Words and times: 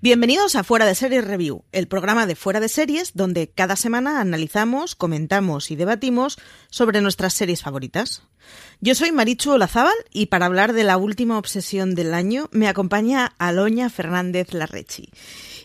Bienvenidos 0.00 0.54
a 0.54 0.62
Fuera 0.62 0.86
de 0.86 0.94
Series 0.94 1.24
Review, 1.24 1.64
el 1.72 1.88
programa 1.88 2.26
de 2.26 2.36
Fuera 2.36 2.60
de 2.60 2.68
Series 2.68 3.14
donde 3.14 3.50
cada 3.50 3.74
semana 3.74 4.20
analizamos, 4.20 4.94
comentamos 4.94 5.72
y 5.72 5.76
debatimos 5.76 6.38
sobre 6.70 7.00
nuestras 7.00 7.34
series 7.34 7.62
favoritas. 7.62 8.22
Yo 8.80 8.94
soy 8.94 9.10
Marichu 9.10 9.50
Olazábal 9.50 9.96
y 10.12 10.26
para 10.26 10.46
hablar 10.46 10.72
de 10.72 10.84
la 10.84 10.98
última 10.98 11.36
obsesión 11.36 11.96
del 11.96 12.14
año 12.14 12.48
me 12.52 12.68
acompaña 12.68 13.34
Aloña 13.38 13.90
Fernández 13.90 14.52
Larrechi. 14.52 15.10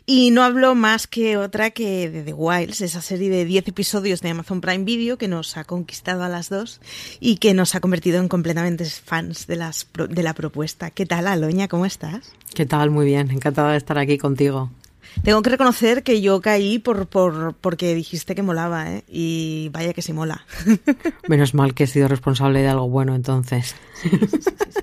Y 0.06 0.32
no 0.32 0.44
hablo 0.44 0.76
más 0.76 1.08
que 1.08 1.38
otra 1.38 1.70
que 1.70 2.10
de 2.10 2.24
The 2.24 2.34
Wilds, 2.34 2.82
esa 2.82 3.02
serie 3.02 3.30
de 3.30 3.46
10 3.46 3.70
episodios 3.70 4.20
de 4.22 4.32
Amazon 4.32 4.60
Prime 4.60 4.84
Video 4.84 5.18
que 5.18 5.30
nos 5.30 5.56
ha 5.56 5.64
conquistado 5.64 6.24
a 6.24 6.30
las 6.30 6.50
dos 6.50 6.82
y 7.22 7.38
que 7.38 7.54
nos 7.54 7.74
ha 7.74 7.80
convertido 7.80 8.20
en 8.20 8.28
completamente 8.28 8.84
fans 8.84 9.48
de, 9.48 9.56
las, 9.56 9.88
de 10.10 10.24
la 10.24 10.34
propuesta. 10.34 10.92
¿Qué 10.92 11.06
tal, 11.06 11.28
Aloña? 11.28 11.70
¿Cómo 11.70 11.86
estás? 11.86 12.34
¿Qué 12.54 12.66
tal? 12.66 12.90
Muy 12.90 13.06
bien, 13.06 13.32
encantada 13.32 13.72
de 13.72 13.78
estar 13.78 13.98
aquí 13.98 14.18
contigo. 14.18 14.70
Tengo 15.24 15.42
que 15.42 15.52
reconocer 15.52 16.04
que 16.04 16.20
yo 16.22 16.42
caí 16.42 16.80
por, 16.80 17.08
por 17.08 17.54
porque 17.62 17.96
dijiste 17.96 18.36
que 18.36 18.42
molaba, 18.42 18.92
¿eh? 18.92 19.04
Y 19.08 19.70
vaya 19.72 19.94
que 19.94 20.02
sí 20.02 20.12
mola. 20.12 20.46
Menos 21.30 21.54
mal 21.54 21.74
que 21.74 21.86
he 21.86 21.88
sido 21.88 22.10
responsable 22.10 22.62
de 22.62 22.68
algo 22.68 22.90
bueno 22.90 23.16
entonces. 23.16 23.76
Sí, 24.02 24.10
sí, 24.10 24.28
sí, 24.42 24.82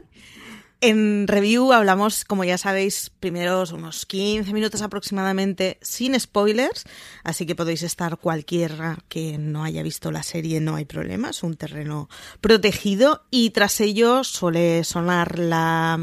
en 0.80 1.28
review 1.28 1.72
hablamos, 1.72 2.24
como 2.24 2.44
ya 2.44 2.56
sabéis, 2.56 3.10
primero 3.20 3.64
unos 3.72 4.06
15 4.06 4.52
minutos 4.52 4.80
aproximadamente 4.82 5.78
sin 5.82 6.18
spoilers, 6.18 6.84
así 7.22 7.44
que 7.46 7.54
podéis 7.54 7.82
estar 7.82 8.16
cualquiera 8.16 8.98
que 9.08 9.36
no 9.38 9.64
haya 9.64 9.82
visto 9.82 10.10
la 10.10 10.22
serie, 10.22 10.60
no 10.60 10.76
hay 10.76 10.86
problema, 10.86 11.30
es 11.30 11.42
un 11.42 11.56
terreno 11.56 12.08
protegido 12.40 13.24
y 13.30 13.50
tras 13.50 13.80
ello 13.80 14.24
suele 14.24 14.84
sonar 14.84 15.38
la 15.38 15.98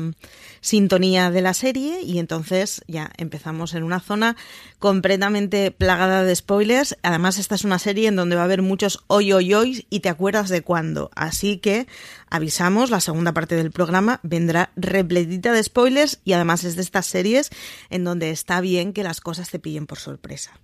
sintonía 0.61 1.31
de 1.31 1.41
la 1.41 1.53
serie 1.53 2.01
y 2.01 2.19
entonces 2.19 2.81
ya 2.87 3.11
empezamos 3.17 3.73
en 3.73 3.83
una 3.83 3.99
zona 3.99 4.35
completamente 4.79 5.71
plagada 5.71 6.23
de 6.23 6.35
spoilers. 6.35 6.97
Además, 7.03 7.37
esta 7.37 7.55
es 7.55 7.63
una 7.63 7.79
serie 7.79 8.07
en 8.07 8.15
donde 8.15 8.35
va 8.35 8.43
a 8.43 8.45
haber 8.45 8.61
muchos 8.61 9.03
hoy, 9.07 9.33
hoy, 9.33 9.53
hoy 9.53 9.85
y 9.89 10.01
te 10.01 10.09
acuerdas 10.09 10.49
de 10.49 10.61
cuándo. 10.61 11.09
Así 11.15 11.57
que 11.57 11.87
avisamos, 12.29 12.89
la 12.89 12.99
segunda 12.99 13.33
parte 13.33 13.55
del 13.55 13.71
programa 13.71 14.19
vendrá 14.23 14.71
repletita 14.75 15.51
de 15.51 15.63
spoilers 15.63 16.19
y 16.23 16.33
además 16.33 16.63
es 16.63 16.75
de 16.75 16.81
estas 16.81 17.05
series 17.05 17.49
en 17.89 18.03
donde 18.03 18.31
está 18.31 18.61
bien 18.61 18.93
que 18.93 19.03
las 19.03 19.21
cosas 19.21 19.49
te 19.49 19.59
pillen 19.59 19.87
por 19.87 19.99
sorpresa. 19.99 20.59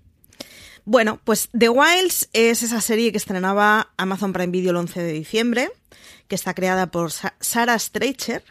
Bueno, 0.86 1.21
pues 1.23 1.49
The 1.58 1.69
Wilds 1.69 2.30
es 2.33 2.61
esa 2.61 2.81
serie 2.81 3.11
que 3.11 3.17
estrenaba 3.17 3.94
Amazon 3.95 4.33
Prime 4.33 4.52
Video 4.52 4.71
el 4.71 4.77
11 4.77 5.02
de 5.02 5.14
diciembre, 5.14 5.71
que 6.27 6.36
está 6.36 6.53
creada 6.53 6.91
por 6.91 7.11
Sarah 7.11 7.80
Streicher, 7.80 8.44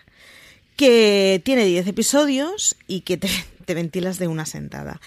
que 0.83 1.41
tiene 1.44 1.64
10 1.64 1.86
episodios 1.86 2.77
y 2.88 3.02
que 3.02 3.16
te, 3.16 3.28
te 3.64 3.75
ventilas 3.75 4.19
de 4.19 4.27
una 4.27 4.47
sentada. 4.47 5.00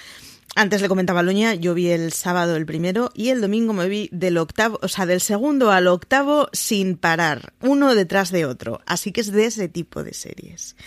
Antes 0.56 0.81
le 0.81 0.88
comentaba 0.88 1.20
a 1.20 1.54
yo 1.56 1.73
vi 1.73 1.90
el 1.90 2.14
sábado 2.14 2.56
el 2.56 2.66
primero 2.66 3.12
y 3.14 3.28
el 3.28 3.42
domingo 3.42 3.73
me 3.73 3.90
vi 3.90 4.08
del 4.14 4.38
octavo, 4.38 4.80
o 4.81 4.88
sea, 4.88 5.06
del 5.06 5.20
segundo 5.20 5.72
al 5.72 5.88
octavo 5.88 6.48
sin 6.53 6.96
parar, 6.96 7.52
uno 7.62 7.94
detrás 7.94 8.31
de 8.31 8.46
otro. 8.46 8.80
Así 8.86 9.12
que 9.12 9.20
es 9.20 9.34
de 9.34 9.48
ese 9.48 9.68
tipo 9.68 10.02
de 10.06 10.14
series. 10.14 10.78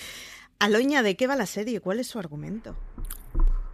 Aloña, 0.59 1.03
¿de 1.03 1.17
qué 1.17 1.27
va 1.27 1.37
la 1.37 1.45
serie? 1.45 1.81
¿Cuál 1.81 2.01
es 2.01 2.07
su 2.07 2.19
argumento? 2.19 2.75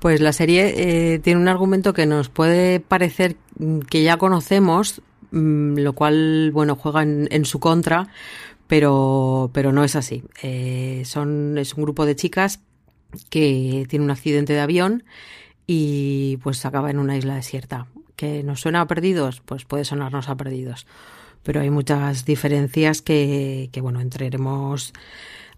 Pues 0.01 0.21
la 0.21 0.33
serie 0.33 0.75
eh, 1.15 1.21
tiene 1.21 1.41
un 1.41 1.47
argumento 1.47 1.93
que 1.93 2.07
nos 2.07 2.29
puede 2.29 2.81
parecer 2.81 3.37
que 3.89 4.03
ya 4.03 4.17
conocemos, 4.17 5.01
mm, 5.31 5.79
lo 5.79 5.93
cual, 5.93 6.51
bueno, 6.51 6.75
juega 6.75 7.05
en, 7.05 7.29
en 7.31 7.45
su 7.45 7.61
contra, 7.61 8.09
pero, 8.67 9.51
pero 9.53 9.73
no 9.73 9.85
es 9.85 9.97
así. 9.97 10.25
Eh, 10.43 11.03
son, 11.05 11.59
es 11.59 11.75
un 11.75 11.83
grupo 11.83 12.07
de 12.07 12.17
chicas 12.17 12.61
que 13.31 13.87
tiene 13.89 14.05
un 14.05 14.11
accidente 14.11 14.53
de 14.53 14.61
avión 14.61 15.05
y 15.67 16.39
pues 16.43 16.65
acaba 16.65 16.91
en 16.91 16.99
una 16.99 17.17
isla 17.17 17.35
desierta. 17.35 17.87
¿Que 18.17 18.43
nos 18.43 18.61
suena 18.61 18.81
a 18.81 18.87
perdidos? 18.87 19.43
Pues 19.45 19.65
puede 19.65 19.85
sonarnos 19.85 20.29
a 20.29 20.37
perdidos. 20.37 20.87
Pero 21.43 21.61
hay 21.61 21.71
muchas 21.71 22.25
diferencias 22.25 23.03
que, 23.03 23.69
que 23.73 23.81
bueno, 23.81 24.01
entraremos 24.01 24.93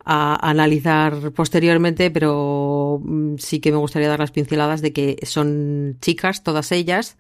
a 0.05 0.49
analizar 0.49 1.33
posteriormente, 1.33 2.11
pero 2.11 3.01
mm, 3.05 3.37
sí 3.39 3.61
que 3.61 3.73
me 3.73 3.79
gustaría 3.79 4.09
dar 4.09 4.21
las 4.21 4.31
pinceladas 4.31 4.81
de 4.81 4.93
que 4.93 5.19
son 5.25 5.97
chicas, 6.01 6.43
todas 6.43 6.73
ellas, 6.73 7.17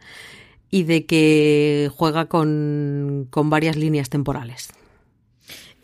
y 0.70 0.84
de 0.84 1.04
que 1.06 1.90
juega 1.94 2.26
con, 2.26 3.28
con 3.30 3.50
varias 3.50 3.76
líneas 3.76 4.08
temporales 4.08 4.70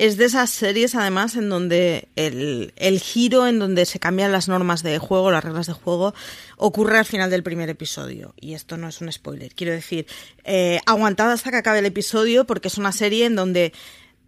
es 0.02 0.16
de 0.16 0.24
esas 0.24 0.50
series 0.50 0.96
además 0.96 1.36
en 1.36 1.48
donde 1.48 2.08
el, 2.16 2.72
el, 2.74 2.98
giro 2.98 3.46
en 3.46 3.60
donde 3.60 3.86
se 3.86 4.00
cambian 4.00 4.32
las 4.32 4.48
normas 4.48 4.82
de 4.82 4.98
juego, 4.98 5.30
las 5.30 5.44
reglas 5.44 5.68
de 5.68 5.74
juego, 5.74 6.12
ocurre 6.56 6.98
al 6.98 7.04
final 7.04 7.30
del 7.30 7.44
primer 7.44 7.70
episodio. 7.70 8.34
Y 8.40 8.54
esto 8.54 8.76
no 8.76 8.88
es 8.88 9.00
un 9.00 9.12
spoiler. 9.12 9.54
Quiero 9.54 9.72
decir, 9.72 10.08
eh, 10.42 10.80
aguantad 10.86 11.30
hasta 11.30 11.52
que 11.52 11.58
acabe 11.58 11.78
el 11.78 11.86
episodio 11.86 12.48
porque 12.48 12.66
es 12.66 12.78
una 12.78 12.90
serie 12.90 13.26
en 13.26 13.36
donde 13.36 13.72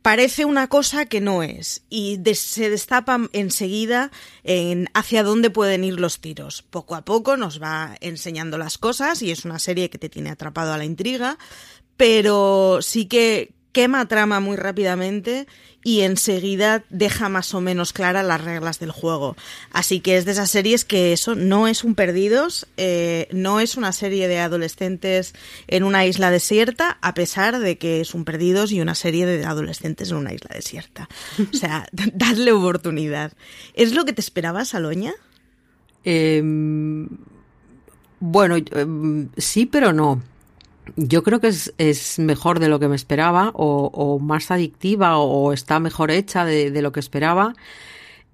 parece 0.01 0.45
una 0.45 0.69
cosa 0.69 1.07
que 1.07 1.21
no 1.21 1.43
es 1.43 1.83
y 1.91 2.21
se 2.35 2.71
destapa 2.71 3.19
enseguida 3.33 4.12
en 4.45 4.89
hacia 4.95 5.25
dónde 5.25 5.51
pueden 5.51 5.83
ir 5.83 5.99
los 5.99 6.21
tiros. 6.21 6.62
Poco 6.62 6.95
a 6.95 7.05
poco 7.05 7.37
nos 7.37 7.61
va 7.61 7.97
enseñando 8.01 8.59
las 8.59 8.79
cosas 8.79 9.23
y 9.23 9.33
es 9.33 9.45
una 9.45 9.59
serie 9.59 9.91
que 9.91 9.99
te 9.99 10.09
tiene 10.09 10.31
atrapado 10.31 10.73
a 10.73 10.79
la 10.79 10.85
intriga, 10.85 11.37
pero 11.97 12.79
sí 12.81 13.06
que 13.06 13.55
quema 13.75 14.07
trama 14.07 14.41
muy 14.41 14.57
rápidamente 14.57 15.47
y 15.83 16.01
enseguida 16.01 16.83
deja 16.89 17.29
más 17.29 17.53
o 17.53 17.61
menos 17.61 17.93
claras 17.93 18.25
las 18.25 18.43
reglas 18.43 18.79
del 18.79 18.91
juego. 18.91 19.37
Así 19.71 20.01
que 20.01 20.17
es 20.17 20.25
de 20.25 20.33
esas 20.33 20.51
series 20.51 20.87
que 20.87 21.12
eso 21.12 21.35
no 21.35 21.69
es 21.69 21.85
un 21.85 21.95
perdidos, 21.95 22.67
eh, 22.79 23.29
no 23.33 23.61
es 23.61 23.77
una 23.77 23.93
serie 23.93 24.29
de 24.29 24.39
adolescentes 24.39 25.35
en 25.67 25.83
una 25.83 26.07
isla 26.07 26.31
desierta, 26.31 26.97
a 27.03 27.12
pesar 27.12 27.59
de 27.59 27.77
que 27.77 28.01
es 28.01 28.15
un 28.15 28.25
perdidos 28.25 28.73
y 28.73 28.81
una 28.81 28.95
serie 28.95 29.27
de 29.27 29.45
adolescentes 29.45 30.11
en 30.11 30.17
una 30.17 30.33
isla 30.33 30.55
desierta. 30.55 31.09
O 31.53 31.55
sea, 31.55 31.87
dadle 31.93 32.53
oportunidad. 32.53 33.33
¿Es 33.75 33.93
lo 33.93 34.06
que 34.06 34.15
te 34.15 34.23
esperabas, 34.23 34.75
Aloña? 34.75 35.12
Eh, 36.05 36.41
bueno, 38.21 38.56
eh, 38.56 39.27
sí, 39.37 39.67
pero 39.67 39.93
no. 39.93 40.23
Yo 40.97 41.22
creo 41.22 41.41
que 41.41 41.49
es, 41.49 41.72
es, 41.78 42.19
mejor 42.19 42.61
de 42.61 42.69
lo 42.69 42.78
que 42.78 42.89
me 42.89 42.97
esperaba, 42.97 43.50
o, 43.55 44.19
más 44.21 44.50
adictiva, 44.50 45.19
o, 45.19 45.53
está 45.53 45.81
mejor 45.81 46.11
hecha 46.11 46.45
de, 46.45 46.83
lo 46.83 46.93
que 46.93 47.00
esperaba. 47.00 47.55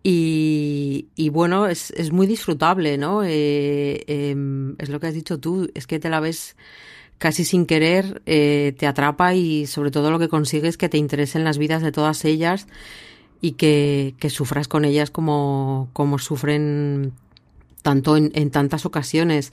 Y, 0.03 1.07
bueno, 1.33 1.67
es, 1.67 1.91
es 1.93 2.13
muy 2.13 2.27
disfrutable, 2.27 2.99
¿no? 2.99 3.23
Eh, 3.23 4.05
eh, 4.07 4.75
es 4.79 4.89
lo 4.89 5.01
que 5.01 5.07
has 5.07 5.15
dicho 5.15 5.39
tú, 5.39 5.71
es 5.75 5.87
que 5.87 5.99
te 5.99 6.09
la 6.09 6.21
ves 6.21 6.57
casi 7.21 7.45
sin 7.45 7.67
querer, 7.67 8.23
eh, 8.25 8.75
te 8.79 8.87
atrapa 8.87 9.35
y 9.35 9.67
sobre 9.67 9.91
todo 9.91 10.11
lo 10.11 10.19
que 10.19 10.29
consigues 10.29 10.71
es 10.71 10.77
que 10.79 10.89
te 10.89 10.97
interesen 10.97 11.45
las 11.45 11.59
vidas 11.59 11.83
de 11.83 11.93
todas 11.93 12.25
ellas 12.25 12.67
y 13.43 13.53
que, 13.53 14.15
que 14.19 14.31
sufras 14.31 14.69
con 14.69 14.87
ellas 14.87 15.11
como, 15.11 15.91
como 15.93 16.19
sufren 16.19 17.13
tanto 17.83 18.17
en, 18.17 18.33
en 18.35 18.51
tantas 18.51 18.87
ocasiones. 18.87 19.53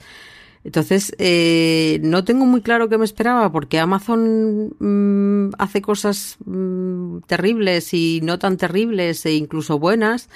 Entonces, 0.64 1.14
eh, 1.18 2.00
no 2.02 2.24
tengo 2.24 2.44
muy 2.46 2.62
claro 2.62 2.88
qué 2.88 2.98
me 2.98 3.04
esperaba 3.04 3.50
porque 3.52 3.78
Amazon 3.78 4.74
mmm, 4.78 5.50
hace 5.58 5.82
cosas 5.82 6.36
mmm, 6.44 7.20
terribles 7.26 7.94
y 7.94 8.20
no 8.22 8.38
tan 8.38 8.56
terribles 8.56 9.24
e 9.26 9.34
incluso 9.34 9.78
buenas. 9.78 10.28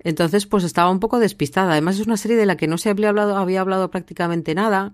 Entonces, 0.00 0.46
pues 0.46 0.64
estaba 0.64 0.90
un 0.90 1.00
poco 1.00 1.18
despistada. 1.18 1.72
Además, 1.72 1.98
es 1.98 2.06
una 2.06 2.16
serie 2.16 2.36
de 2.36 2.46
la 2.46 2.56
que 2.56 2.68
no 2.68 2.78
se 2.78 2.90
había 2.90 3.08
hablado, 3.08 3.36
había 3.36 3.60
hablado 3.60 3.90
prácticamente 3.90 4.54
nada. 4.54 4.92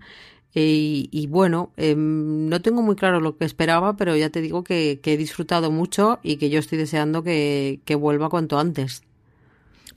Y, 0.54 1.08
y 1.12 1.28
bueno, 1.28 1.72
eh, 1.76 1.94
no 1.96 2.60
tengo 2.60 2.82
muy 2.82 2.96
claro 2.96 3.20
lo 3.20 3.36
que 3.38 3.44
esperaba, 3.44 3.96
pero 3.96 4.16
ya 4.16 4.30
te 4.30 4.40
digo 4.42 4.64
que, 4.64 5.00
que 5.02 5.14
he 5.14 5.16
disfrutado 5.16 5.70
mucho 5.70 6.18
y 6.22 6.36
que 6.36 6.50
yo 6.50 6.58
estoy 6.58 6.78
deseando 6.78 7.22
que, 7.22 7.80
que 7.84 7.94
vuelva 7.94 8.28
cuanto 8.28 8.58
antes 8.58 9.02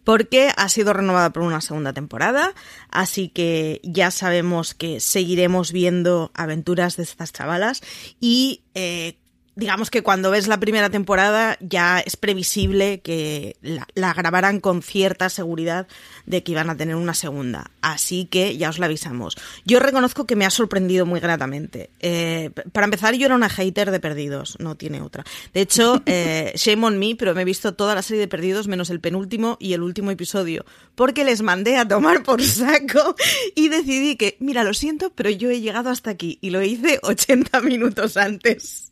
porque 0.06 0.54
ha 0.56 0.69
sido 0.69 0.94
renovada 0.94 1.31
por 1.31 1.44
una 1.44 1.60
segunda 1.60 1.92
temporada, 1.92 2.54
así 2.90 3.28
que 3.28 3.81
ya 3.84 4.12
sabemos 4.12 4.74
que 4.74 5.02
seguiremos 5.02 5.74
viendo 5.74 6.31
aventuras 6.34 6.96
de 6.96 7.04
estas 7.04 7.34
chavalas 7.34 7.81
y 8.22 8.62
eh, 8.75 9.18
digamos 9.56 9.90
que 9.90 10.04
cuando 10.04 10.31
ves 10.31 10.48
la 10.48 10.60
primera 10.60 10.90
temporada 10.90 11.57
ya 11.62 12.00
es 12.00 12.18
previsible 12.18 13.00
que 13.00 13.56
la, 13.62 13.88
la, 13.96 14.13
grabaran 14.13 14.60
con 14.60 14.81
cierta 14.81 15.30
seguridad 15.30 15.88
de 16.25 16.44
que 16.44 16.52
iban 16.52 16.69
a 16.69 16.78
tener 16.78 16.96
una 16.96 17.13
segunda. 17.13 17.72
Así 17.81 18.25
que 18.25 18.57
ya 18.57 18.69
os 18.69 18.80
la 18.80 18.88
avisamos. 18.88 19.38
Yo 19.66 19.80
reconozco 19.80 20.25
que 20.25 20.36
me 20.36 20.46
ha 20.46 20.50
sorprendido 20.50 21.06
muy 21.06 21.19
gratamente. 21.19 21.90
Eh, 22.00 22.52
para 22.72 22.86
empezar, 22.86 23.16
yo 23.16 23.25
era 23.25 23.36
una 23.36 23.50
hater 23.50 23.92
de 23.92 24.00
Perdidos, 24.00 24.57
no 24.60 24.75
tiene 24.75 25.02
otra. 25.02 25.24
De 25.54 25.62
hecho, 25.62 26.02
eh, 26.06 26.52
shame 26.56 26.86
on 26.86 27.00
me, 27.00 27.16
pero 27.16 27.34
me 27.34 27.44
he 27.44 27.46
visto 27.46 27.74
toda 27.74 27.96
la 27.96 28.02
serie 28.02 28.22
de 28.22 28.28
Perdidos 28.28 28.68
menos 28.68 28.90
el 28.90 29.00
penúltimo 29.00 29.57
y 29.60 29.74
el 29.74 29.81
último 29.81 30.12
episodio, 30.12 30.66
porque 30.96 31.24
les 31.24 31.42
mandé 31.42 31.78
a 31.78 31.88
tomar 31.88 32.24
por 32.24 32.44
saco 32.44 33.16
y 33.56 33.69
decidí 33.69 34.16
que, 34.18 34.38
mira, 34.40 34.63
lo 34.63 34.74
siento, 34.74 35.12
pero 35.16 35.30
yo 35.30 35.50
he 35.50 35.62
llegado 35.62 35.90
hasta 35.90 36.10
aquí 36.10 36.40
y 36.42 36.50
lo 36.50 36.62
hice 36.62 37.00
80 37.04 37.62
minutos 37.62 38.18
antes 38.18 38.92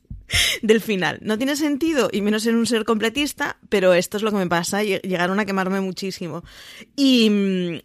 del 0.62 0.82
final. 0.82 1.20
No 1.22 1.38
tiene 1.38 1.56
sentido, 1.56 2.10
y 2.12 2.22
menos 2.22 2.46
en 2.46 2.56
un 2.56 2.66
ser 2.66 2.86
completista, 2.86 3.58
pero 3.70 3.94
esto 3.94 4.18
es 4.18 4.24
lo 4.24 4.32
que 4.32 4.38
me 4.38 4.48
pasa, 4.48 4.84
llegaron 4.84 5.40
a 5.40 5.46
quemarme 5.46 5.82
muchísimo. 5.82 6.44
Y, 6.96 7.26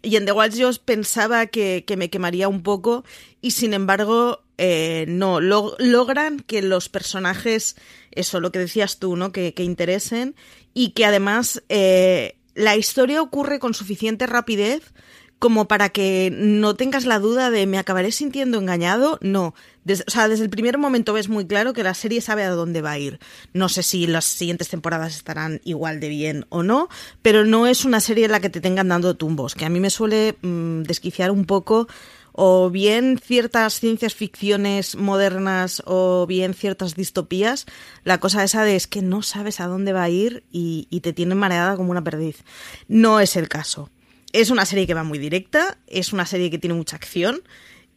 en 0.03 0.25
The 0.25 0.31
Watch 0.31 0.55
yo 0.55 0.71
pensaba 0.85 1.47
que, 1.47 1.83
que, 1.85 1.97
me 1.97 2.09
quemaría 2.09 2.47
un 2.47 2.63
poco, 2.63 3.03
y 3.41 3.51
sin 3.51 3.73
embargo, 3.73 4.43
eh, 4.57 5.05
no, 5.07 5.39
lo, 5.39 5.75
logran 5.79 6.39
que 6.39 6.61
los 6.61 6.89
personajes, 6.89 7.75
eso, 8.11 8.39
lo 8.39 8.51
que 8.51 8.59
decías 8.59 8.99
tú, 8.99 9.15
¿no? 9.15 9.31
Que, 9.31 9.53
que 9.53 9.63
interesen, 9.63 10.35
y 10.73 10.91
que 10.91 11.05
además 11.05 11.63
eh, 11.69 12.35
la 12.55 12.75
historia 12.75 13.21
ocurre 13.21 13.59
con 13.59 13.73
suficiente 13.73 14.27
rapidez 14.27 14.93
como 15.39 15.69
para 15.69 15.89
que 15.89 16.31
no 16.35 16.75
tengas 16.75 17.05
la 17.05 17.17
duda 17.17 17.49
de 17.49 17.65
me 17.65 17.77
acabaré 17.77 18.11
sintiendo 18.11 18.59
engañado, 18.59 19.17
no. 19.21 19.55
Des, 19.85 20.03
o 20.05 20.11
sea, 20.11 20.27
desde 20.27 20.43
el 20.43 20.49
primer 20.49 20.77
momento 20.77 21.13
ves 21.13 21.29
muy 21.29 21.47
claro 21.47 21.71
que 21.73 21.81
la 21.81 21.93
serie 21.93 22.19
sabe 22.19 22.43
a 22.43 22.49
dónde 22.49 22.81
va 22.81 22.91
a 22.91 22.99
ir. 22.99 23.19
No 23.53 23.69
sé 23.69 23.81
si 23.81 24.05
las 24.05 24.25
siguientes 24.25 24.67
temporadas 24.67 25.15
estarán 25.15 25.61
igual 25.63 26.01
de 26.01 26.09
bien 26.09 26.45
o 26.49 26.61
no, 26.61 26.89
pero 27.21 27.45
no 27.45 27.67
es 27.67 27.85
una 27.85 28.01
serie 28.01 28.25
en 28.25 28.31
la 28.31 28.41
que 28.41 28.49
te 28.49 28.61
tengan 28.61 28.89
dando 28.89 29.15
tumbos, 29.15 29.55
que 29.55 29.65
a 29.65 29.69
mí 29.69 29.79
me 29.79 29.89
suele 29.89 30.35
mmm, 30.41 30.83
desquiciar 30.83 31.31
un 31.31 31.45
poco 31.45 31.87
o 32.33 32.69
bien 32.69 33.17
ciertas 33.17 33.79
ciencias 33.79 34.13
ficciones 34.13 34.95
modernas 34.95 35.81
o 35.85 36.25
bien 36.27 36.53
ciertas 36.53 36.95
distopías, 36.95 37.65
la 38.03 38.19
cosa 38.19 38.43
esa 38.43 38.63
de 38.63 38.75
es 38.75 38.87
que 38.87 39.01
no 39.01 39.21
sabes 39.23 39.59
a 39.59 39.67
dónde 39.67 39.93
va 39.93 40.03
a 40.03 40.09
ir 40.09 40.43
y, 40.51 40.87
y 40.89 40.99
te 40.99 41.13
tienen 41.13 41.37
mareada 41.37 41.75
como 41.75 41.91
una 41.91 42.03
perdiz. 42.03 42.43
No 42.87 43.19
es 43.19 43.35
el 43.35 43.49
caso. 43.49 43.89
Es 44.33 44.49
una 44.49 44.65
serie 44.65 44.85
que 44.85 44.93
va 44.93 45.03
muy 45.03 45.17
directa, 45.17 45.77
es 45.87 46.13
una 46.13 46.25
serie 46.25 46.51
que 46.51 46.59
tiene 46.59 46.75
mucha 46.75 46.95
acción 46.95 47.41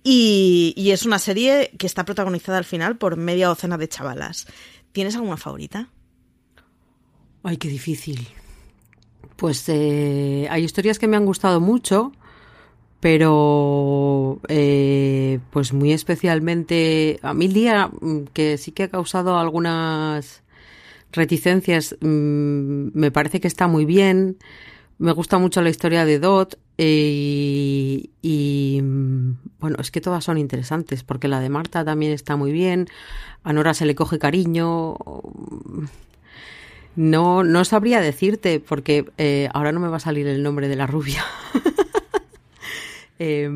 y, 0.03 0.73
y, 0.77 0.91
es 0.91 1.05
una 1.05 1.19
serie 1.19 1.71
que 1.79 1.87
está 1.87 2.05
protagonizada 2.05 2.59
al 2.59 2.65
final 2.65 2.97
por 2.97 3.17
media 3.17 3.47
docena 3.49 3.79
de 3.79 3.89
chavalas. 3.89 4.47
¿Tienes 4.93 5.15
alguna 5.15 5.37
favorita? 5.37 5.89
Ay, 7.43 7.57
qué 7.57 7.69
difícil. 7.69 8.29
Pues 9.37 9.69
eh, 9.69 10.47
hay 10.51 10.65
historias 10.65 10.99
que 10.99 11.09
me 11.09 11.17
han 11.17 11.27
gustado 11.27 11.61
mucho, 11.61 12.13
pero 13.01 14.41
eh, 14.49 15.41
pues 15.51 15.73
muy 15.73 15.93
especialmente 15.93 17.19
a 17.23 17.35
mí 17.35 17.49
día 17.49 17.91
mm, 18.01 18.27
que 18.33 18.59
sí 18.59 18.71
que 18.71 18.85
ha 18.85 18.89
causado 18.89 19.39
algunas 19.39 20.43
reticencias, 21.11 21.97
mmm, 22.01 22.91
me 22.95 23.11
parece 23.11 23.41
que 23.41 23.49
está 23.49 23.67
muy 23.67 23.85
bien. 23.85 24.39
Me 25.03 25.11
gusta 25.11 25.37
mucho 25.39 25.63
la 25.63 25.69
historia 25.69 26.05
de 26.05 26.21
Dot 26.21 26.61
eh, 26.79 26.85
y, 26.85 28.11
y, 28.23 28.81
bueno, 29.59 29.79
es 29.81 29.91
que 29.91 30.01
todas 30.01 30.23
son 30.23 30.39
interesantes 30.39 31.03
porque 31.03 31.27
la 31.27 31.41
de 31.41 31.49
Marta 31.49 31.85
también 31.85 32.13
está 32.13 32.37
muy 32.37 32.53
bien. 32.53 32.87
A 33.43 33.53
Nora 33.53 33.75
se 33.75 33.85
le 33.85 33.97
coge 33.97 34.21
cariño. 34.21 34.95
No, 36.95 37.43
no 37.43 37.65
sabría 37.65 38.01
decirte 38.01 38.61
porque 38.61 39.11
eh, 39.19 39.49
ahora 39.53 39.73
no 39.73 39.81
me 39.81 39.89
va 39.89 39.97
a 39.97 40.01
salir 40.01 40.29
el 40.29 40.41
nombre 40.45 40.69
de 40.69 40.77
la 40.77 40.87
rubia. 40.87 41.25
eh, 43.19 43.51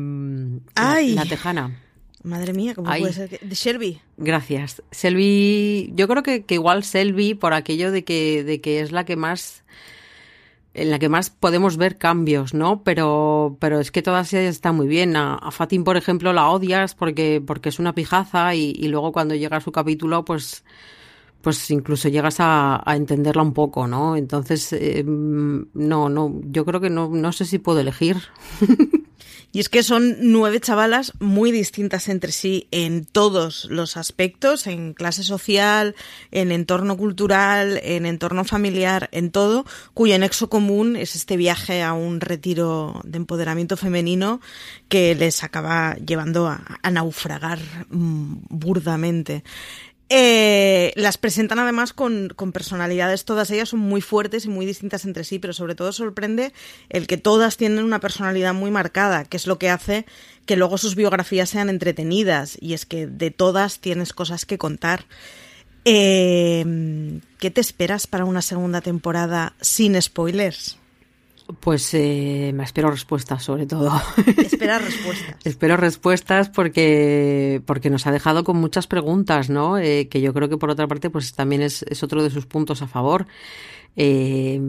Ay. 0.75 1.15
La, 1.15 1.23
la, 1.23 1.29
tejana. 1.29 1.79
Madre 2.23 2.51
mía, 2.51 2.75
¿cómo 2.75 2.89
Ay. 2.89 3.03
puede 3.03 3.13
ser? 3.13 3.39
De 3.39 3.55
Shelby. 3.55 4.01
Gracias. 4.17 4.83
Selby, 4.91 5.93
yo 5.95 6.09
creo 6.09 6.23
que, 6.23 6.43
que 6.43 6.55
igual 6.55 6.83
Selby 6.83 7.35
por 7.35 7.53
aquello 7.53 7.89
de 7.93 8.03
que, 8.03 8.43
de 8.43 8.59
que 8.59 8.81
es 8.81 8.91
la 8.91 9.05
que 9.05 9.15
más 9.15 9.63
en 10.73 10.91
la 10.91 10.99
que 10.99 11.09
más 11.09 11.29
podemos 11.29 11.77
ver 11.77 11.97
cambios, 11.97 12.53
¿no? 12.53 12.83
Pero, 12.83 13.57
pero 13.59 13.79
es 13.79 13.91
que 13.91 14.01
todas 14.01 14.31
ellas 14.33 14.55
están 14.55 14.75
muy 14.75 14.87
bien. 14.87 15.15
A, 15.15 15.51
Fatin, 15.51 15.83
por 15.83 15.97
ejemplo, 15.97 16.33
la 16.33 16.49
odias 16.49 16.95
porque, 16.95 17.41
porque 17.45 17.69
es 17.69 17.79
una 17.79 17.95
pijaza 17.95 18.53
y, 18.55 18.73
y 18.77 18.87
luego 18.87 19.11
cuando 19.11 19.35
llega 19.35 19.61
su 19.61 19.71
capítulo, 19.71 20.23
pues, 20.23 20.63
pues 21.41 21.71
incluso 21.71 22.09
llegas 22.09 22.39
a, 22.39 22.81
a 22.85 22.95
entenderla 22.95 23.41
un 23.41 23.53
poco, 23.53 23.87
¿no? 23.87 24.15
Entonces, 24.15 24.73
eh, 24.73 25.03
no, 25.05 26.09
no, 26.09 26.41
yo 26.43 26.65
creo 26.65 26.81
que 26.81 26.89
no, 26.89 27.09
no 27.09 27.31
sé 27.31 27.45
si 27.45 27.59
puedo 27.59 27.79
elegir. 27.79 28.17
Y 29.53 29.59
es 29.59 29.69
que 29.69 29.81
son 29.81 30.17
nueve 30.19 30.59
chavalas 30.59 31.13
muy 31.19 31.51
distintas 31.51 32.09
entre 32.09 32.31
sí 32.31 32.67
en 32.71 33.05
todos 33.05 33.65
los 33.65 33.97
aspectos, 33.97 34.67
en 34.67 34.93
clase 34.93 35.23
social, 35.23 35.95
en 36.31 36.51
entorno 36.51 36.97
cultural, 36.97 37.79
en 37.81 38.05
entorno 38.05 38.43
familiar, 38.43 39.09
en 39.11 39.31
todo, 39.31 39.65
cuyo 39.93 40.19
nexo 40.19 40.49
común 40.49 40.95
es 40.95 41.15
este 41.15 41.37
viaje 41.37 41.81
a 41.81 41.93
un 41.93 42.19
retiro 42.19 43.01
de 43.05 43.17
empoderamiento 43.17 43.77
femenino 43.77 44.41
que 44.89 45.15
les 45.15 45.43
acaba 45.43 45.95
llevando 45.95 46.47
a, 46.47 46.79
a 46.81 46.91
naufragar 46.91 47.59
mmm, 47.89 48.35
burdamente. 48.49 49.43
Eh, 50.09 50.93
las 50.95 51.17
presentan 51.17 51.59
además 51.59 51.91
con, 51.91 52.29
con, 52.33 52.53
personalidades, 52.53 53.25
todas 53.25 53.51
ellas 53.51 53.69
son 53.69 53.81
muy 53.81 53.99
fuertes 53.99 54.45
y 54.45 54.49
muy 54.49 54.65
distintas 54.65 55.03
entre 55.03 55.25
sí, 55.25 55.37
pero 55.37 55.51
sobre 55.51 55.75
todo 55.75 55.91
sorprende 55.91 56.53
el 56.87 57.07
que 57.07 57.17
todas 57.17 57.57
tienen 57.57 57.83
una 57.83 57.99
personalidad 57.99 58.53
muy 58.53 58.71
marcada, 58.71 59.25
que 59.25 59.35
es 59.35 59.47
lo 59.47 59.59
que 59.59 59.69
hace 59.69 60.05
que 60.45 60.55
luego 60.55 60.77
sus 60.77 60.95
biografías 60.95 61.49
sean 61.49 61.69
entretenidas, 61.69 62.57
y 62.61 62.73
es 62.73 62.85
que 62.85 63.05
de 63.05 63.31
todas 63.31 63.79
tienes 63.79 64.13
cosas 64.13 64.45
que 64.45 64.57
contar. 64.57 65.05
Eh, 65.83 67.19
¿Qué 67.39 67.51
te 67.51 67.61
esperas 67.61 68.07
para 68.07 68.23
una 68.23 68.41
segunda 68.41 68.79
temporada 68.79 69.55
sin 69.59 70.01
spoilers? 70.01 70.77
Pues 71.59 71.93
eh, 71.93 72.51
me 72.53 72.63
espero 72.63 72.91
respuestas, 72.91 73.43
sobre 73.43 73.65
todo. 73.65 73.91
Espera 74.37 74.79
respuestas. 74.79 75.35
espero 75.45 75.77
respuestas 75.77 76.49
porque, 76.49 77.61
porque 77.65 77.89
nos 77.89 78.05
ha 78.05 78.11
dejado 78.11 78.43
con 78.43 78.57
muchas 78.57 78.87
preguntas, 78.87 79.49
¿no? 79.49 79.77
Eh, 79.77 80.09
que 80.09 80.19
yo 80.19 80.33
creo 80.33 80.49
que 80.49 80.57
por 80.57 80.69
otra 80.69 80.87
parte, 80.87 81.09
pues 81.09 81.33
también 81.33 81.61
es, 81.61 81.83
es 81.83 82.03
otro 82.03 82.21
de 82.21 82.29
sus 82.29 82.45
puntos 82.45 82.81
a 82.81 82.87
favor. 82.87 83.27
Eh, 83.95 84.59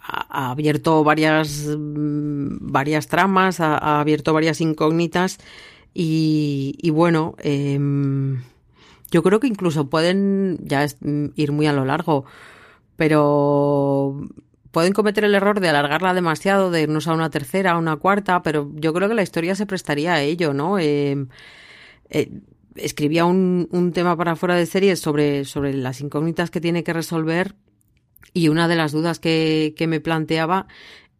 ha, 0.00 0.46
ha, 0.46 0.50
abierto 0.52 1.02
varias, 1.02 1.66
varias 1.76 3.08
tramas, 3.08 3.60
ha, 3.60 3.76
ha 3.76 4.00
abierto 4.00 4.32
varias 4.32 4.60
incógnitas 4.60 5.38
y, 5.94 6.78
y 6.80 6.90
bueno, 6.90 7.34
eh, 7.38 7.78
yo 9.10 9.22
creo 9.22 9.40
que 9.40 9.46
incluso 9.46 9.90
pueden 9.90 10.58
ya 10.62 10.86
ir 11.36 11.52
muy 11.52 11.66
a 11.66 11.72
lo 11.72 11.84
largo, 11.84 12.24
pero 12.96 14.20
pueden 14.72 14.92
cometer 14.92 15.24
el 15.24 15.34
error 15.34 15.60
de 15.60 15.68
alargarla 15.68 16.14
demasiado, 16.14 16.70
de 16.70 16.82
irnos 16.82 17.06
a 17.06 17.12
una 17.12 17.30
tercera, 17.30 17.72
a 17.72 17.78
una 17.78 17.96
cuarta, 17.96 18.42
pero 18.42 18.70
yo 18.74 18.92
creo 18.92 19.08
que 19.08 19.14
la 19.14 19.22
historia 19.22 19.54
se 19.54 19.66
prestaría 19.66 20.14
a 20.14 20.22
ello, 20.22 20.52
¿no? 20.54 20.78
Eh, 20.78 21.26
eh, 22.08 22.30
escribía 22.74 23.26
un, 23.26 23.92
tema 23.94 24.16
para 24.16 24.34
fuera 24.34 24.56
de 24.56 24.66
series 24.66 24.98
sobre, 24.98 25.44
sobre 25.44 25.74
las 25.74 26.00
incógnitas 26.00 26.50
que 26.50 26.60
tiene 26.60 26.82
que 26.82 26.94
resolver 26.94 27.54
y 28.32 28.48
una 28.48 28.66
de 28.66 28.76
las 28.76 28.92
dudas 28.92 29.20
que, 29.20 29.74
que 29.76 29.86
me 29.86 30.00
planteaba 30.00 30.66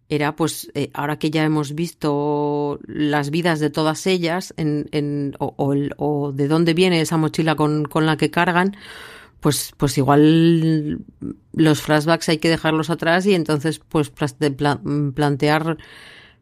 era 0.08 0.36
pues 0.36 0.70
eh, 0.74 0.90
ahora 0.94 1.18
que 1.18 1.30
ya 1.30 1.44
hemos 1.44 1.74
visto 1.74 2.78
las 2.86 3.30
vidas 3.30 3.60
de 3.60 3.70
todas 3.70 4.06
ellas 4.06 4.52
en, 4.56 4.88
en, 4.92 5.34
o, 5.38 5.54
o, 5.56 6.32
de 6.32 6.48
dónde 6.48 6.74
viene 6.74 7.00
esa 7.00 7.16
mochila 7.16 7.54
con, 7.54 7.84
con 7.84 8.06
la 8.06 8.16
que 8.16 8.30
cargan, 8.30 8.76
pues, 9.42 9.72
pues 9.76 9.98
igual 9.98 11.00
los 11.52 11.82
flashbacks 11.82 12.28
hay 12.28 12.38
que 12.38 12.48
dejarlos 12.48 12.90
atrás 12.90 13.26
y 13.26 13.34
entonces 13.34 13.80
pues 13.80 14.08
plantear 14.08 15.78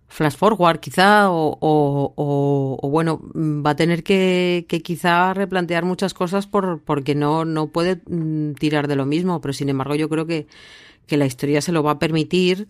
flash 0.07 0.37
forward 0.37 0.81
quizá 0.81 1.31
o, 1.31 1.57
o, 1.61 2.13
o, 2.15 2.79
o, 2.83 2.91
bueno 2.91 3.23
va 3.35 3.71
a 3.71 3.77
tener 3.77 4.03
que, 4.03 4.67
que 4.69 4.83
quizá 4.83 5.33
replantear 5.33 5.87
muchas 5.87 6.13
cosas 6.13 6.47
por, 6.47 6.83
porque 6.83 7.15
no, 7.15 7.47
no 7.47 7.69
puede 7.69 8.03
mm, 8.07 8.53
tirar 8.53 8.87
de 8.87 8.97
lo 8.97 9.07
mismo 9.07 9.41
pero 9.41 9.55
sin 9.55 9.71
embargo 9.71 9.95
yo 9.95 10.11
creo 10.11 10.27
que, 10.27 10.47
que 11.07 11.17
la 11.17 11.25
historia 11.25 11.63
se 11.63 11.73
lo 11.73 11.83
va 11.83 11.93
a 11.93 11.99
permitir 11.99 12.69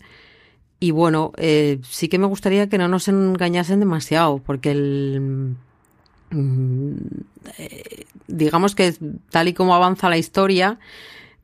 y 0.79 0.93
bueno 0.93 1.33
eh, 1.39 1.81
sí 1.83 2.09
que 2.09 2.21
me 2.21 2.29
gustaría 2.29 2.69
que 2.69 2.79
no 2.79 2.87
nos 2.87 3.09
engañasen 3.09 3.81
demasiado 3.81 4.39
porque 4.39 4.71
el 4.71 5.57
digamos 8.27 8.75
que 8.75 8.95
tal 9.31 9.49
y 9.49 9.55
como 9.55 9.75
avanza 9.75 10.09
la 10.09 10.19
historia, 10.19 10.79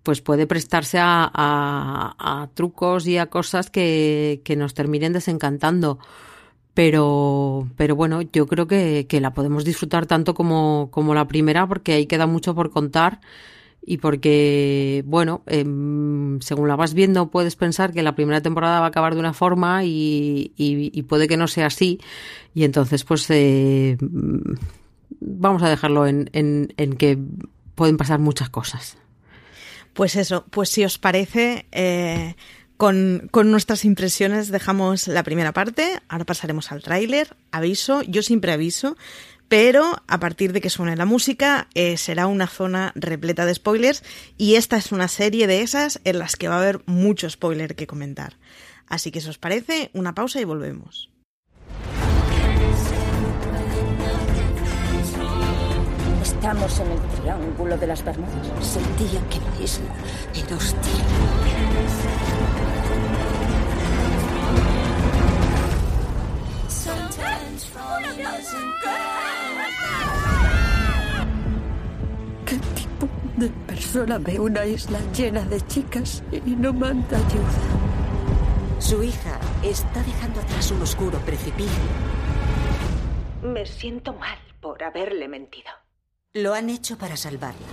pues 0.03 0.21
puede 0.21 0.47
prestarse 0.47 0.99
a, 0.99 1.29
a, 1.35 2.43
a 2.43 2.49
trucos 2.55 3.09
y 3.09 3.19
a 3.19 3.27
cosas 3.27 3.71
que, 3.71 4.41
que, 4.45 4.55
nos 4.55 4.73
terminen 4.75 5.13
desencantando. 5.13 5.99
Pero, 6.75 7.69
pero 7.77 7.97
bueno, 7.97 8.23
yo 8.23 8.47
creo 8.47 8.67
que, 8.69 9.07
que 9.09 9.21
la 9.21 9.33
podemos 9.33 9.65
disfrutar 9.65 10.07
tanto 10.07 10.35
como, 10.35 10.91
como 10.93 11.15
la 11.15 11.27
primera, 11.27 11.67
porque 11.67 11.95
ahí 11.95 12.07
queda 12.07 12.27
mucho 12.27 12.55
por 12.55 12.71
contar. 12.71 13.21
y 13.85 13.99
porque, 13.99 15.03
bueno, 15.07 15.43
em, 15.47 16.41
según 16.41 16.69
la 16.69 16.77
vas 16.77 16.93
viendo 16.93 17.31
puedes 17.31 17.57
pensar 17.57 17.93
que 17.93 18.03
la 18.03 18.15
primera 18.17 18.41
temporada 18.43 18.81
va 18.81 18.87
a 18.87 18.89
acabar 18.89 19.15
de 19.15 19.21
una 19.21 19.33
forma 19.33 19.85
y, 19.85 20.53
y, 20.57 21.03
puede 21.03 21.29
que 21.29 21.37
no 21.37 21.47
sea 21.47 21.67
así 21.67 22.01
y 22.55 22.65
entonces 22.65 23.05
pues 23.05 23.31
eh, 23.31 23.97
vamos 25.21 25.63
a 25.63 25.69
dejarlo 25.69 26.07
en, 26.07 26.31
en, 26.33 26.97
que 26.97 27.19
pueden 27.75 27.97
pasar 27.97 28.19
muchas 28.19 28.51
cosas. 28.51 28.99
Pues 29.93 30.17
eso, 30.17 30.45
pues 30.51 30.69
si 30.69 30.85
os 30.85 30.99
parece, 30.99 31.67
eh, 31.73 32.37
con, 32.77 33.29
con, 33.31 33.51
nuestras 33.51 33.85
impresiones 33.85 34.49
dejamos 34.49 35.09
la 35.09 35.23
primera 35.23 35.53
parte, 35.53 36.01
ahora 36.09 36.27
pasaremos 36.27 36.71
al 36.71 36.83
tráiler, 36.83 37.35
aviso, 37.51 38.03
yo 38.03 38.23
siempre 38.23 38.53
aviso, 38.53 38.97
pero 39.49 40.03
a 40.07 40.21
partir 40.21 40.53
de 40.53 40.61
que 40.61 40.71
suene 40.71 40.97
la 40.97 41.05
música 41.05 41.69
eh, 41.75 41.97
será 41.97 42.27
una 42.27 42.47
zona 42.47 42.93
repleta 42.95 43.47
de 43.47 43.55
spoilers 43.55 44.03
y 44.37 44.57
esta 44.57 44.77
es 44.77 44.93
una 44.93 45.09
serie 45.09 45.47
de 45.47 45.63
esas 45.63 46.01
en 46.05 46.19
las 46.19 46.37
que 46.37 46.49
va 46.49 46.57
a 46.57 46.61
haber 46.61 46.83
mucho 46.87 47.31
spoiler 47.31 47.77
que 47.77 47.87
comentar. 47.87 48.37
Así 48.89 49.11
que 49.11 49.21
si 49.21 49.29
os 49.29 49.39
parece, 49.39 49.91
una 49.95 50.15
pausa 50.15 50.41
y 50.41 50.45
volvemos. 50.45 51.11
Estamos 56.37 56.79
en 56.81 56.91
el 56.93 57.01
Triángulo 57.01 57.79
de 57.79 57.87
las 57.87 58.05
Bermudas. 58.05 58.47
Sentía 58.61 59.21
que 59.31 59.41
la 59.41 59.65
isla 59.65 59.93
era 60.35 60.57
hostil. 60.57 60.93
¿Qué 72.45 72.57
tipo 72.59 73.09
de 73.39 73.49
persona 73.67 74.19
ve 74.19 74.39
una 74.39 74.67
isla 74.67 74.99
llena 75.17 75.41
de 75.41 75.61
chicas 75.63 76.23
y 76.31 76.51
no 76.51 76.73
manda 76.73 77.17
ayuda? 77.17 78.79
Su 78.79 79.03
hija 79.03 79.41
está 79.63 80.03
dejando 80.03 80.41
atrás 80.43 80.71
un 80.71 80.83
oscuro 80.83 81.19
precipicio. 81.21 81.83
Me 83.43 83.65
siento 83.65 84.13
mal 84.13 84.39
por 84.61 84.83
haberle 84.85 85.29
mentido. 85.29 85.71
Lo 86.37 86.53
han 86.53 86.69
hecho 86.69 86.99
para 86.99 87.17
salvarla. 87.17 87.67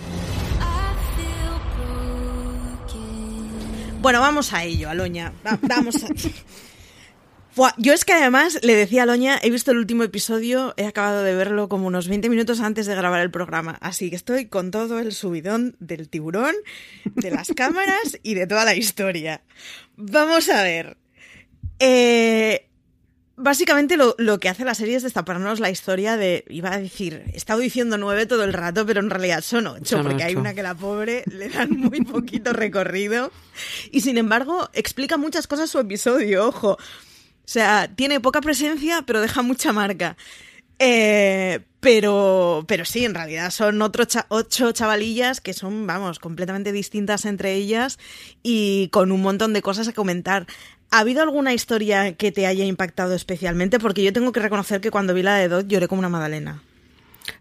Bueno, 4.00 4.22
vamos 4.22 4.54
a 4.54 4.64
ello, 4.64 4.90
Aloña. 4.90 5.34
vamos 5.64 6.02
a... 6.02 6.08
yo 7.78 7.94
es 7.94 8.06
que 8.06 8.14
además 8.14 8.60
le 8.64 8.78
decía 8.78 9.02
a 9.02 9.04
Aloña, 9.04 9.38
he 9.42 9.50
visto 9.50 9.72
el 9.72 9.80
último 9.80 10.04
episodio, 10.04 10.74
he 10.78 10.86
acabado 10.86 11.24
de 11.24 11.36
verlo 11.36 11.68
como 11.68 11.88
unos 11.88 12.08
20 12.08 12.30
minutos 12.30 12.62
antes 12.62 12.86
de 12.86 12.96
grabar 12.96 13.20
el 13.20 13.32
programa, 13.32 13.78
así 13.82 14.10
que 14.10 14.16
estoy 14.16 14.46
con 14.46 14.72
todo 14.72 15.00
el 15.00 15.12
subidón 15.12 15.76
del 15.82 16.08
tiburón, 16.08 16.56
de 17.04 17.32
las 17.32 17.50
cámaras 17.56 18.18
y 18.24 18.34
de 18.36 18.48
toda 18.48 18.64
la 18.64 18.76
historia. 18.76 19.42
Vamos 19.98 20.48
a 20.48 20.64
ver. 20.64 20.96
Eh, 21.80 22.70
Básicamente 23.36 23.98
lo, 23.98 24.40
que 24.40 24.48
hace 24.50 24.64
la 24.64 24.76
serie 24.76 24.96
es 24.96 25.04
destaparnos 25.04 25.60
la 25.60 25.72
historia 25.72 26.18
de, 26.18 26.46
iba 26.50 26.72
a 26.72 26.78
decir, 26.78 27.24
he 27.34 27.38
estado 27.38 27.62
diciendo 27.62 27.98
nueve 27.98 28.28
todo 28.28 28.44
el 28.44 28.54
rato, 28.54 28.86
pero 28.86 29.00
en 29.00 29.10
realidad 29.10 29.42
son 29.42 29.66
ocho, 29.66 30.04
porque 30.04 30.24
hay 30.24 30.36
una 30.36 30.54
que 30.54 30.62
la 30.62 30.76
pobre 30.76 31.24
le 31.32 31.50
dan 31.50 31.72
muy 31.72 32.02
poquito 32.02 32.54
recorrido. 32.54 33.32
Y 33.92 34.02
sin 34.02 34.20
embargo, 34.20 34.70
explica 34.74 35.18
muchas 35.18 35.48
cosas 35.48 35.72
su 35.72 35.80
episodio, 35.80 36.48
ojo. 36.48 36.74
O 36.74 37.48
sea, 37.48 37.90
tiene 37.94 38.20
poca 38.20 38.40
presencia, 38.40 39.02
pero 39.02 39.20
deja 39.20 39.42
mucha 39.42 39.74
marca. 39.74 40.16
Eh, 40.78 41.60
pero, 41.84 42.64
pero 42.68 42.86
sí, 42.86 43.06
en 43.06 43.14
realidad 43.14 43.52
son 43.52 43.82
otro 43.82 44.06
ocho 44.30 44.72
chavalillas 44.72 45.42
que 45.42 45.54
son, 45.54 45.86
vamos, 45.86 46.18
completamente 46.18 46.72
distintas 46.72 47.26
entre 47.26 47.54
ellas 47.54 48.00
y 48.42 48.88
con 48.88 49.12
un 49.12 49.22
montón 49.22 49.54
de 49.54 49.62
cosas 49.62 49.90
a 49.90 49.94
comentar. 49.94 50.48
¿Ha 50.90 51.00
habido 51.00 51.22
alguna 51.22 51.54
historia 51.54 52.14
que 52.14 52.32
te 52.32 52.48
haya 52.48 52.64
impactado 52.64 53.14
especialmente? 53.14 53.80
Porque 53.80 54.04
yo 54.04 54.14
tengo 54.14 54.32
que 54.32 54.40
reconocer 54.40 54.80
que 54.80 54.92
cuando 54.92 55.14
vi 55.14 55.24
la 55.24 55.36
de 55.36 55.50
Dot 55.50 55.68
lloré 55.68 55.88
como 55.88 56.00
una 56.00 56.10
magdalena. 56.10 56.64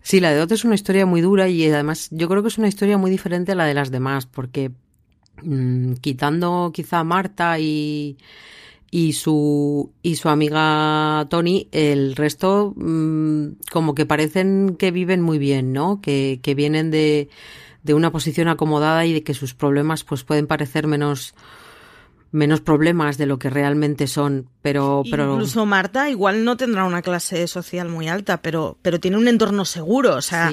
Sí, 0.03 0.21
la 0.21 0.33
de 0.33 0.39
Dot 0.39 0.53
es 0.53 0.65
una 0.65 0.75
historia 0.75 1.07
muy 1.07 1.21
dura 1.21 1.49
y 1.49 1.71
además 1.71 2.09
yo 2.11 2.29
creo 2.29 2.43
que 2.43 2.49
es 2.49 2.59
una 2.59 2.69
historia 2.69 2.99
muy 2.99 3.11
diferente 3.11 3.53
a 3.53 3.55
la 3.55 3.67
de 3.67 3.75
las 3.75 3.91
demás, 3.91 4.27
porque 4.27 4.73
mm, 5.43 5.95
quitando 5.95 6.73
quizá 6.75 6.99
a 6.99 7.05
Marta 7.05 7.59
y, 7.61 8.17
y 8.95 9.15
su 9.15 9.91
y 10.03 10.17
su 10.17 10.29
amiga 10.29 11.27
Tony, 11.31 11.67
el 11.73 12.15
resto 12.15 12.75
mm, 12.77 13.55
como 13.73 13.95
que 13.95 14.05
parecen 14.05 14.77
que 14.79 14.91
viven 14.91 15.23
muy 15.23 15.39
bien, 15.39 15.73
¿no? 15.73 16.03
Que, 16.03 16.41
que 16.43 16.55
vienen 16.55 16.91
de, 16.91 17.31
de 17.83 17.95
una 17.95 18.13
posición 18.13 18.49
acomodada 18.49 19.07
y 19.07 19.15
de 19.15 19.23
que 19.23 19.33
sus 19.33 19.55
problemas 19.55 20.05
pues 20.05 20.25
pueden 20.25 20.47
parecer 20.47 20.87
menos 20.87 21.35
menos 22.33 22.61
problemas 22.61 23.17
de 23.17 23.25
lo 23.25 23.39
que 23.39 23.49
realmente 23.49 24.07
son, 24.07 24.49
pero, 24.61 25.03
pero... 25.11 25.35
Incluso 25.35 25.65
Marta 25.67 26.11
igual 26.11 26.45
no 26.45 26.59
tendrá 26.59 26.85
una 26.85 27.03
clase 27.03 27.47
social 27.47 27.89
muy 27.89 28.09
alta, 28.09 28.43
pero, 28.43 28.79
pero 28.83 29.01
tiene 29.01 29.17
un 29.17 29.29
entorno 29.29 29.65
seguro, 29.65 30.17
o 30.17 30.23
sea, 30.23 30.51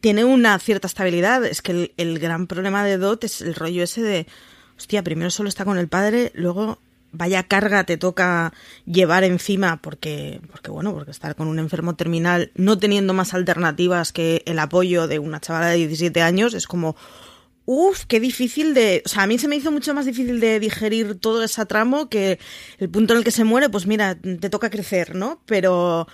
tiene 0.00 0.24
una 0.24 0.58
cierta 0.58 0.88
estabilidad. 0.88 1.44
Es 1.44 1.62
que 1.62 1.70
el, 1.70 1.92
el, 1.98 2.18
gran 2.18 2.48
problema 2.48 2.84
de 2.84 2.98
Dot 2.98 3.22
es 3.22 3.40
el 3.42 3.54
rollo 3.54 3.84
ese 3.84 4.02
de, 4.02 4.26
hostia, 4.76 5.04
primero 5.04 5.30
solo 5.30 5.48
está 5.48 5.64
con 5.64 5.78
el 5.78 5.86
padre, 5.86 6.32
luego 6.34 6.80
vaya 7.12 7.42
carga 7.42 7.84
te 7.84 7.96
toca 7.96 8.52
llevar 8.84 9.24
encima 9.24 9.80
porque, 9.80 10.40
porque 10.50 10.70
bueno, 10.70 10.92
porque 10.92 11.10
estar 11.10 11.34
con 11.34 11.48
un 11.48 11.58
enfermo 11.58 11.96
terminal 11.96 12.52
no 12.54 12.78
teniendo 12.78 13.14
más 13.14 13.34
alternativas 13.34 14.12
que 14.12 14.42
el 14.46 14.58
apoyo 14.58 15.06
de 15.06 15.18
una 15.18 15.40
chavala 15.40 15.68
de 15.68 15.76
17 15.76 16.20
años 16.22 16.54
es 16.54 16.66
como 16.66 16.96
Uf, 17.70 18.06
qué 18.06 18.18
difícil 18.18 18.72
de... 18.72 19.02
O 19.04 19.08
sea, 19.10 19.24
a 19.24 19.26
mí 19.26 19.36
se 19.36 19.46
me 19.46 19.54
hizo 19.54 19.70
mucho 19.70 19.92
más 19.92 20.06
difícil 20.06 20.40
de 20.40 20.58
digerir 20.58 21.16
todo 21.20 21.42
ese 21.42 21.66
tramo 21.66 22.08
que 22.08 22.38
el 22.78 22.88
punto 22.88 23.12
en 23.12 23.18
el 23.18 23.24
que 23.24 23.30
se 23.30 23.44
muere, 23.44 23.68
pues 23.68 23.86
mira, 23.86 24.14
te 24.14 24.48
toca 24.48 24.70
crecer, 24.70 25.14
¿no? 25.14 25.42
Pero... 25.44 26.08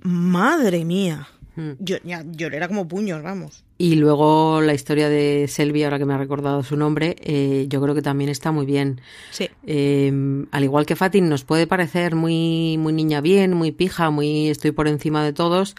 Madre 0.00 0.86
mía. 0.86 1.28
Hmm. 1.56 1.72
Yo, 1.78 1.98
ya, 2.04 2.24
lloré 2.24 2.56
era 2.56 2.68
como 2.68 2.88
puños, 2.88 3.22
vamos. 3.22 3.66
Y 3.80 3.94
luego 3.94 4.60
la 4.60 4.74
historia 4.74 5.08
de 5.08 5.46
Selvi, 5.46 5.84
ahora 5.84 5.98
que 5.98 6.04
me 6.04 6.12
ha 6.12 6.18
recordado 6.18 6.64
su 6.64 6.76
nombre, 6.76 7.14
eh, 7.20 7.66
yo 7.68 7.80
creo 7.80 7.94
que 7.94 8.02
también 8.02 8.28
está 8.28 8.50
muy 8.50 8.66
bien. 8.66 9.00
Sí. 9.30 9.48
Eh, 9.64 10.44
al 10.50 10.64
igual 10.64 10.84
que 10.84 10.96
Fatin, 10.96 11.28
nos 11.28 11.44
puede 11.44 11.68
parecer 11.68 12.16
muy, 12.16 12.76
muy 12.76 12.92
niña 12.92 13.20
bien, 13.20 13.54
muy 13.54 13.70
pija, 13.70 14.10
muy 14.10 14.48
estoy 14.48 14.72
por 14.72 14.88
encima 14.88 15.22
de 15.22 15.32
todos, 15.32 15.76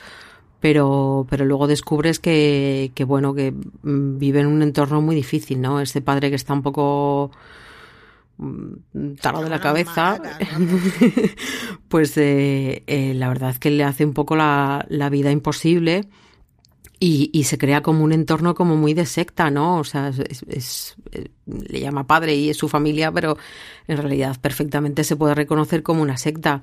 pero, 0.61 1.27
pero 1.29 1.43
luego 1.43 1.67
descubres 1.67 2.19
que, 2.19 2.93
que, 2.95 3.03
bueno, 3.03 3.33
que 3.33 3.51
mm, 3.51 4.17
vive 4.17 4.39
en 4.39 4.47
un 4.47 4.61
entorno 4.61 5.01
muy 5.01 5.13
difícil, 5.15 5.59
¿no? 5.59 5.81
Este 5.81 6.01
padre 6.01 6.29
que 6.29 6.37
está 6.37 6.53
un 6.53 6.61
poco 6.61 7.31
mm, 8.37 9.15
tarado 9.21 9.43
de 9.43 9.49
la 9.49 9.59
cabeza, 9.59 10.21
pues 11.89 12.15
eh, 12.15 12.83
eh, 12.87 13.13
la 13.13 13.27
verdad 13.27 13.49
es 13.49 13.59
que 13.59 13.71
le 13.71 13.83
hace 13.83 14.05
un 14.05 14.13
poco 14.13 14.37
la, 14.37 14.85
la 14.87 15.09
vida 15.09 15.31
imposible 15.31 16.07
y, 16.99 17.29
y, 17.33 17.45
se 17.45 17.57
crea 17.57 17.81
como 17.81 18.03
un 18.03 18.11
entorno 18.11 18.55
como 18.55 18.75
muy 18.75 18.93
de 18.93 19.05
secta, 19.05 19.49
¿no? 19.49 19.77
O 19.77 19.83
sea, 19.85 20.09
es, 20.09 20.43
es, 20.47 20.95
le 21.45 21.79
llama 21.79 22.05
padre 22.07 22.35
y 22.35 22.49
es 22.49 22.57
su 22.57 22.67
familia, 22.67 23.11
pero 23.11 23.37
en 23.87 23.97
realidad 23.97 24.37
perfectamente 24.41 25.03
se 25.05 25.15
puede 25.15 25.33
reconocer 25.33 25.81
como 25.81 26.01
una 26.01 26.17
secta. 26.17 26.61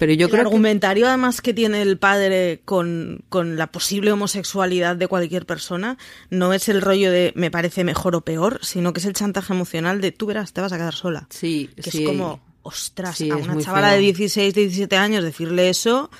Pero 0.00 0.14
yo 0.14 0.26
el 0.26 0.32
creo 0.32 0.44
argumentario 0.44 1.06
además 1.06 1.42
que 1.42 1.52
tiene 1.52 1.82
el 1.82 1.98
padre 1.98 2.62
con, 2.64 3.22
con, 3.28 3.56
la 3.56 3.70
posible 3.70 4.10
homosexualidad 4.10 4.96
de 4.96 5.06
cualquier 5.06 5.44
persona 5.44 5.98
no 6.30 6.54
es 6.54 6.68
el 6.70 6.80
rollo 6.80 7.12
de 7.12 7.32
me 7.36 7.50
parece 7.50 7.84
mejor 7.84 8.16
o 8.16 8.22
peor, 8.22 8.60
sino 8.62 8.92
que 8.92 9.00
es 9.00 9.06
el 9.06 9.12
chantaje 9.12 9.52
emocional 9.52 10.00
de 10.00 10.10
tú 10.10 10.26
verás, 10.26 10.52
te 10.52 10.62
vas 10.62 10.72
a 10.72 10.78
quedar 10.78 10.94
sola. 10.94 11.26
Sí, 11.28 11.68
que 11.76 11.90
sí. 11.90 12.02
es 12.02 12.08
como, 12.08 12.40
ostras, 12.62 13.20
a 13.20 13.36
una 13.36 13.58
chavala 13.58 13.92
de 13.92 13.98
16, 13.98 14.54
17 14.54 14.96
años 14.96 15.22
decirle 15.22 15.68
eso 15.68 16.10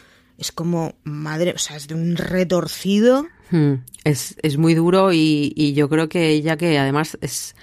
es 0.41 0.53
como, 0.53 0.95
madre, 1.05 1.53
o 1.55 1.59
sea, 1.59 1.77
es 1.77 1.87
de 1.87 1.95
un 1.95 2.17
retorcido. 2.17 3.27
Hmm. 3.51 3.75
Es, 4.05 4.37
es 4.43 4.57
muy 4.57 4.75
duro 4.75 5.13
y, 5.13 5.53
y 5.55 5.75
yo 5.75 5.89
creo 5.89 6.09
que 6.09 6.31
ella 6.31 6.57
que 6.57 6.79
además 6.79 7.19
es, 7.21 7.55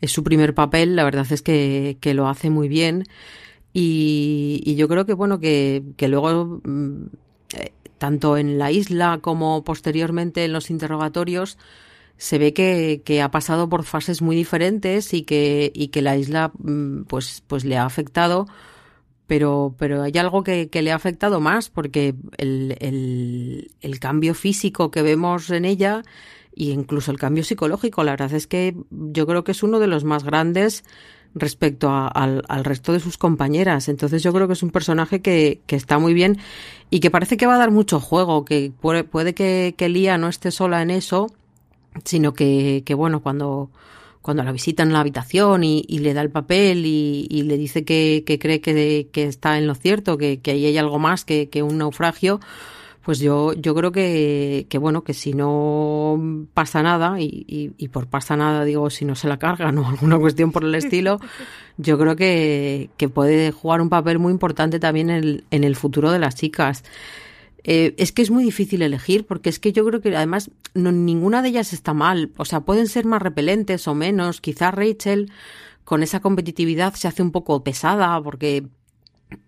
es 0.00 0.10
su 0.10 0.24
primer 0.24 0.54
papel, 0.54 0.96
la 0.96 1.04
verdad 1.04 1.26
es 1.30 1.42
que, 1.42 1.98
que 2.00 2.14
lo 2.14 2.26
hace 2.28 2.48
muy 2.48 2.68
bien. 2.68 3.04
Y, 3.74 4.74
yo 4.76 4.88
creo 4.88 5.04
que, 5.04 5.12
bueno, 5.12 5.38
que, 5.38 5.82
que 5.96 6.08
luego, 6.08 6.60
mm, 6.64 7.06
eh, 7.56 7.72
tanto 7.98 8.38
en 8.38 8.58
la 8.58 8.70
isla 8.70 9.18
como 9.20 9.64
posteriormente 9.64 10.44
en 10.44 10.52
los 10.52 10.70
interrogatorios, 10.70 11.58
se 12.16 12.38
ve 12.38 12.54
que, 12.54 13.02
que, 13.04 13.20
ha 13.20 13.30
pasado 13.30 13.68
por 13.68 13.82
fases 13.84 14.22
muy 14.22 14.36
diferentes 14.36 15.12
y 15.12 15.22
que, 15.22 15.72
y 15.74 15.88
que 15.88 16.00
la 16.02 16.16
isla 16.16 16.52
mm, 16.56 17.02
pues, 17.04 17.42
pues 17.46 17.64
le 17.64 17.76
ha 17.76 17.84
afectado, 17.84 18.46
pero, 19.26 19.74
pero 19.78 20.02
hay 20.02 20.12
algo 20.18 20.44
que, 20.44 20.68
que 20.68 20.82
le 20.82 20.92
ha 20.92 20.96
afectado 20.96 21.40
más, 21.40 21.70
porque 21.70 22.14
el, 22.36 22.76
el, 22.80 23.70
el, 23.80 23.98
cambio 23.98 24.34
físico 24.34 24.90
que 24.90 25.02
vemos 25.02 25.50
en 25.50 25.64
ella 25.64 26.02
e 26.56 26.64
incluso 26.64 27.10
el 27.10 27.18
cambio 27.18 27.42
psicológico, 27.42 28.04
la 28.04 28.12
verdad 28.12 28.32
es 28.32 28.46
que 28.46 28.76
yo 28.90 29.26
creo 29.26 29.44
que 29.44 29.52
es 29.52 29.62
uno 29.62 29.78
de 29.80 29.86
los 29.86 30.04
más 30.04 30.24
grandes 30.24 30.84
respecto 31.34 31.90
al, 31.90 32.44
al, 32.48 32.64
resto 32.64 32.92
de 32.92 33.00
sus 33.00 33.18
compañeras. 33.18 33.88
Entonces 33.88 34.22
yo 34.22 34.32
creo 34.32 34.46
que 34.46 34.52
es 34.52 34.62
un 34.62 34.70
personaje 34.70 35.20
que, 35.20 35.60
que, 35.66 35.74
está 35.74 35.98
muy 35.98 36.14
bien 36.14 36.38
y 36.90 37.00
que 37.00 37.10
parece 37.10 37.36
que 37.36 37.46
va 37.46 37.56
a 37.56 37.58
dar 37.58 37.72
mucho 37.72 37.98
juego, 37.98 38.44
que 38.44 38.72
puede, 38.80 39.04
puede 39.04 39.34
que, 39.34 39.74
que 39.76 39.88
Lía 39.88 40.16
no 40.16 40.28
esté 40.28 40.50
sola 40.52 40.80
en 40.82 40.90
eso, 40.90 41.26
sino 42.04 42.34
que, 42.34 42.82
que 42.86 42.94
bueno, 42.94 43.20
cuando, 43.20 43.70
cuando 44.24 44.42
la 44.42 44.52
visita 44.52 44.82
en 44.82 44.94
la 44.94 45.00
habitación 45.00 45.64
y, 45.64 45.82
le 45.86 46.14
da 46.14 46.22
el 46.22 46.30
papel 46.30 46.86
y, 46.86 47.42
le 47.42 47.58
dice 47.58 47.84
que, 47.84 48.24
cree 48.40 48.62
que, 48.62 49.22
está 49.22 49.58
en 49.58 49.66
lo 49.66 49.74
cierto, 49.74 50.16
que, 50.16 50.40
ahí 50.46 50.64
hay 50.64 50.78
algo 50.78 50.98
más 50.98 51.26
que, 51.26 51.62
un 51.62 51.76
naufragio, 51.76 52.40
pues 53.02 53.18
yo, 53.18 53.52
yo 53.52 53.74
creo 53.74 53.92
que, 53.92 54.66
bueno, 54.80 55.04
que 55.04 55.12
si 55.12 55.34
no 55.34 56.48
pasa 56.54 56.82
nada, 56.82 57.20
y, 57.20 57.74
y, 57.76 57.88
por 57.88 58.06
pasa 58.06 58.34
nada 58.34 58.64
digo 58.64 58.88
si 58.88 59.04
no 59.04 59.14
se 59.14 59.28
la 59.28 59.38
cargan 59.38 59.76
o 59.76 59.86
alguna 59.90 60.18
cuestión 60.18 60.52
por 60.52 60.64
el 60.64 60.74
estilo, 60.74 61.20
yo 61.76 61.98
creo 61.98 62.16
que, 62.16 62.88
puede 63.12 63.52
jugar 63.52 63.82
un 63.82 63.90
papel 63.90 64.18
muy 64.18 64.32
importante 64.32 64.80
también 64.80 65.10
en 65.10 65.44
en 65.50 65.64
el 65.64 65.76
futuro 65.76 66.10
de 66.10 66.18
las 66.18 66.34
chicas. 66.34 66.82
Eh, 67.64 67.94
es 67.96 68.12
que 68.12 68.20
es 68.20 68.30
muy 68.30 68.44
difícil 68.44 68.82
elegir 68.82 69.26
porque 69.26 69.48
es 69.48 69.58
que 69.58 69.72
yo 69.72 69.86
creo 69.86 70.02
que 70.02 70.14
además 70.14 70.50
no, 70.74 70.92
ninguna 70.92 71.42
de 71.42 71.48
ellas 71.48 71.72
está 71.72 71.94
mal. 71.94 72.32
O 72.36 72.44
sea, 72.44 72.60
pueden 72.60 72.86
ser 72.86 73.06
más 73.06 73.22
repelentes 73.22 73.88
o 73.88 73.94
menos. 73.94 74.40
Quizá 74.40 74.70
Rachel 74.70 75.32
con 75.84 76.02
esa 76.02 76.20
competitividad 76.20 76.94
se 76.94 77.08
hace 77.08 77.22
un 77.22 77.32
poco 77.32 77.64
pesada 77.64 78.22
porque 78.22 78.66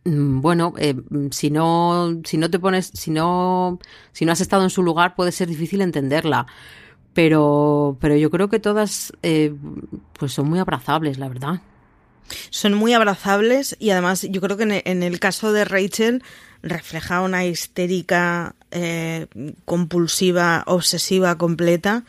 mm, 0.05 0.41
bueno, 0.41 0.73
eh, 0.79 0.97
si 1.31 1.51
no, 1.51 2.21
si 2.25 2.39
no 2.39 2.51
te 2.51 2.59
pones, 2.59 2.91
si 2.95 3.11
no, 3.11 3.79
si 4.13 4.25
no 4.25 4.33
has 4.33 4.41
estado 4.41 4.65
en 4.65 4.71
su 4.71 4.83
lugar, 4.83 5.15
puede 5.15 5.33
ser 5.33 5.49
difícil 5.49 5.83
entenderla. 5.83 6.47
Pero, 7.13 7.97
pero 8.01 8.17
yo 8.17 8.31
creo 8.31 8.49
que 8.49 8.61
todas, 8.61 9.13
eh, 9.23 9.55
pues 10.19 10.33
son 10.33 10.49
muy 10.51 10.59
abrazables, 10.59 11.19
la 11.19 11.29
verdad. 11.29 11.63
Son 12.51 12.75
muy 12.75 12.93
abrazables 12.93 13.77
y 13.79 13.91
además 13.91 14.27
yo 14.29 14.41
creo 14.41 14.57
que 14.57 14.83
en 14.85 15.03
el 15.03 15.21
caso 15.21 15.53
de 15.53 15.65
Rachel 15.65 16.23
refleja 16.63 17.21
una 17.21 17.45
histérica 17.45 18.55
eh, 18.71 19.27
compulsiva, 19.65 20.65
obsesiva 20.67 21.39
completa, 21.39 22.05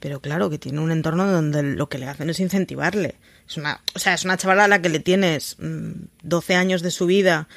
pero 0.00 0.20
claro 0.20 0.50
que 0.50 0.58
tiene 0.58 0.80
un 0.80 0.92
entorno 0.92 1.26
donde 1.26 1.62
lo 1.62 1.88
que 1.88 1.98
le 1.98 2.06
hacen 2.06 2.30
es 2.30 2.40
incentivarle. 2.40 3.16
Es 3.48 3.56
una, 3.56 3.80
o 3.94 3.98
sea, 3.98 4.14
es 4.14 4.24
una 4.24 4.36
chavala 4.36 4.64
a 4.64 4.68
la 4.68 4.82
que 4.82 4.88
le 4.88 5.00
tienes 5.00 5.56
12 5.58 6.54
mm, 6.54 6.56
años 6.56 6.82
de 6.82 6.90
su 6.90 7.06
vida 7.06 7.48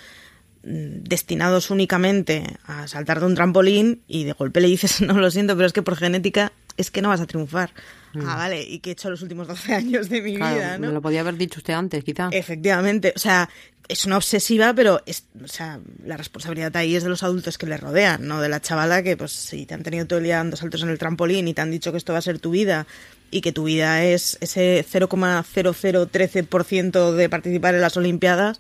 destinados 0.64 1.72
únicamente 1.72 2.44
a 2.66 2.88
saltar 2.88 3.20
de 3.20 3.26
un 3.26 3.36
trampolín 3.36 4.02
y 4.08 4.26
de 4.26 4.34
golpe 4.34 4.62
le 4.62 4.68
dices, 4.68 5.02
no 5.02 5.14
lo 5.14 5.32
siento, 5.32 5.56
pero 5.56 5.68
es 5.68 5.74
que 5.74 5.82
por 5.82 5.96
genética 5.96 6.52
es 6.78 6.92
que 6.92 7.02
no 7.02 7.10
vas 7.10 7.22
a 7.22 7.28
triunfar. 7.28 7.72
Mm. 8.14 8.28
Ah, 8.28 8.36
vale, 8.36 8.64
y 8.64 8.80
que 8.80 8.92
he 8.92 8.94
hecho 8.94 9.10
los 9.10 9.22
últimos 9.22 9.48
12 9.48 9.74
años 9.74 10.10
de 10.10 10.22
mi 10.22 10.36
vida, 10.36 10.78
¿no? 10.78 10.88
Me 10.88 10.94
lo 10.94 11.02
podía 11.02 11.22
haber 11.22 11.38
dicho 11.38 11.60
usted 11.60 11.74
antes, 11.74 12.04
quizá. 12.04 12.30
Efectivamente, 12.32 13.14
o 13.16 13.20
sea, 13.20 13.50
es 13.88 14.06
una 14.06 14.18
obsesiva, 14.18 14.74
pero 14.74 15.02
es, 15.06 15.26
o 15.44 15.48
sea, 15.48 15.80
la 16.06 16.18
responsabilidad 16.18 16.76
ahí 16.78 16.96
es 16.96 17.04
de 17.04 17.10
los 17.10 17.24
adultos 17.24 17.58
que 17.58 17.66
le 17.66 17.78
rodean, 17.78 18.28
no 18.28 18.42
de 18.42 18.50
la 18.50 18.62
chavala 18.62 19.02
que, 19.04 19.18
pues, 19.18 19.32
si 19.32 19.66
te 19.66 19.74
han 19.74 19.84
tenido 19.84 20.06
todo 20.06 20.20
el 20.20 20.26
día 20.26 20.38
dando 20.38 20.58
saltos 20.58 20.84
en 20.84 20.90
el 20.90 20.98
trampolín 20.98 21.48
y 21.48 21.54
te 21.54 21.62
han 21.62 21.72
dicho 21.72 21.92
que 21.92 21.98
esto 21.98 22.14
va 22.14 22.20
a 22.20 22.24
ser 22.24 22.40
tu 22.40 22.52
vida 22.52 22.88
y 23.32 23.42
que 23.42 23.52
tu 23.52 23.66
vida 23.66 24.04
es 24.04 24.38
ese 24.42 24.86
0,0013% 24.90 27.12
de 27.14 27.30
participar 27.30 27.76
en 27.76 27.82
las 27.82 27.98
Olimpiadas, 27.98 28.58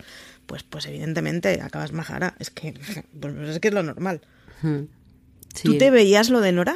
pues, 0.51 0.63
pues 0.63 0.85
evidentemente 0.85 1.61
acabas 1.61 1.93
majara. 1.93 2.35
Es 2.37 2.49
que, 2.49 2.73
pues, 3.21 3.33
es 3.47 3.59
que 3.61 3.69
es 3.69 3.73
lo 3.73 3.83
normal. 3.83 4.19
¿Tú 5.63 5.77
te 5.77 5.89
veías 5.89 6.29
lo 6.29 6.41
de 6.41 6.51
Nora? 6.51 6.75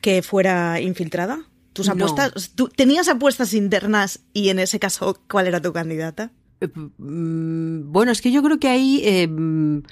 ¿Que 0.00 0.22
fuera 0.22 0.80
infiltrada? 0.80 1.40
¿Tus 1.72 1.88
apuestas? 1.88 2.52
¿tú 2.54 2.68
¿Tenías 2.68 3.08
apuestas 3.08 3.52
internas 3.52 4.20
y 4.32 4.50
en 4.50 4.60
ese 4.60 4.78
caso 4.78 5.20
cuál 5.28 5.48
era 5.48 5.60
tu 5.60 5.72
candidata? 5.72 6.30
Eh, 6.60 6.68
mm, 6.68 7.90
bueno, 7.90 8.12
es 8.12 8.22
que 8.22 8.30
yo 8.30 8.44
creo 8.44 8.60
que 8.60 8.68
ahí 8.68 9.00
eh, 9.02 9.26
mm, 9.26 9.82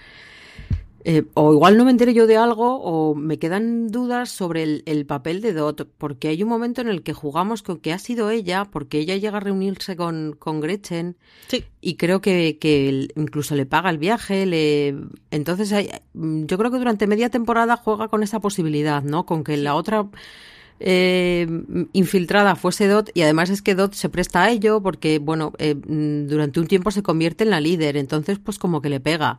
eh, 1.08 1.22
o 1.34 1.52
igual 1.52 1.76
no 1.76 1.84
me 1.84 1.92
enteré 1.92 2.14
yo 2.14 2.26
de 2.26 2.36
algo 2.36 2.80
o 2.82 3.14
me 3.14 3.38
quedan 3.38 3.86
dudas 3.92 4.28
sobre 4.28 4.82
el, 4.84 5.06
papel 5.06 5.40
de 5.40 5.52
Dot, 5.52 5.88
porque 5.98 6.26
hay 6.26 6.42
un 6.42 6.48
momento 6.48 6.80
en 6.80 6.88
el 6.88 7.04
que 7.04 7.12
jugamos 7.12 7.62
con 7.62 7.78
que 7.78 7.92
ha 7.92 7.98
sido 8.00 8.28
ella, 8.30 8.64
porque 8.64 8.98
ella 8.98 9.16
llega 9.16 9.36
a 9.36 9.40
reunirse 9.40 9.94
con, 9.94 10.34
con 10.36 10.60
Gretchen 10.60 11.16
sí. 11.46 11.64
y 11.80 11.94
creo 11.94 12.20
que, 12.20 12.58
que, 12.60 13.06
incluso 13.14 13.54
le 13.54 13.66
paga 13.66 13.88
el 13.90 13.98
viaje, 13.98 14.46
le... 14.46 14.96
entonces 15.30 15.72
mm, 16.14 16.46
yo 16.46 16.58
creo 16.58 16.72
que 16.72 16.78
durante 16.78 17.06
media 17.06 17.30
temporada 17.30 17.76
juega 17.76 18.08
con 18.08 18.24
esa 18.24 18.40
posibilidad, 18.40 19.04
¿no? 19.04 19.26
Con 19.26 19.44
que 19.44 19.56
la 19.56 19.76
otra 19.76 20.08
eh, 20.80 21.46
infiltrada 21.92 22.56
fuese 22.56 22.88
Dot 22.88 23.12
y 23.14 23.22
además 23.22 23.50
es 23.50 23.62
que 23.62 23.76
Dot 23.76 23.94
se 23.94 24.08
presta 24.08 24.42
a 24.42 24.50
ello 24.50 24.82
porque, 24.82 25.20
bueno, 25.20 25.52
eh, 25.58 25.76
durante 25.76 26.58
un 26.58 26.66
tiempo 26.66 26.90
se 26.90 27.04
convierte 27.04 27.44
en 27.44 27.50
la 27.50 27.60
líder, 27.60 27.96
entonces 27.96 28.40
pues 28.40 28.58
como 28.58 28.82
que 28.82 28.88
le 28.88 28.98
pega. 28.98 29.38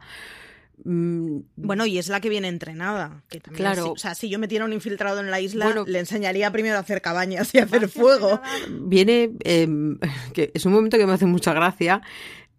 Mm, 0.89 1.41
bueno, 1.57 1.85
y 1.85 1.97
es 1.97 2.07
la 2.07 2.21
que 2.21 2.29
viene 2.29 2.47
entrenada. 2.47 3.21
Que 3.27 3.41
claro. 3.41 3.91
o 3.91 3.97
sea, 3.97 4.15
si 4.15 4.29
yo 4.29 4.39
metiera 4.39 4.63
un 4.63 4.71
infiltrado 4.71 5.19
en 5.19 5.29
la 5.29 5.41
isla, 5.41 5.83
le 5.85 5.99
enseñaría 5.99 6.49
primero 6.53 6.77
a 6.77 6.79
hacer 6.79 7.01
cabañas 7.01 7.53
y 7.53 7.57
a 7.57 7.63
hacer 7.65 7.89
fuego. 7.89 8.39
Viene, 8.69 9.31
em, 9.43 9.99
que 10.33 10.49
es 10.53 10.65
un 10.65 10.71
momento 10.71 10.97
que 10.97 11.05
me 11.05 11.11
hace 11.11 11.25
mucha 11.25 11.51
gracia, 11.51 12.01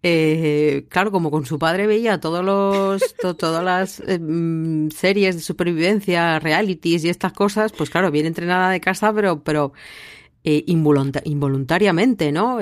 eh, 0.03 0.85
claro, 0.91 1.11
como 1.11 1.31
con 1.31 1.47
su 1.47 1.59
padre 1.59 1.87
veía 1.87 2.21
todos 2.21 2.45
los, 2.45 3.03
todas 3.39 3.65
las 3.65 4.01
eh, 4.01 4.19
mm, 4.19 4.91
series 4.91 5.37
de 5.37 5.41
supervivencia, 5.41 6.39
realities 6.39 7.05
y 7.05 7.09
estas 7.09 7.33
cosas, 7.33 7.73
pues 7.73 7.89
claro, 7.89 8.11
viene 8.11 8.29
entrenada 8.29 8.69
de 8.71 8.81
casa, 8.83 9.11
pero, 9.15 9.43
pero 9.43 9.73
eh, 10.51 10.65
involuntariamente, 10.67 12.33
¿no? 12.33 12.59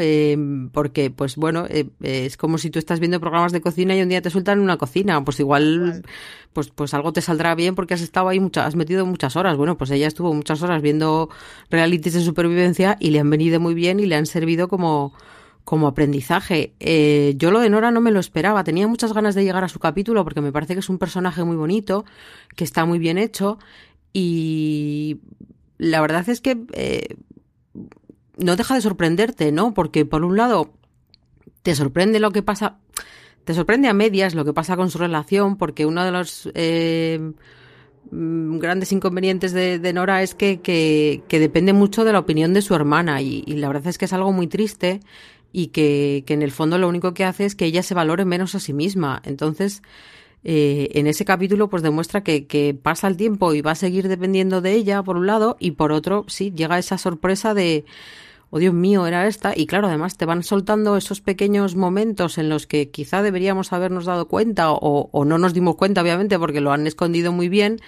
porque, 0.73 1.11
pues 1.11 1.37
bueno, 1.37 1.67
es 2.03 2.37
como 2.37 2.59
si 2.59 2.71
tú 2.71 2.81
estás 2.81 2.99
viendo 2.99 3.21
programas 3.21 3.53
de 3.53 3.61
cocina 3.61 3.95
y 3.95 4.03
un 4.03 4.09
día 4.09 4.21
te 4.21 4.31
sueltan 4.31 4.59
en 4.59 4.65
una 4.65 4.77
cocina, 4.77 5.25
pues 5.25 5.39
igual, 5.39 6.03
pues, 6.53 6.71
pues 6.71 6.95
algo 6.95 7.13
te 7.13 7.21
saldrá 7.21 7.55
bien 7.55 7.77
porque 7.77 7.95
has 7.95 8.01
estado 8.01 8.29
ahí 8.29 8.41
muchas, 8.41 8.67
has 8.67 8.75
metido 8.75 9.07
muchas 9.07 9.37
horas. 9.37 9.57
Bueno, 9.57 9.77
pues 9.79 9.93
ella 9.93 10.09
estuvo 10.09 10.35
muchas 10.35 10.63
horas 10.63 10.83
viendo 10.83 11.29
realities 11.71 12.15
de 12.15 12.23
supervivencia 12.23 12.97
y 12.99 13.11
le 13.11 13.21
han 13.21 13.31
venido 13.31 13.61
muy 13.61 13.75
bien 13.75 14.01
y 14.01 14.07
le 14.07 14.17
han 14.17 14.27
servido 14.27 14.67
como 14.67 15.13
como 15.63 15.87
aprendizaje. 15.87 16.75
Eh, 16.81 17.35
yo 17.37 17.53
lo 17.53 17.61
de 17.61 17.71
Nora 17.71 17.93
no 17.93 18.01
me 18.01 18.11
lo 18.11 18.19
esperaba. 18.19 18.65
Tenía 18.65 18.89
muchas 18.89 19.13
ganas 19.13 19.37
de 19.37 19.45
llegar 19.45 19.63
a 19.63 19.69
su 19.69 19.79
capítulo 19.79 20.25
porque 20.25 20.41
me 20.41 20.51
parece 20.51 20.75
que 20.75 20.81
es 20.81 20.89
un 20.89 20.99
personaje 20.99 21.45
muy 21.45 21.57
bonito, 21.57 22.05
que 22.57 22.65
está 22.65 22.85
muy 22.85 22.99
bien 22.99 23.19
hecho 23.19 23.59
y 24.13 25.21
la 25.79 26.01
verdad 26.01 26.29
es 26.29 26.41
que 26.41 26.57
eh, 26.73 27.17
no 28.37 28.57
deja 28.57 28.75
de 28.75 28.81
sorprenderte, 28.81 29.53
¿no? 29.53 29.75
Porque 29.75 30.05
por 30.05 30.25
un 30.25 30.37
lado 30.37 30.73
te 31.63 31.75
sorprende 31.75 32.21
lo 32.21 32.31
que 32.31 32.43
pasa, 32.43 32.79
te 33.45 33.55
sorprende 33.55 33.89
a 33.89 33.95
medias 33.95 34.35
lo 34.35 34.45
que 34.45 34.53
pasa 34.53 34.77
con 34.77 34.91
su 34.91 34.99
relación, 34.99 35.57
porque 35.57 35.87
uno 35.87 36.05
de 36.05 36.11
los 36.11 36.51
eh, 36.55 37.33
mm, 38.11 38.59
grandes 38.59 38.93
inconvenientes 38.93 39.53
de, 39.53 39.93
Nora 39.93 40.23
es 40.23 40.35
que, 40.35 40.61
que, 40.61 41.23
depende 41.29 41.73
mucho 41.73 42.05
de 42.05 42.13
la 42.13 42.19
opinión 42.19 42.55
de 42.55 42.63
su 42.63 42.75
hermana 42.75 43.23
y, 43.23 43.43
y, 43.47 43.55
la 43.55 43.69
verdad 43.69 43.89
es 43.89 43.99
que 43.99 44.05
es 44.05 44.13
algo 44.13 44.33
muy 44.33 44.47
triste 44.47 45.01
y 45.53 45.69
que, 45.69 46.25
que, 46.27 46.35
en 46.35 46.43
el 46.43 46.51
fondo 46.51 46.79
lo 46.79 46.89
único 46.89 47.15
que 47.15 47.25
hace 47.25 47.47
es 47.47 47.55
que 47.55 47.65
ella 47.65 47.83
se 47.83 47.95
valore 47.95 48.25
menos 48.25 48.55
a 48.55 48.61
sí 48.61 48.73
misma. 48.73 49.23
Entonces, 49.25 49.83
eh, 50.49 50.91
en 50.95 51.09
ese 51.09 51.25
capítulo, 51.25 51.69
pues 51.69 51.83
demuestra 51.83 52.23
que, 52.23 52.47
que, 52.47 52.73
pasa 52.73 53.09
el 53.09 53.17
tiempo 53.17 53.53
y 53.53 53.63
va 53.63 53.73
a 53.73 53.75
seguir 53.75 54.07
dependiendo 54.07 54.61
de 54.61 54.75
ella, 54.75 55.03
por 55.03 55.17
un 55.17 55.27
lado, 55.27 55.57
y 55.59 55.73
por 55.73 55.91
otro, 55.91 56.25
sí, 56.29 56.53
llega 56.55 56.79
esa 56.79 56.99
sorpresa 56.99 57.53
de, 57.53 57.85
oh 58.51 58.61
Dios 58.61 58.73
mío, 58.73 59.09
era 59.09 59.27
esta. 59.27 59.55
Y 59.57 59.67
claro, 59.67 59.89
además 59.89 60.17
te 60.17 60.25
van 60.25 60.45
soltando 60.45 60.97
esos 60.97 61.21
pequeños 61.21 61.75
momentos 61.75 62.39
en 62.39 62.49
los 62.49 62.69
que 62.69 62.91
quizá 62.91 63.23
deberíamos 63.23 63.73
habernos 63.73 64.05
dado 64.05 64.29
cuenta 64.29 64.71
o, 64.71 65.11
o 65.11 65.25
no 65.25 65.37
nos 65.37 65.53
dimos 65.53 65.75
cuenta, 65.75 66.01
obviamente, 66.01 66.39
porque 66.39 66.61
lo 66.61 66.71
han 66.71 66.87
escondido 66.87 67.33
muy 67.33 67.49
bien 67.49 67.81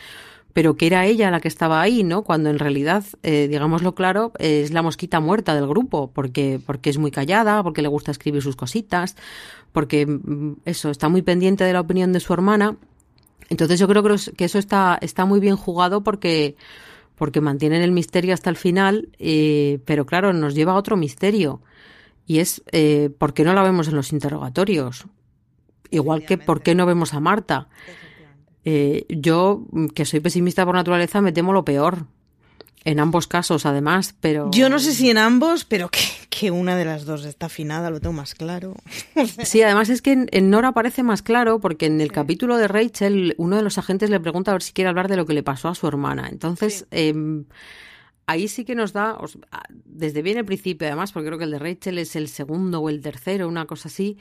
pero 0.58 0.76
que 0.76 0.88
era 0.88 1.06
ella 1.06 1.30
la 1.30 1.40
que 1.40 1.46
estaba 1.46 1.80
ahí, 1.80 2.02
¿no? 2.02 2.22
Cuando 2.22 2.50
en 2.50 2.58
realidad, 2.58 3.04
eh, 3.22 3.46
digámoslo 3.48 3.94
claro, 3.94 4.32
es 4.40 4.72
la 4.72 4.82
mosquita 4.82 5.20
muerta 5.20 5.54
del 5.54 5.68
grupo, 5.68 6.10
porque, 6.12 6.60
porque 6.66 6.90
es 6.90 6.98
muy 6.98 7.12
callada, 7.12 7.62
porque 7.62 7.80
le 7.80 7.86
gusta 7.86 8.10
escribir 8.10 8.42
sus 8.42 8.56
cositas, 8.56 9.14
porque 9.72 10.06
mm, 10.06 10.60
eso, 10.64 10.90
está 10.90 11.08
muy 11.08 11.22
pendiente 11.22 11.64
de 11.64 11.72
la 11.72 11.80
opinión 11.80 12.12
de 12.12 12.20
su 12.20 12.32
hermana. 12.32 12.76
Entonces 13.48 13.78
yo 13.78 13.88
creo 13.88 14.02
que 14.02 14.44
eso 14.44 14.58
está, 14.58 14.98
está 15.00 15.24
muy 15.24 15.40
bien 15.40 15.56
jugado 15.56 16.02
porque, 16.02 16.56
porque 17.16 17.40
mantienen 17.40 17.82
el 17.82 17.92
misterio 17.92 18.34
hasta 18.34 18.50
el 18.50 18.56
final, 18.56 19.08
eh, 19.18 19.80
pero 19.84 20.04
claro, 20.06 20.32
nos 20.32 20.54
lleva 20.54 20.72
a 20.72 20.76
otro 20.76 20.96
misterio. 20.96 21.62
Y 22.26 22.40
es 22.40 22.62
eh, 22.72 23.10
por 23.16 23.32
qué 23.32 23.44
no 23.44 23.54
la 23.54 23.62
vemos 23.62 23.88
en 23.88 23.96
los 23.96 24.12
interrogatorios. 24.12 25.06
Igual 25.90 26.26
que 26.26 26.36
por 26.36 26.62
qué 26.62 26.74
no 26.74 26.84
vemos 26.84 27.14
a 27.14 27.20
Marta. 27.20 27.68
Eh, 28.64 29.06
yo, 29.08 29.64
que 29.94 30.04
soy 30.04 30.20
pesimista 30.20 30.66
por 30.66 30.74
naturaleza, 30.74 31.22
me 31.22 31.32
temo 31.32 31.54
lo 31.54 31.64
peor. 31.64 32.04
En 32.84 33.00
ambos 33.00 33.26
casos, 33.26 33.66
además, 33.66 34.14
pero... 34.20 34.50
Yo 34.52 34.68
no 34.68 34.78
sé 34.78 34.94
si 34.94 35.10
en 35.10 35.18
ambos, 35.18 35.64
pero 35.64 35.90
que, 36.30 36.50
una 36.50 36.76
de 36.76 36.84
las 36.84 37.04
dos 37.04 37.24
está 37.24 37.46
afinada, 37.46 37.90
lo 37.90 38.00
tengo 38.00 38.12
más 38.12 38.34
claro. 38.34 38.74
sí, 39.44 39.62
además 39.62 39.88
es 39.88 40.00
que 40.00 40.26
en, 40.30 40.50
Nora 40.50 40.72
parece 40.72 41.02
más 41.02 41.22
claro, 41.22 41.60
porque 41.60 41.86
en 41.86 42.00
el 42.00 42.12
capítulo 42.12 42.56
de 42.56 42.68
Rachel, 42.68 43.34
uno 43.36 43.56
de 43.56 43.62
los 43.62 43.78
agentes 43.78 44.10
le 44.10 44.20
pregunta 44.20 44.52
a 44.52 44.54
ver 44.54 44.62
si 44.62 44.72
quiere 44.72 44.88
hablar 44.88 45.08
de 45.08 45.16
lo 45.16 45.26
que 45.26 45.34
le 45.34 45.42
pasó 45.42 45.68
a 45.68 45.74
su 45.74 45.86
hermana. 45.86 46.28
Entonces, 46.30 46.86
em, 46.90 47.44
ahí 48.26 48.46
sí 48.46 48.64
que 48.64 48.74
nos 48.74 48.92
da, 48.92 49.18
desde 49.84 50.22
bien 50.22 50.38
el 50.38 50.44
principio, 50.44 50.86
además, 50.86 51.12
porque 51.12 51.26
creo 51.26 51.38
que 51.38 51.44
el 51.44 51.50
de 51.50 51.58
Rachel 51.58 51.98
es 51.98 52.14
el 52.14 52.28
segundo 52.28 52.80
o 52.80 52.88
el 52.88 53.00
tercero, 53.00 53.48
una 53.48 53.66
cosa 53.66 53.88
así, 53.88 54.18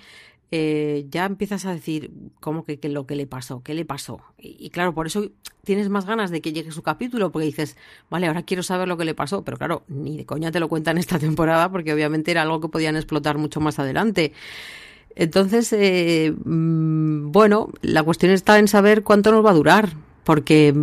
eh, 0.50 1.06
ya 1.10 1.26
empiezas 1.26 1.66
a 1.66 1.74
decir, 1.74 2.12
¿cómo 2.40 2.64
que, 2.64 2.80
lo 2.88 3.06
que 3.06 3.16
le 3.16 3.28
pasó? 3.28 3.62
¿Qué 3.64 3.74
le 3.74 3.84
pasó? 3.84 4.22
Y, 4.38 4.70
claro, 4.70 4.94
por 4.94 5.08
eso 5.08 5.30
tienes 5.64 5.90
más 5.90 6.06
ganas 6.06 6.32
de 6.32 6.42
que 6.42 6.54
llegue 6.54 6.72
su 6.72 6.84
capítulo, 6.84 7.32
porque 7.32 7.48
dices, 7.48 7.76
vale, 8.10 8.28
ahora 8.28 8.44
quiero 8.44 8.64
saber 8.64 8.88
lo 8.88 8.98
que 8.98 9.04
le 9.04 9.14
pasó, 9.14 9.44
pero 9.44 9.58
claro, 9.58 9.84
ni 9.90 10.16
de 10.16 10.26
coña 10.26 10.52
te 10.52 10.62
lo 10.62 10.70
cuentan 10.70 10.98
esta 10.98 11.20
temporada, 11.20 11.70
porque 11.70 11.94
obviamente 11.94 12.32
era 12.32 12.44
algo 12.44 12.62
que 12.62 12.70
podían 12.70 12.96
explotar 12.96 13.38
mucho 13.38 13.60
más 13.60 13.78
adelante. 13.80 14.32
Entonces, 15.16 15.74
eh, 15.74 16.32
mm, 16.32 17.32
bueno, 17.32 17.70
la 17.82 18.04
cuestión 18.04 18.32
está 18.32 18.58
en 18.60 18.70
saber 18.70 19.04
cuánto 19.04 19.32
nos 19.32 19.46
va 19.46 19.52
a 19.52 19.56
durar, 19.56 19.90
porque 20.24 20.74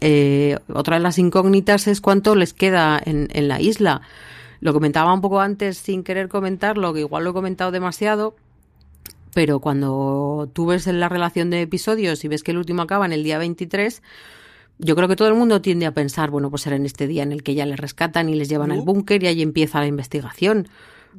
eh, 0.00 0.58
otra 0.72 0.96
de 0.96 1.02
las 1.02 1.18
incógnitas 1.18 1.86
es 1.86 2.00
cuánto 2.00 2.34
les 2.34 2.52
queda 2.52 3.00
en, 3.04 3.28
en 3.32 3.46
la 3.46 3.60
isla. 3.60 4.02
Lo 4.60 4.72
comentaba 4.72 5.12
un 5.12 5.20
poco 5.20 5.40
antes 5.40 5.76
sin 5.78 6.02
querer 6.02 6.28
comentarlo, 6.28 6.94
que 6.94 7.00
igual 7.00 7.24
lo 7.24 7.30
he 7.30 7.34
comentado 7.34 7.70
demasiado, 7.70 8.34
pero 9.34 9.58
cuando 9.58 10.48
tú 10.52 10.66
ves 10.66 10.86
la 10.86 11.08
relación 11.08 11.50
de 11.50 11.60
episodios 11.60 12.24
y 12.24 12.28
ves 12.28 12.42
que 12.44 12.52
el 12.52 12.58
último 12.58 12.82
acaba 12.82 13.04
en 13.04 13.12
el 13.12 13.24
día 13.24 13.36
23, 13.36 14.00
yo 14.78 14.94
creo 14.96 15.08
que 15.08 15.16
todo 15.16 15.28
el 15.28 15.34
mundo 15.34 15.60
tiende 15.60 15.86
a 15.86 15.92
pensar, 15.92 16.30
bueno, 16.30 16.50
pues 16.50 16.62
será 16.62 16.76
en 16.76 16.86
este 16.86 17.08
día 17.08 17.24
en 17.24 17.32
el 17.32 17.42
que 17.42 17.54
ya 17.54 17.66
les 17.66 17.78
rescatan 17.78 18.28
y 18.28 18.34
les 18.36 18.48
llevan 18.48 18.70
al 18.70 18.82
búnker 18.82 19.22
y 19.22 19.26
ahí 19.26 19.42
empieza 19.42 19.80
la 19.80 19.86
investigación. 19.86 20.68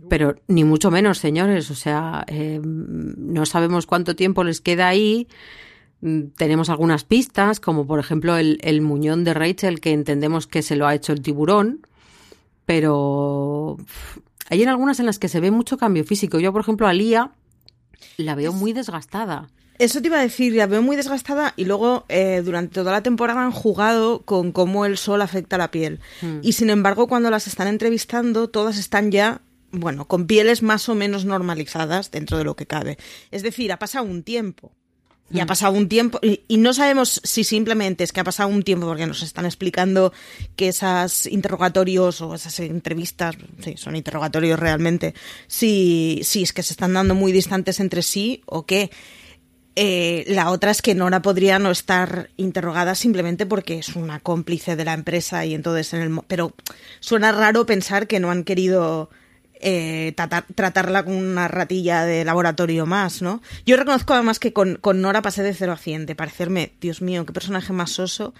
Pero 0.10 0.36
ni 0.48 0.64
mucho 0.64 0.92
menos, 0.92 1.18
señores. 1.20 1.72
O 1.72 1.76
sea, 1.76 2.26
eh, 2.28 2.60
no 2.64 3.46
sabemos 3.46 3.86
cuánto 3.86 4.16
tiempo 4.16 4.44
les 4.44 4.60
queda 4.60 4.88
ahí. 4.88 5.28
Mm, 6.02 6.28
tenemos 6.38 6.70
algunas 6.70 7.06
pistas, 7.06 7.62
como 7.62 7.88
por 7.88 8.00
ejemplo 8.00 8.36
el, 8.38 8.60
el 8.62 8.82
muñón 8.82 9.24
de 9.24 9.34
Rachel, 9.34 9.80
que 9.80 9.94
entendemos 9.94 10.48
que 10.48 10.62
se 10.62 10.76
lo 10.76 10.86
ha 10.86 10.96
hecho 10.96 11.14
el 11.14 11.22
tiburón. 11.22 11.88
Pero 12.66 13.78
hay 14.50 14.64
en 14.64 14.70
algunas 14.70 15.00
en 15.00 15.06
las 15.06 15.18
que 15.18 15.30
se 15.30 15.40
ve 15.40 15.50
mucho 15.50 15.78
cambio 15.78 16.04
físico. 16.04 16.40
Yo, 16.40 16.52
por 16.52 16.62
ejemplo, 16.62 16.88
a 16.88 16.94
Lía 16.94 17.32
la 18.18 18.36
veo 18.36 18.54
muy 18.54 18.74
desgastada. 18.74 19.48
Eso 19.78 20.02
te 20.02 20.08
iba 20.08 20.20
a 20.20 20.22
decir, 20.22 20.54
la 20.54 20.68
veo 20.68 20.82
muy 20.82 20.96
desgastada 20.96 21.54
y 21.58 21.66
luego 21.66 22.06
eh, 22.08 22.42
durante 22.46 22.76
toda 22.76 22.94
la 22.94 23.04
temporada 23.04 23.44
han 23.44 23.52
jugado 23.52 24.22
con 24.22 24.54
cómo 24.54 24.86
el 24.86 24.98
sol 24.98 25.22
afecta 25.22 25.58
la 25.58 25.70
piel. 25.70 26.00
Hmm. 26.22 26.40
Y 26.42 26.54
sin 26.54 26.70
embargo, 26.70 27.08
cuando 27.08 27.30
las 27.30 27.48
están 27.48 27.68
entrevistando, 27.68 28.50
todas 28.50 28.78
están 28.78 29.12
ya, 29.12 29.42
bueno, 29.72 30.06
con 30.08 30.28
pieles 30.28 30.64
más 30.64 30.88
o 30.88 30.96
menos 30.96 31.26
normalizadas 31.26 32.10
dentro 32.10 32.38
de 32.38 32.46
lo 32.46 32.56
que 32.56 32.68
cabe. 32.68 32.98
Es 33.32 33.44
decir, 33.44 33.74
ha 33.74 33.80
pasado 33.80 34.06
un 34.06 34.24
tiempo. 34.24 34.72
Y 35.32 35.40
ha 35.40 35.46
mm. 35.46 35.48
pasado 35.48 35.74
un 35.74 35.90
tiempo, 35.90 36.20
y, 36.22 36.58
no 36.58 36.74
sabemos 36.74 37.20
si 37.24 37.44
simplemente 37.44 38.04
es 38.04 38.12
que 38.12 38.20
ha 38.20 38.24
pasado 38.24 38.48
un 38.50 38.62
tiempo 38.62 38.86
porque 38.86 39.08
nos 39.08 39.24
están 39.24 39.46
explicando 39.46 40.14
que 40.56 40.68
esos 40.68 41.26
interrogatorios 41.26 42.22
o 42.22 42.36
esas 42.36 42.60
entrevistas, 42.60 43.36
sí, 43.64 43.76
son 43.76 43.96
interrogatorios 43.96 44.60
realmente, 44.60 45.16
si, 45.48 46.22
si 46.24 46.44
es 46.44 46.54
que 46.54 46.62
se 46.62 46.74
están 46.74 46.94
dando 46.94 47.16
muy 47.16 47.32
distantes 47.32 47.80
entre 47.80 48.04
sí 48.04 48.44
o 48.46 48.66
qué. 48.66 48.92
Eh, 49.78 50.24
la 50.28 50.52
otra 50.52 50.72
es 50.72 50.82
que 50.82 50.96
Nora 50.96 51.22
podría 51.22 51.60
no 51.60 51.72
estar 51.72 52.30
interrogada 52.38 52.96
simplemente 52.96 53.46
porque 53.46 53.80
es 53.80 53.96
una 53.96 54.22
cómplice 54.22 54.78
de 54.78 54.86
la 54.86 54.94
empresa 54.94 55.46
y 55.46 55.54
entonces 55.54 55.94
en 55.94 56.02
el... 56.02 56.22
Pero 56.28 56.54
suena 57.02 57.32
raro 57.34 57.66
pensar 57.66 58.08
que 58.08 58.22
no 58.22 58.32
han 58.32 58.46
querido 58.46 59.10
eh, 59.62 60.14
tratarla 60.56 61.04
con 61.04 61.16
una 61.16 61.48
ratilla 61.48 62.04
de 62.04 62.26
laboratorio 62.26 62.86
más, 62.86 63.22
¿no? 63.22 63.42
Yo 63.66 63.78
reconozco 63.78 64.14
además 64.14 64.40
que 64.40 64.54
con, 64.54 64.80
Nora 64.96 65.22
pasé 65.22 65.44
de 65.44 65.54
0 65.54 65.72
a 65.72 65.78
100, 65.78 66.06
de 66.06 66.16
parecerme, 66.16 66.74
Dios 66.82 67.02
mío, 67.02 67.26
qué 67.26 67.34
personaje 67.34 67.74
más 67.74 67.92
soso, 67.92 68.34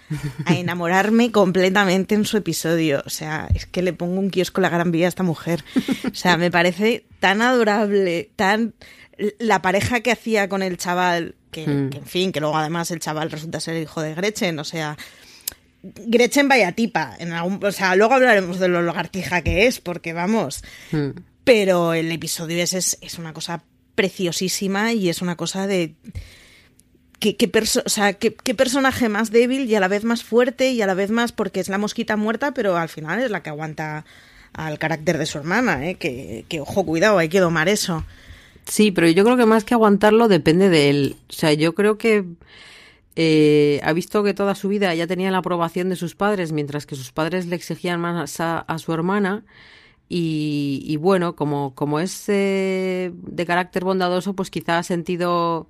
a 0.44 0.54
enamorarme 0.56 1.32
completamente 1.32 2.14
en 2.14 2.24
su 2.24 2.36
episodio. 2.36 3.02
O 3.06 3.10
sea, 3.10 3.48
es 3.54 3.66
que 3.66 3.82
le 3.82 3.92
pongo 3.92 4.20
un 4.20 4.30
kiosco 4.30 4.60
la 4.60 4.68
gran 4.68 4.92
vía 4.92 5.06
a 5.06 5.08
esta 5.08 5.22
mujer. 5.22 5.64
O 6.10 6.14
sea, 6.14 6.36
me 6.36 6.50
parece 6.50 7.04
tan 7.20 7.42
adorable, 7.42 8.30
tan... 8.36 8.74
La 9.38 9.62
pareja 9.62 10.00
que 10.00 10.12
hacía 10.12 10.48
con 10.50 10.62
el 10.62 10.76
chaval, 10.76 11.34
que, 11.50 11.66
hmm. 11.66 11.90
que 11.90 11.98
en 11.98 12.06
fin, 12.06 12.32
que 12.32 12.40
luego 12.40 12.58
además 12.58 12.90
el 12.90 13.00
chaval 13.00 13.30
resulta 13.30 13.60
ser 13.60 13.76
el 13.76 13.84
hijo 13.84 14.02
de 14.02 14.14
Gretchen, 14.14 14.58
o 14.58 14.64
sea, 14.64 14.98
Gretchen 15.94 16.48
vaya 16.48 16.72
tipa. 16.72 17.16
En 17.18 17.32
algún, 17.32 17.64
o 17.64 17.72
sea, 17.72 17.96
luego 17.96 18.14
hablaremos 18.14 18.58
de 18.58 18.68
lo 18.68 18.82
lagartija 18.82 19.42
que 19.42 19.66
es, 19.66 19.80
porque 19.80 20.12
vamos. 20.12 20.62
Hmm. 20.92 21.10
Pero 21.44 21.94
el 21.94 22.10
episodio 22.10 22.62
es, 22.62 22.72
es, 22.72 23.18
una 23.18 23.32
cosa 23.32 23.62
preciosísima 23.94 24.92
y 24.92 25.08
es 25.08 25.22
una 25.22 25.36
cosa 25.36 25.66
de. 25.66 25.94
¿Qué, 27.18 27.36
qué, 27.36 27.50
o 27.84 27.88
sea, 27.88 28.12
qué, 28.14 28.30
personaje 28.54 29.08
más 29.08 29.30
débil 29.30 29.70
y 29.70 29.74
a 29.74 29.80
la 29.80 29.88
vez 29.88 30.04
más 30.04 30.22
fuerte 30.22 30.72
y 30.72 30.82
a 30.82 30.86
la 30.86 30.94
vez 30.94 31.10
más 31.10 31.32
porque 31.32 31.60
es 31.60 31.68
la 31.68 31.78
mosquita 31.78 32.16
muerta, 32.16 32.52
pero 32.52 32.76
al 32.76 32.90
final 32.90 33.22
es 33.22 33.30
la 33.30 33.42
que 33.42 33.48
aguanta 33.48 34.04
al 34.52 34.78
carácter 34.78 35.16
de 35.16 35.24
su 35.24 35.38
hermana, 35.38 35.88
¿eh? 35.88 35.94
que, 35.94 36.44
que 36.48 36.60
ojo, 36.60 36.84
cuidado, 36.84 37.18
hay 37.18 37.28
que 37.28 37.40
domar 37.40 37.68
eso. 37.68 38.04
Sí, 38.66 38.90
pero 38.90 39.08
yo 39.08 39.24
creo 39.24 39.36
que 39.36 39.46
más 39.46 39.64
que 39.64 39.74
aguantarlo 39.74 40.28
depende 40.28 40.68
de 40.68 40.90
él. 40.90 41.16
O 41.28 41.32
sea, 41.32 41.52
yo 41.52 41.74
creo 41.74 41.96
que 41.96 42.24
eh, 43.16 43.80
ha 43.82 43.92
visto 43.94 44.22
que 44.22 44.34
toda 44.34 44.54
su 44.54 44.68
vida 44.68 44.94
ya 44.94 45.06
tenía 45.06 45.30
la 45.30 45.38
aprobación 45.38 45.88
de 45.88 45.96
sus 45.96 46.14
padres, 46.14 46.52
mientras 46.52 46.84
que 46.86 46.96
sus 46.96 47.12
padres 47.12 47.46
le 47.46 47.56
exigían 47.56 48.00
más 48.00 48.40
a, 48.40 48.78
su 48.78 48.92
hermana. 48.92 49.44
Y, 50.08 50.96
bueno, 51.00 51.34
como, 51.34 51.74
como 51.74 51.98
es 51.98 52.28
eh, 52.28 53.12
de 53.14 53.46
carácter 53.46 53.84
bondadoso, 53.84 54.34
pues 54.34 54.50
quizá 54.50 54.78
ha 54.78 54.82
sentido 54.82 55.66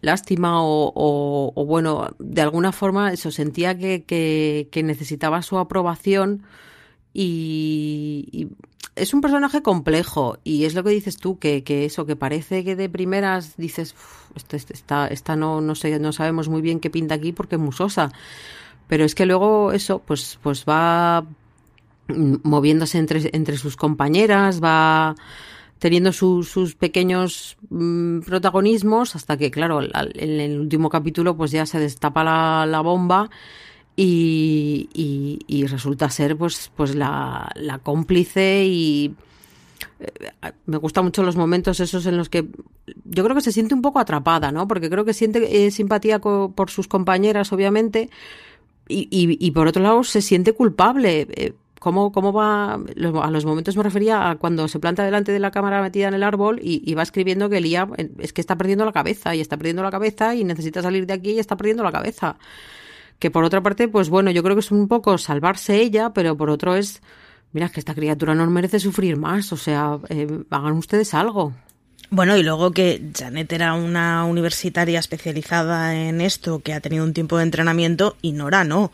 lástima 0.00 0.58
o, 0.60 1.64
bueno, 1.66 2.14
de 2.18 2.42
alguna 2.42 2.72
forma 2.72 3.12
eso, 3.12 3.30
sentía 3.30 3.78
que, 3.78 4.04
que, 4.04 4.82
necesitaba 4.82 5.42
su 5.42 5.58
aprobación 5.58 6.42
y, 7.14 8.48
es 8.94 9.14
un 9.14 9.20
personaje 9.20 9.62
complejo 9.62 10.38
y 10.44 10.64
es 10.64 10.74
lo 10.74 10.84
que 10.84 10.90
dices 10.90 11.16
tú, 11.16 11.38
que, 11.38 11.64
que 11.64 11.84
eso, 11.84 12.04
que 12.06 12.16
parece 12.16 12.64
que 12.64 12.76
de 12.76 12.88
primeras 12.88 13.56
dices, 13.56 13.94
esta, 14.34 14.56
esta, 14.56 15.06
esta 15.08 15.36
no, 15.36 15.60
no, 15.60 15.74
sé, 15.74 15.98
no 15.98 16.12
sabemos 16.12 16.48
muy 16.48 16.60
bien 16.60 16.80
qué 16.80 16.90
pinta 16.90 17.14
aquí 17.14 17.32
porque 17.32 17.56
es 17.56 17.60
musosa. 17.60 18.12
Pero 18.88 19.04
es 19.04 19.14
que 19.14 19.26
luego 19.26 19.72
eso, 19.72 20.00
pues, 20.00 20.38
pues 20.42 20.64
va 20.68 21.24
moviéndose 22.08 22.98
entre, 22.98 23.30
entre 23.32 23.56
sus 23.56 23.76
compañeras, 23.76 24.62
va 24.62 25.14
teniendo 25.78 26.12
sus 26.12 26.74
pequeños 26.76 27.56
mm, 27.70 28.20
protagonismos 28.20 29.16
hasta 29.16 29.36
que, 29.36 29.50
claro, 29.50 29.80
en 29.82 30.40
el 30.40 30.60
último 30.60 30.90
capítulo 30.90 31.36
pues 31.36 31.50
ya 31.50 31.66
se 31.66 31.80
destapa 31.80 32.22
la, 32.22 32.66
la 32.66 32.82
bomba 32.82 33.30
y, 34.04 35.38
y, 35.46 35.66
resulta 35.66 36.10
ser 36.10 36.36
pues, 36.36 36.70
pues 36.76 36.94
la, 36.94 37.50
la 37.54 37.78
cómplice 37.78 38.64
y 38.66 39.14
eh, 40.00 40.52
me 40.66 40.76
gustan 40.78 41.04
mucho 41.04 41.22
los 41.22 41.36
momentos 41.36 41.78
esos 41.78 42.06
en 42.06 42.16
los 42.16 42.28
que 42.28 42.48
yo 43.04 43.22
creo 43.22 43.36
que 43.36 43.42
se 43.42 43.52
siente 43.52 43.74
un 43.74 43.82
poco 43.82 44.00
atrapada, 44.00 44.50
¿no? 44.50 44.66
Porque 44.66 44.90
creo 44.90 45.04
que 45.04 45.14
siente 45.14 45.66
eh, 45.66 45.70
simpatía 45.70 46.18
por 46.18 46.70
sus 46.70 46.88
compañeras, 46.88 47.52
obviamente, 47.52 48.10
y, 48.88 49.08
y, 49.10 49.50
por 49.52 49.68
otro 49.68 49.82
lado 49.82 50.02
se 50.04 50.20
siente 50.20 50.52
culpable. 50.52 51.28
Eh, 51.30 51.54
¿Cómo, 51.78 52.12
¿Cómo 52.12 52.32
va? 52.32 52.74
A 52.74 53.30
los 53.30 53.44
momentos 53.44 53.76
me 53.76 53.82
refería 53.82 54.30
a 54.30 54.36
cuando 54.36 54.68
se 54.68 54.78
planta 54.78 55.04
delante 55.04 55.32
de 55.32 55.40
la 55.40 55.50
cámara 55.50 55.82
metida 55.82 56.06
en 56.06 56.14
el 56.14 56.22
árbol 56.22 56.60
y, 56.62 56.94
va 56.94 57.02
escribiendo 57.02 57.48
que 57.48 57.58
Elía 57.58 57.88
es 58.18 58.32
que 58.32 58.40
está 58.40 58.56
perdiendo 58.56 58.84
la 58.84 58.92
cabeza 58.92 59.34
y 59.34 59.40
está 59.40 59.56
perdiendo 59.56 59.82
la 59.82 59.90
cabeza 59.90 60.34
y 60.36 60.44
necesita 60.44 60.80
salir 60.80 61.06
de 61.06 61.14
aquí 61.14 61.32
y 61.32 61.38
está 61.40 61.56
perdiendo 61.56 61.82
la 61.82 61.90
cabeza. 61.90 62.36
Que 63.22 63.30
por 63.30 63.44
otra 63.44 63.62
parte, 63.62 63.86
pues 63.86 64.08
bueno, 64.08 64.32
yo 64.32 64.42
creo 64.42 64.56
que 64.56 64.66
es 64.66 64.72
un 64.72 64.88
poco 64.88 65.16
salvarse 65.16 65.80
ella, 65.80 66.10
pero 66.12 66.36
por 66.36 66.50
otro 66.50 66.74
es 66.74 67.00
mira, 67.52 67.68
que 67.68 67.78
esta 67.78 67.94
criatura 67.94 68.34
no 68.34 68.50
merece 68.50 68.80
sufrir 68.80 69.16
más, 69.16 69.52
o 69.52 69.56
sea, 69.56 70.00
eh, 70.08 70.26
hagan 70.50 70.72
ustedes 70.72 71.14
algo. 71.14 71.52
Bueno, 72.10 72.36
y 72.36 72.42
luego 72.42 72.72
que 72.72 73.10
Janet 73.16 73.52
era 73.52 73.74
una 73.74 74.24
universitaria 74.24 74.98
especializada 74.98 75.94
en 75.94 76.20
esto, 76.20 76.58
que 76.64 76.74
ha 76.74 76.80
tenido 76.80 77.04
un 77.04 77.14
tiempo 77.14 77.36
de 77.36 77.44
entrenamiento, 77.44 78.16
y 78.22 78.32
Nora 78.32 78.64
no. 78.64 78.90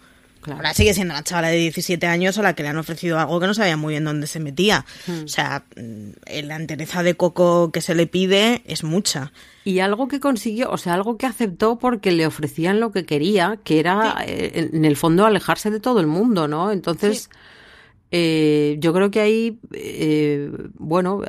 Ahora 0.55 0.75
sigue 0.75 0.95
siendo 0.95 1.15
una 1.15 1.23
chavala 1.23 1.49
de 1.49 1.57
17 1.57 2.07
años 2.07 2.39
a 2.39 2.43
la 2.43 2.55
que 2.55 2.63
le 2.63 2.69
han 2.69 2.77
ofrecido 2.79 3.19
algo 3.19 3.41
que 3.41 3.47
no 3.47 3.55
sabía 3.55 3.77
muy 3.77 3.95
bien 3.95 4.05
dónde 4.05 4.27
se 4.27 4.41
metía. 4.41 4.85
Hmm. 5.07 5.25
O 5.25 5.29
sea, 5.29 5.65
mm, 5.77 6.43
la 6.45 6.57
entereza 6.57 7.03
de 7.03 7.15
coco 7.15 7.71
que 7.73 7.81
se 7.81 7.95
le 7.95 8.07
pide 8.07 8.63
es 8.67 8.85
mucha. 8.85 9.33
Y 9.65 9.81
algo 9.81 10.09
que 10.09 10.21
consiguió, 10.21 10.71
o 10.71 10.79
sea, 10.79 10.95
algo 10.95 11.17
que 11.19 11.27
aceptó 11.27 11.79
porque 11.79 12.13
le 12.13 12.27
ofrecían 12.27 12.81
lo 12.81 12.93
que 12.93 13.05
quería, 13.05 13.59
que 13.65 13.81
era, 13.81 14.17
eh, 14.27 14.71
en 14.73 14.85
el 14.85 14.97
fondo, 14.97 15.27
alejarse 15.27 15.71
de 15.71 15.81
todo 15.81 16.01
el 16.01 16.07
mundo, 16.07 16.49
¿no? 16.49 16.73
Entonces... 16.73 17.31
Eh, 18.11 18.79
yo 18.81 18.95
creo 18.95 19.11
que 19.11 19.21
ahí, 19.21 19.59
eh, 19.73 20.51
bueno, 20.79 21.21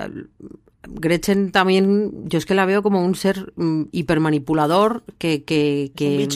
Gretchen 0.83 1.51
también, 1.51 2.29
yo 2.29 2.37
es 2.37 2.45
que 2.45 2.55
la 2.55 2.65
veo 2.65 2.81
como 2.81 3.03
un 3.03 3.15
ser 3.15 3.51
mm, 3.57 3.83
hipermanipulador 3.91 5.03
que... 5.17 5.43
que, 5.43 5.91
que 5.95 6.27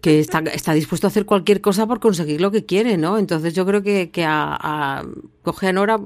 que 0.00 0.20
está, 0.20 0.72
dispuesto 0.72 1.06
a 1.06 1.10
hacer 1.10 1.24
cualquier 1.24 1.60
cosa 1.60 1.86
por 1.86 2.00
conseguir 2.00 2.40
lo 2.40 2.50
que 2.50 2.64
quiere, 2.64 2.96
¿no? 2.96 3.18
Entonces 3.18 3.54
yo 3.54 3.66
creo 3.66 3.82
que, 3.82 4.10
que 4.10 4.24
a, 4.24 4.56
a, 4.60 5.04
coge 5.42 5.68
a 5.68 5.72
Nora, 5.72 5.98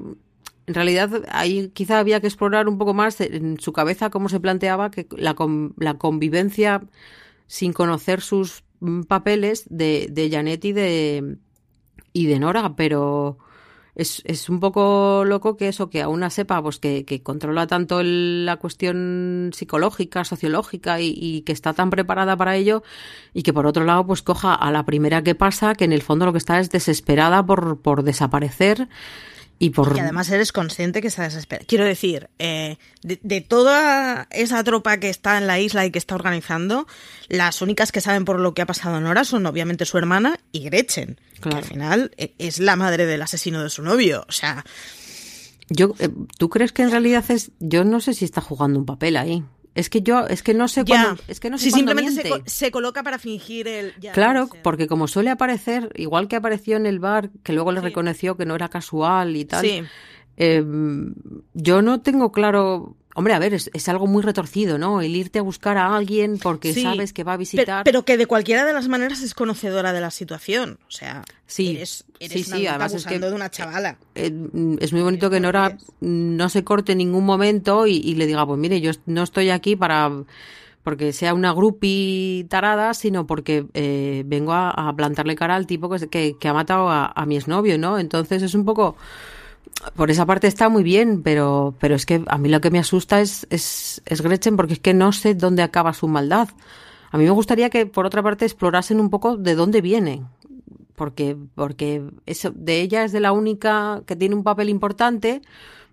en 0.65 0.73
realidad 0.73 1.23
ahí 1.29 1.69
quizá 1.73 1.99
había 1.99 2.21
que 2.21 2.27
explorar 2.27 2.67
un 2.67 2.77
poco 2.77 2.93
más 2.93 3.19
en 3.21 3.59
su 3.59 3.73
cabeza 3.73 4.09
cómo 4.09 4.29
se 4.29 4.39
planteaba 4.39 4.91
que 4.91 5.07
la, 5.17 5.35
la 5.77 5.93
convivencia 5.95 6.81
sin 7.47 7.73
conocer 7.73 8.21
sus 8.21 8.63
mm, 8.79 9.01
papeles 9.03 9.65
de, 9.69 10.07
de 10.09 10.29
Janet 10.29 10.63
y 10.65 10.71
de, 10.71 11.37
y 12.13 12.27
de 12.27 12.39
Nora, 12.39 12.75
pero 12.75 13.37
es, 13.95 14.21
es 14.25 14.49
un 14.49 14.59
poco 14.59 15.23
loco 15.25 15.55
que 15.55 15.67
eso, 15.67 15.89
que 15.89 16.01
a 16.01 16.07
una 16.07 16.29
sepa 16.29 16.61
pues 16.61 16.79
que, 16.79 17.05
que 17.05 17.21
controla 17.21 17.67
tanto 17.67 18.01
la 18.03 18.57
cuestión 18.57 19.51
psicológica, 19.53 20.23
sociológica 20.23 20.99
y, 20.99 21.13
y, 21.15 21.41
que 21.41 21.51
está 21.51 21.73
tan 21.73 21.89
preparada 21.89 22.35
para 22.35 22.55
ello 22.55 22.83
y 23.33 23.43
que 23.43 23.53
por 23.53 23.67
otro 23.67 23.85
lado 23.85 24.05
pues 24.05 24.21
coja 24.21 24.53
a 24.55 24.71
la 24.71 24.83
primera 24.85 25.23
que 25.23 25.35
pasa 25.35 25.75
que 25.75 25.85
en 25.85 25.93
el 25.93 26.01
fondo 26.01 26.25
lo 26.25 26.31
que 26.31 26.39
está 26.39 26.59
es 26.59 26.69
desesperada 26.69 27.45
por, 27.45 27.81
por 27.81 28.03
desaparecer 28.03 28.87
y, 29.63 29.69
por... 29.69 29.95
y 29.95 29.99
además 30.01 30.29
eres 30.29 30.51
consciente 30.51 31.01
que 31.01 31.07
está 31.07 31.23
desesperada. 31.23 31.65
Quiero 31.65 31.85
decir, 31.85 32.29
eh, 32.37 32.77
de, 33.01 33.17
de, 33.23 33.39
toda 33.39 34.27
esa 34.29 34.61
tropa 34.63 34.97
que 34.97 35.09
está 35.09 35.37
en 35.37 35.47
la 35.47 35.57
isla 35.59 35.85
y 35.85 35.91
que 35.91 35.99
está 35.99 36.15
organizando, 36.15 36.85
las 37.29 37.61
únicas 37.61 37.93
que 37.93 38.01
saben 38.01 38.25
por 38.25 38.41
lo 38.41 38.53
que 38.53 38.61
ha 38.61 38.65
pasado 38.65 38.97
en 38.97 39.05
Nora 39.05 39.23
son 39.23 39.45
obviamente 39.45 39.85
su 39.85 39.97
hermana 39.97 40.37
y 40.51 40.65
Gretchen, 40.65 41.17
claro. 41.39 41.57
que 41.57 41.63
al 41.63 41.69
final 41.69 42.11
eh, 42.17 42.33
es 42.39 42.59
la 42.59 42.75
madre 42.75 43.05
del 43.05 43.21
asesino 43.21 43.63
de 43.63 43.69
su 43.69 43.83
novio. 43.83 44.25
O 44.27 44.33
sea. 44.33 44.65
Yo, 45.69 45.95
eh, 45.99 46.09
¿Tú 46.37 46.49
crees 46.49 46.73
que 46.73 46.81
en 46.81 46.91
realidad 46.91 47.23
es.? 47.29 47.51
Yo 47.61 47.85
no 47.85 48.01
sé 48.01 48.13
si 48.13 48.25
está 48.25 48.41
jugando 48.41 48.79
un 48.79 48.85
papel 48.85 49.15
ahí. 49.15 49.45
Es 49.75 49.89
que 49.89 50.01
yo, 50.01 50.27
es 50.27 50.43
que 50.43 50.53
no 50.53 50.67
sé 50.67 50.85
cuándo, 50.85 51.21
es 51.27 51.39
que 51.39 51.49
no 51.49 51.57
sé 51.57 51.65
si 51.65 51.71
simplemente 51.71 52.11
se, 52.11 52.29
co 52.29 52.41
se, 52.45 52.69
coloca 52.69 53.01
para 53.01 53.17
fingir 53.17 53.67
el. 53.67 53.93
Ya, 53.99 54.11
claro, 54.11 54.47
porque 54.61 54.87
como 54.87 55.07
suele 55.07 55.31
aparecer, 55.31 55.91
igual 55.95 56.27
que 56.27 56.35
apareció 56.35 56.77
en 56.77 56.85
el 56.85 56.99
bar, 56.99 57.31
que 57.43 57.53
luego 57.53 57.71
le 57.71 57.79
sí. 57.79 57.85
reconoció 57.85 58.37
que 58.37 58.45
no 58.45 58.53
era 58.53 58.69
casual 58.69 59.35
y 59.35 59.45
tal. 59.45 59.65
Sí. 59.65 59.83
Eh, 60.37 60.63
yo 61.53 61.81
no 61.81 62.01
tengo 62.01 62.31
claro. 62.31 62.95
Hombre, 63.15 63.33
a 63.33 63.39
ver, 63.39 63.53
es, 63.53 63.69
es, 63.73 63.89
algo 63.89 64.07
muy 64.07 64.23
retorcido, 64.23 64.77
¿no? 64.77 65.01
El 65.01 65.15
irte 65.15 65.39
a 65.39 65.41
buscar 65.43 65.77
a 65.77 65.95
alguien 65.95 66.39
porque 66.39 66.73
sí, 66.73 66.81
sabes 66.81 67.13
que 67.13 67.23
va 67.23 67.33
a 67.33 67.37
visitar. 67.37 67.83
Pero, 67.83 67.99
pero, 67.99 68.05
que 68.05 68.17
de 68.17 68.25
cualquiera 68.25 68.65
de 68.65 68.73
las 68.73 68.87
maneras 68.87 69.21
es 69.21 69.33
conocedora 69.35 69.93
de 69.93 70.01
la 70.01 70.09
situación. 70.09 70.79
O 70.87 70.91
sea, 70.91 71.23
sí, 71.45 71.75
eres, 71.75 72.05
eres 72.19 72.45
sí, 72.45 72.51
sí, 72.51 72.67
además 72.67 72.93
es 72.93 73.05
que 73.05 73.19
de 73.19 73.31
una 73.31 73.51
chavala. 73.51 73.97
Eh, 74.15 74.31
es 74.79 74.93
muy 74.93 75.01
bonito 75.01 75.29
que 75.29 75.39
Nora 75.39 75.77
no 75.99 76.49
se 76.49 76.63
corte 76.63 76.93
en 76.93 76.99
ningún 76.99 77.25
momento 77.25 77.85
y, 77.85 77.97
y 77.97 78.15
le 78.15 78.25
diga, 78.25 78.45
pues 78.47 78.59
mire, 78.59 78.81
yo 78.81 78.91
no 79.05 79.23
estoy 79.23 79.51
aquí 79.51 79.75
para 79.75 80.11
porque 80.83 81.13
sea 81.13 81.33
una 81.33 81.53
grupi 81.53 82.45
tarada, 82.49 82.93
sino 82.93 83.25
porque 83.25 83.65
eh, 83.73 84.23
vengo 84.25 84.51
a, 84.51 84.69
a, 84.69 84.93
plantarle 84.93 85.35
cara 85.35 85.55
al 85.55 85.65
tipo 85.65 85.89
que, 85.89 86.09
que, 86.09 86.35
que 86.37 86.47
ha 86.47 86.53
matado 86.53 86.89
a, 86.89 87.05
a 87.05 87.25
mi 87.25 87.37
exnovio, 87.37 87.77
¿no? 87.77 87.97
Entonces 87.97 88.43
es 88.43 88.53
un 88.53 88.65
poco 88.65 88.97
por 89.95 90.11
esa 90.11 90.25
parte 90.25 90.47
está 90.47 90.69
muy 90.69 90.83
bien, 90.83 91.23
pero, 91.23 91.75
pero 91.79 91.95
es 91.95 92.05
que 92.05 92.23
a 92.27 92.37
mí 92.37 92.49
lo 92.49 92.61
que 92.61 92.71
me 92.71 92.79
asusta 92.79 93.21
es, 93.21 93.45
es, 93.49 94.01
es 94.05 94.21
Gretchen 94.21 94.55
porque 94.55 94.73
es 94.73 94.79
que 94.79 94.93
no 94.93 95.11
sé 95.11 95.35
dónde 95.35 95.63
acaba 95.63 95.93
su 95.93 96.07
maldad. 96.07 96.49
A 97.11 97.17
mí 97.17 97.25
me 97.25 97.31
gustaría 97.31 97.69
que, 97.69 97.85
por 97.85 98.05
otra 98.05 98.23
parte, 98.23 98.45
explorasen 98.45 98.99
un 98.99 99.09
poco 99.09 99.37
de 99.37 99.55
dónde 99.55 99.81
viene. 99.81 100.23
Porque, 100.95 101.37
porque 101.55 102.03
eso, 102.25 102.51
de 102.55 102.81
ella 102.81 103.03
es 103.03 103.11
de 103.11 103.19
la 103.19 103.31
única 103.31 104.01
que 104.05 104.15
tiene 104.15 104.35
un 104.35 104.43
papel 104.43 104.69
importante, 104.69 105.41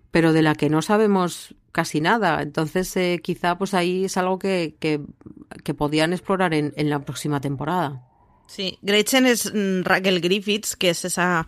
pero 0.09 0.33
de 0.33 0.41
la 0.41 0.55
que 0.55 0.69
no 0.69 0.81
sabemos 0.81 1.55
casi 1.71 2.01
nada. 2.01 2.41
Entonces, 2.41 2.95
eh, 2.97 3.19
quizá 3.23 3.57
pues 3.57 3.73
ahí 3.73 4.05
es 4.05 4.17
algo 4.17 4.39
que, 4.39 4.75
que, 4.79 5.01
que 5.63 5.73
podían 5.73 6.13
explorar 6.13 6.53
en, 6.53 6.73
en 6.75 6.89
la 6.89 6.99
próxima 6.99 7.41
temporada. 7.41 8.03
Sí, 8.51 8.77
Gretchen 8.81 9.25
es 9.25 9.49
Raquel 9.83 10.19
Griffiths, 10.19 10.75
que 10.75 10.89
es 10.89 11.05
esa, 11.05 11.47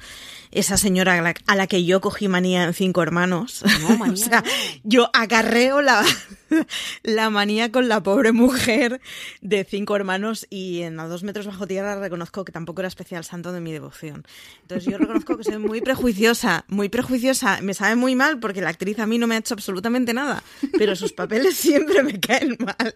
esa 0.52 0.78
señora 0.78 1.16
a 1.16 1.22
la, 1.22 1.34
a 1.48 1.56
la, 1.58 1.68
que 1.68 1.84
yo 1.84 2.00
cogí 2.00 2.30
manía 2.30 2.64
en 2.64 2.74
Cinco 2.74 3.04
Hermanos. 3.04 3.62
No, 3.82 3.98
manía, 3.98 4.14
o 4.14 4.30
sea, 4.30 4.40
no. 4.40 4.48
yo 4.86 5.10
acarreo 5.12 5.82
la, 5.82 6.02
la 7.04 7.30
manía 7.30 7.74
con 7.74 7.90
la 7.90 8.02
pobre 8.02 8.32
mujer 8.32 9.02
de 9.42 9.66
Cinco 9.66 9.98
Hermanos 9.98 10.48
y 10.50 10.84
en 10.84 10.98
A 10.98 11.10
Dos 11.10 11.24
Metros 11.24 11.46
Bajo 11.46 11.68
Tierra 11.68 12.00
reconozco 12.00 12.46
que 12.46 12.54
tampoco 12.54 12.80
era 12.80 12.88
especial 12.88 13.26
santo 13.26 13.52
de 13.52 13.60
mi 13.60 13.74
devoción. 13.74 14.26
Entonces 14.62 14.90
yo 14.90 14.98
reconozco 14.98 15.36
que 15.36 15.44
soy 15.44 15.58
muy 15.58 15.82
prejuiciosa, 15.82 16.64
muy 16.70 16.88
prejuiciosa. 16.88 17.60
Me 17.62 17.74
sabe 17.74 17.98
muy 17.98 18.16
mal 18.16 18.40
porque 18.40 18.62
la 18.62 18.70
actriz 18.70 18.98
a 19.00 19.08
mí 19.08 19.18
no 19.18 19.28
me 19.28 19.36
ha 19.36 19.40
hecho 19.40 19.56
absolutamente 19.56 20.14
nada, 20.14 20.42
pero 20.78 20.96
sus 20.96 21.12
papeles 21.12 21.58
siempre 21.58 22.02
me 22.02 22.18
caen 22.22 22.56
mal. 22.60 22.94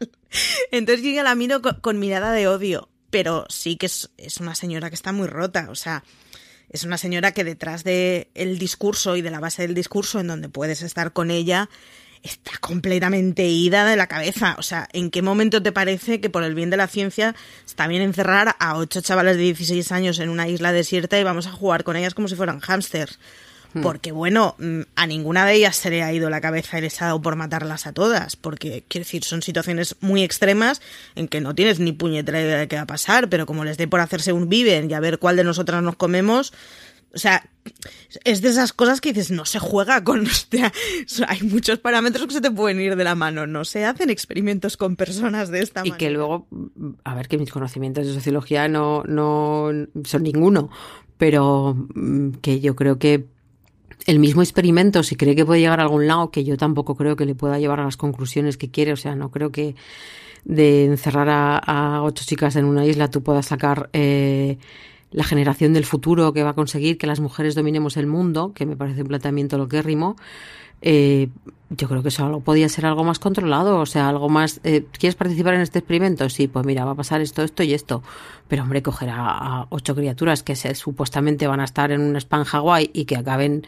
Entonces 0.72 1.04
yo 1.04 1.12
ya 1.12 1.24
la 1.24 1.36
miro 1.36 1.62
con, 1.62 1.82
con 1.82 2.00
mirada 2.00 2.32
de 2.32 2.48
odio 2.48 2.88
pero 3.10 3.46
sí 3.50 3.78
que 3.78 3.86
es, 3.88 4.10
es, 4.17 4.38
una 4.38 4.56
señora 4.56 4.89
que 4.89 4.96
está 4.96 5.12
muy 5.12 5.28
rota, 5.28 5.67
o 5.70 5.76
sea, 5.76 6.04
es 6.70 6.84
una 6.84 6.98
señora 6.98 7.32
que 7.32 7.43
detrás 7.43 7.84
del 7.84 8.28
el 8.36 8.60
discurso 8.60 9.15
y 9.15 9.22
de 9.22 9.32
la 9.32 9.39
base 9.39 9.62
del 9.62 9.74
discurso 9.74 10.20
en 10.20 10.28
donde 10.28 10.50
puedes 10.50 10.82
estar 10.82 11.13
con 11.13 11.32
ella 11.32 11.70
está 12.24 12.52
completamente 12.60 13.48
ida 13.48 13.86
de 13.86 13.96
la 13.96 14.08
cabeza. 14.08 14.56
O 14.60 14.63
sea, 14.63 14.88
¿en 14.93 15.10
qué 15.10 15.22
momento 15.22 15.62
te 15.62 15.72
parece 15.72 16.20
que 16.20 16.30
por 16.30 16.43
el 16.43 16.56
bien 16.56 16.70
de 16.70 16.78
la 16.78 16.88
ciencia 16.88 17.36
está 17.65 17.88
bien 17.88 18.02
encerrar 18.02 18.56
a 18.60 18.78
ocho 18.78 19.02
chavales 19.02 19.38
de 19.38 19.43
16 19.43 19.91
años 19.91 20.20
en 20.20 20.30
una 20.30 20.48
isla 20.48 20.72
desierta 20.72 21.20
y 21.20 21.24
vamos 21.24 21.48
a 21.48 21.52
jugar 21.52 21.84
con 21.84 21.96
ellas 21.96 22.13
como 22.13 22.28
si 22.28 22.36
fueran 22.36 22.60
hámsters? 22.60 23.20
Porque, 23.82 24.12
bueno, 24.12 24.56
mm, 24.60 24.82
a 24.96 25.08
ninguna 25.08 25.46
de 25.46 25.54
ellas 25.54 25.76
se 25.76 25.90
le 25.90 26.04
ha 26.04 26.13
ido 26.13 26.30
la 26.30 26.42
cabeza 26.42 26.78
y 26.78 26.82
les 26.82 27.02
ha 27.02 27.06
dado 27.06 27.22
por 27.22 27.36
matarlas 27.36 27.88
a 27.88 27.94
todas. 27.94 28.36
Porque, 28.36 28.84
quiero 28.88 29.06
decir, 29.06 29.24
son 29.24 29.42
situaciones 29.42 29.96
muy 30.02 30.24
extremas 30.24 30.82
en 31.16 31.28
que 31.28 31.42
no 31.42 31.56
tienes 31.56 31.80
ni 31.80 31.92
puñetera 31.92 32.42
idea 32.42 32.58
de 32.58 32.68
qué 32.68 32.76
va 32.76 32.84
a 32.84 32.88
pasar, 32.88 33.30
pero 33.30 33.46
como 33.46 33.63
les 33.63 33.78
dé 33.78 33.88
por 33.88 34.00
hacerse 34.00 34.34
un 34.34 34.50
viven 34.50 34.90
y 34.90 34.94
a 34.94 35.00
ver 35.00 35.20
cuál 35.20 35.36
de 35.36 35.44
nosotras 35.44 35.82
nos 35.84 35.96
comemos. 35.96 36.54
O 37.13 37.20
sea, 37.20 37.50
es 38.24 38.42
de 38.42 38.50
esas 38.50 38.74
cosas 38.74 39.02
que 39.02 39.13
dices, 39.13 39.32
no 39.32 39.46
se 39.46 39.60
juega 39.60 40.04
con. 40.04 40.22
Hostia, 40.28 40.72
hay 41.28 41.42
muchos 41.44 41.80
parámetros 41.80 42.28
que 42.28 42.34
se 42.34 42.42
te 42.42 42.52
pueden 42.52 42.80
ir 42.80 42.96
de 42.96 43.04
la 43.04 43.16
mano. 43.16 43.48
No 43.48 43.66
se 43.66 43.86
hacen 43.86 44.10
experimentos 44.10 44.78
con 44.78 44.96
personas 44.96 45.50
de 45.50 45.62
esta 45.62 45.82
y 45.82 45.90
manera. 45.90 45.96
Y 45.96 46.00
que 46.00 46.12
luego, 46.12 46.48
a 47.04 47.16
ver, 47.16 47.28
que 47.28 47.38
mis 47.38 47.52
conocimientos 47.52 48.06
de 48.06 48.13
sociología 48.13 48.68
no, 48.68 49.04
no 49.04 49.72
son 50.04 50.24
ninguno, 50.24 50.70
pero 51.18 51.76
mm, 51.96 52.34
que 52.42 52.60
yo 52.60 52.76
creo 52.76 53.00
que 53.00 53.26
el 54.08 54.20
mismo 54.20 54.41
experimento, 54.41 55.04
si 55.04 55.15
cree 55.15 55.36
que 55.36 55.46
puede 55.46 55.60
llegar 55.60 55.80
a 55.82 55.84
algún 55.84 56.08
lado, 56.08 56.32
que 56.32 56.46
yo 56.46 56.58
tampoco 56.58 56.96
creo 56.96 57.15
que 57.17 57.26
le 57.26 57.36
pueda 57.36 57.60
llevar 57.60 57.82
a 57.82 57.84
las 57.84 57.98
conclusiones 57.98 58.58
que 58.58 58.72
quiere, 58.72 58.93
o 58.93 58.96
sea, 58.96 59.15
no 59.15 59.30
creo 59.30 59.52
que 59.52 59.76
de 60.46 60.86
encerrar 60.86 61.28
a, 61.30 62.02
ocho 62.04 62.24
chicas 62.26 62.56
en 62.56 62.63
una 62.63 62.86
isla 62.86 63.10
tú 63.10 63.22
puedas 63.22 63.48
sacar 63.48 63.89
eh, 63.91 64.58
la 65.12 65.26
generación 65.26 65.74
del 65.74 65.84
futuro 65.84 66.32
que 66.32 66.41
va 66.41 66.52
a 66.52 66.54
conseguir 66.54 66.98
que 66.98 67.06
las 67.06 67.20
mujeres 67.20 67.54
dominemos 67.54 67.98
el 67.98 68.08
mundo, 68.08 68.54
que 68.54 68.65
me 68.65 68.78
parece 68.78 69.02
un 69.02 69.10
planteamiento 69.10 69.58
lo 69.58 69.67
que 69.67 69.82
rimo. 69.82 70.15
Eh, 70.82 71.30
yo 71.70 71.90
creo 71.90 72.02
que 72.02 72.10
eso 72.10 72.40
podía 72.40 72.70
ser 72.70 72.86
algo 72.86 73.04
más 73.04 73.20
controlado, 73.20 73.80
o 73.80 73.86
sea, 73.86 74.08
algo 74.08 74.30
más. 74.30 74.62
Eh, 74.63 74.86
¿Quieres 74.98 75.16
participar 75.16 75.56
en 75.56 75.62
este 75.62 75.80
experimento? 75.80 76.30
Sí, 76.30 76.48
pues 76.48 76.66
mira, 76.66 76.86
va 76.86 76.92
a 76.92 76.96
pasar 76.96 77.20
esto, 77.20 77.44
esto 77.44 77.63
y 77.63 77.74
esto. 77.74 78.04
Pero 78.48 78.63
hombre, 78.63 78.82
coger 78.82 79.10
a, 79.10 79.38
a 79.38 79.68
ocho 79.70 79.94
criaturas 79.94 80.44
que 80.44 80.56
se, 80.56 80.74
supuestamente 80.76 81.46
van 81.46 81.60
a 81.60 81.66
estar 81.66 81.92
en 81.92 82.02
un 82.02 82.16
spa 82.16 82.38
en 82.38 82.44
Hawái 82.46 82.92
y 82.94 83.04
que 83.04 83.18
acaben, 83.18 83.68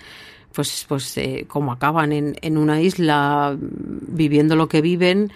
pues, 0.53 0.85
pues 0.87 1.17
eh, 1.17 1.45
como 1.49 1.73
acaban 1.73 2.13
en, 2.13 2.37
en, 2.41 2.57
una 2.57 2.81
isla 2.81 3.57
viviendo 3.59 4.55
lo 4.55 4.69
que 4.69 4.81
viven. 4.81 5.33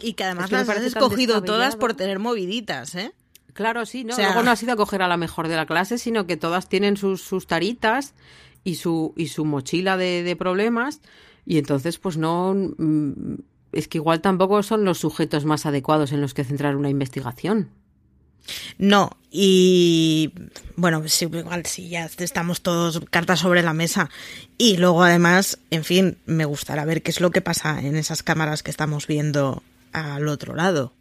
Y 0.00 0.14
que 0.14 0.24
además 0.24 0.46
es 0.46 0.50
que 0.50 0.56
las 0.56 0.68
has 0.68 0.82
escogido 0.82 1.42
todas 1.42 1.76
por 1.76 1.94
tener 1.94 2.18
moviditas, 2.18 2.96
¿eh? 2.96 3.12
Claro, 3.52 3.86
sí, 3.86 4.04
¿no? 4.04 4.12
O 4.12 4.16
sea, 4.16 4.26
Luego 4.26 4.42
no 4.42 4.50
ha 4.50 4.56
sido 4.56 4.72
a 4.72 4.76
coger 4.76 5.02
a 5.02 5.08
la 5.08 5.16
mejor 5.16 5.48
de 5.48 5.56
la 5.56 5.64
clase, 5.66 5.96
sino 5.96 6.26
que 6.26 6.36
todas 6.36 6.68
tienen 6.68 6.96
sus, 6.96 7.22
sus 7.22 7.46
taritas 7.46 8.12
y 8.66 8.74
su, 8.74 9.14
y 9.16 9.28
su 9.28 9.44
mochila 9.44 9.96
de, 9.96 10.36
problemas. 10.36 11.00
Y 11.46 11.58
entonces, 11.58 11.98
pues 11.98 12.16
no. 12.16 12.54
Es 13.70 13.86
que 13.86 13.98
igual 13.98 14.20
tampoco 14.20 14.62
son 14.64 14.84
los 14.84 14.98
sujetos 14.98 15.44
más 15.44 15.66
adecuados 15.66 16.10
en 16.10 16.20
los 16.20 16.34
que 16.34 16.42
centrar 16.42 16.74
una 16.74 16.90
investigación. 16.90 17.70
No, 18.76 19.10
y 19.30 20.32
bueno, 20.76 21.02
sí, 21.06 21.26
igual 21.26 21.64
sí, 21.66 21.88
ya 21.88 22.06
estamos 22.18 22.60
todos 22.62 23.00
cartas 23.08 23.38
sobre 23.38 23.62
la 23.62 23.72
mesa. 23.72 24.10
Y 24.58 24.78
luego 24.78 25.04
además, 25.04 25.60
en 25.70 25.84
fin, 25.84 26.18
me 26.26 26.44
gustará 26.44 26.84
ver 26.84 27.02
qué 27.02 27.12
es 27.12 27.20
lo 27.20 27.30
que 27.30 27.42
pasa 27.42 27.80
en 27.80 27.94
esas 27.94 28.24
cámaras 28.24 28.64
que 28.64 28.72
estamos 28.72 29.06
viendo 29.06 29.62
al 29.92 30.26
otro 30.26 30.56
lado. 30.56 30.92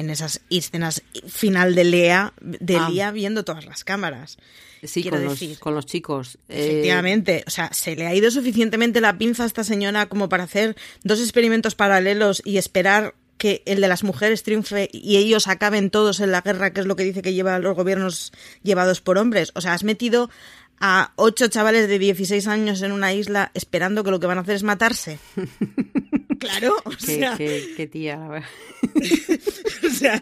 En 0.00 0.08
esas 0.08 0.40
escenas 0.48 1.02
final 1.28 1.74
de 1.74 1.84
Lea, 1.84 2.32
de 2.40 2.76
ah. 2.76 2.88
Lea 2.88 3.10
viendo 3.10 3.44
todas 3.44 3.66
las 3.66 3.84
cámaras. 3.84 4.38
Sí, 4.82 5.04
con 5.04 5.22
los, 5.22 5.38
con 5.58 5.74
los, 5.74 5.84
chicos. 5.84 6.38
Efectivamente. 6.48 7.40
Eh... 7.40 7.44
O 7.46 7.50
sea, 7.50 7.70
se 7.74 7.96
le 7.96 8.06
ha 8.06 8.14
ido 8.14 8.30
suficientemente 8.30 9.02
la 9.02 9.18
pinza 9.18 9.44
a 9.44 9.46
esta 9.46 9.62
señora 9.62 10.06
como 10.06 10.30
para 10.30 10.44
hacer 10.44 10.74
dos 11.04 11.20
experimentos 11.20 11.74
paralelos 11.74 12.40
y 12.46 12.56
esperar 12.56 13.14
que 13.36 13.62
el 13.66 13.82
de 13.82 13.88
las 13.88 14.02
mujeres 14.02 14.42
triunfe 14.42 14.88
y 14.90 15.18
ellos 15.18 15.48
acaben 15.48 15.90
todos 15.90 16.20
en 16.20 16.32
la 16.32 16.40
guerra, 16.40 16.72
que 16.72 16.80
es 16.80 16.86
lo 16.86 16.96
que 16.96 17.04
dice 17.04 17.22
que 17.22 17.34
lleva 17.34 17.58
los 17.58 17.76
gobiernos 17.76 18.32
llevados 18.62 19.00
por 19.00 19.18
hombres. 19.18 19.52
O 19.54 19.60
sea, 19.60 19.74
has 19.74 19.84
metido 19.84 20.30
a 20.78 21.12
ocho 21.16 21.48
chavales 21.48 21.88
de 21.88 21.98
16 21.98 22.46
años 22.46 22.80
en 22.82 22.92
una 22.92 23.12
isla 23.12 23.50
esperando 23.54 24.02
que 24.02 24.10
lo 24.10 24.18
que 24.20 24.26
van 24.26 24.38
a 24.38 24.40
hacer 24.40 24.56
es 24.56 24.62
matarse. 24.62 25.18
claro, 26.40 26.74
o 26.84 26.90
qué, 26.90 26.96
sea... 26.98 27.36
Qué, 27.36 27.74
qué 27.76 27.86
tía, 27.86 28.18
o 29.86 29.90
sea, 29.90 30.20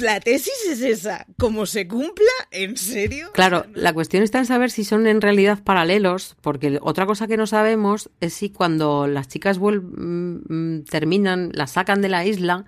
la 0.00 0.20
tesis 0.20 0.54
es 0.70 0.80
esa. 0.80 1.26
Como 1.38 1.66
se 1.66 1.86
cumpla, 1.86 2.30
¿en 2.50 2.76
serio? 2.76 3.30
Claro, 3.34 3.58
o 3.58 3.62
sea, 3.62 3.70
no... 3.74 3.82
la 3.82 3.92
cuestión 3.92 4.22
está 4.22 4.38
en 4.38 4.46
saber 4.46 4.70
si 4.70 4.84
son 4.84 5.06
en 5.06 5.20
realidad 5.20 5.62
paralelos, 5.62 6.36
porque 6.40 6.78
otra 6.80 7.04
cosa 7.04 7.26
que 7.26 7.36
no 7.36 7.46
sabemos 7.46 8.10
es 8.20 8.32
si 8.32 8.48
cuando 8.50 9.06
las 9.06 9.28
chicas 9.28 9.58
vuelven, 9.58 10.84
terminan, 10.88 11.50
las 11.52 11.72
sacan 11.72 12.00
de 12.00 12.08
la 12.08 12.24
isla, 12.24 12.64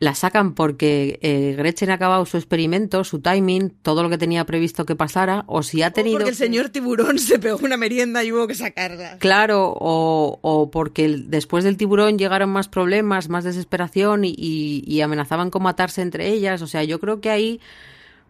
la 0.00 0.14
sacan 0.14 0.54
porque 0.54 1.18
eh, 1.22 1.54
Gretchen 1.56 1.90
ha 1.90 1.94
acabado 1.94 2.24
su 2.24 2.36
experimento, 2.36 3.02
su 3.02 3.20
timing, 3.20 3.70
todo 3.82 4.04
lo 4.04 4.08
que 4.08 4.18
tenía 4.18 4.46
previsto 4.46 4.86
que 4.86 4.94
pasara, 4.94 5.44
o 5.48 5.64
si 5.64 5.82
ha 5.82 5.90
tenido... 5.90 6.18
porque 6.18 6.30
el 6.30 6.36
señor 6.36 6.68
tiburón 6.68 7.18
se 7.18 7.38
pegó 7.38 7.58
una 7.64 7.76
merienda 7.76 8.22
y 8.22 8.30
hubo 8.30 8.46
que 8.46 8.54
sacarla. 8.54 9.18
Claro, 9.18 9.74
o, 9.76 10.38
o 10.40 10.70
porque 10.70 11.08
después 11.26 11.64
del 11.64 11.76
tiburón 11.76 12.16
llegaron 12.16 12.50
más 12.50 12.68
problemas, 12.68 13.28
más 13.28 13.42
desesperación 13.42 14.24
y, 14.24 14.34
y, 14.36 15.00
amenazaban 15.00 15.50
con 15.50 15.64
matarse 15.64 16.02
entre 16.02 16.28
ellas. 16.28 16.62
O 16.62 16.66
sea, 16.66 16.84
yo 16.84 17.00
creo 17.00 17.20
que 17.20 17.30
ahí... 17.30 17.60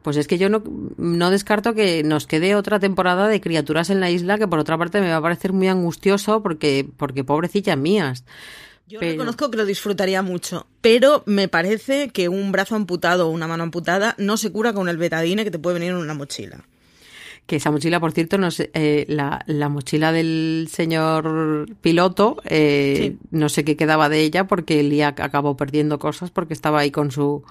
Pues 0.00 0.16
es 0.16 0.28
que 0.28 0.38
yo 0.38 0.48
no, 0.48 0.62
no 0.96 1.30
descarto 1.30 1.74
que 1.74 2.04
nos 2.04 2.28
quede 2.28 2.54
otra 2.54 2.78
temporada 2.78 3.26
de 3.26 3.40
criaturas 3.40 3.90
en 3.90 3.98
la 3.98 4.10
isla 4.10 4.38
que 4.38 4.46
por 4.46 4.60
otra 4.60 4.78
parte 4.78 5.00
me 5.00 5.10
va 5.10 5.16
a 5.16 5.20
parecer 5.20 5.52
muy 5.52 5.66
angustioso 5.66 6.40
porque, 6.40 6.88
porque 6.96 7.24
pobrecillas 7.24 7.76
mías. 7.76 8.24
Yo 8.88 9.00
reconozco 9.00 9.50
que 9.50 9.58
lo 9.58 9.66
disfrutaría 9.66 10.22
mucho, 10.22 10.66
pero 10.80 11.22
me 11.26 11.46
parece 11.46 12.08
que 12.08 12.28
un 12.30 12.52
brazo 12.52 12.74
amputado 12.74 13.28
o 13.28 13.30
una 13.30 13.46
mano 13.46 13.62
amputada 13.62 14.14
no 14.16 14.38
se 14.38 14.50
cura 14.50 14.72
con 14.72 14.88
el 14.88 14.96
betadine 14.96 15.44
que 15.44 15.50
te 15.50 15.58
puede 15.58 15.74
venir 15.74 15.90
en 15.90 15.98
una 15.98 16.14
mochila. 16.14 16.64
Que 17.44 17.56
esa 17.56 17.70
mochila, 17.70 18.00
por 18.00 18.12
cierto, 18.12 18.38
no 18.38 18.50
sé, 18.50 18.70
eh, 18.74 19.04
la, 19.08 19.42
la, 19.46 19.68
mochila 19.68 20.12
del 20.12 20.68
señor 20.70 21.66
piloto, 21.80 22.38
eh, 22.44 23.16
no 23.30 23.48
sé 23.48 23.64
qué 23.64 23.76
quedaba 23.76 24.08
de 24.08 24.20
ella 24.20 24.46
porque 24.46 24.80
el 24.80 24.90
día 24.90 25.08
acabó 25.08 25.56
perdiendo 25.56 25.98
cosas 25.98 26.30
porque 26.30 26.54
estaba 26.54 26.80
ahí 26.80 26.90
con 26.90 27.10
su 27.10 27.42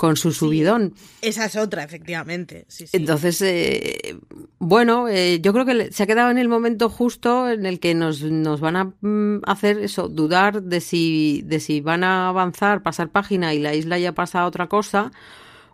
con 0.00 0.16
su 0.16 0.32
subidón. 0.32 0.94
esa 1.20 1.44
es 1.44 1.56
otra, 1.56 1.84
efectivamente. 1.84 2.64
Entonces, 2.92 3.42
eh, 3.42 4.16
bueno, 4.62 5.08
eh, 5.08 5.40
yo 5.40 5.54
creo 5.54 5.64
que 5.64 5.90
se 5.90 6.02
ha 6.02 6.06
quedado 6.06 6.30
en 6.30 6.36
el 6.36 6.50
momento 6.50 6.90
justo 6.90 7.48
en 7.48 7.64
el 7.64 7.80
que 7.80 7.94
nos, 7.94 8.20
nos 8.20 8.60
van 8.60 8.76
a 8.76 8.92
mm, 9.00 9.40
hacer 9.46 9.78
eso, 9.78 10.08
dudar 10.08 10.62
de 10.62 10.82
si, 10.82 11.40
de 11.46 11.60
si 11.60 11.80
van 11.80 12.04
a 12.04 12.28
avanzar, 12.28 12.82
pasar 12.82 13.08
página 13.08 13.54
y 13.54 13.58
la 13.58 13.74
isla 13.74 13.98
ya 13.98 14.12
pasa 14.12 14.42
a 14.42 14.46
otra 14.46 14.68
cosa, 14.68 15.12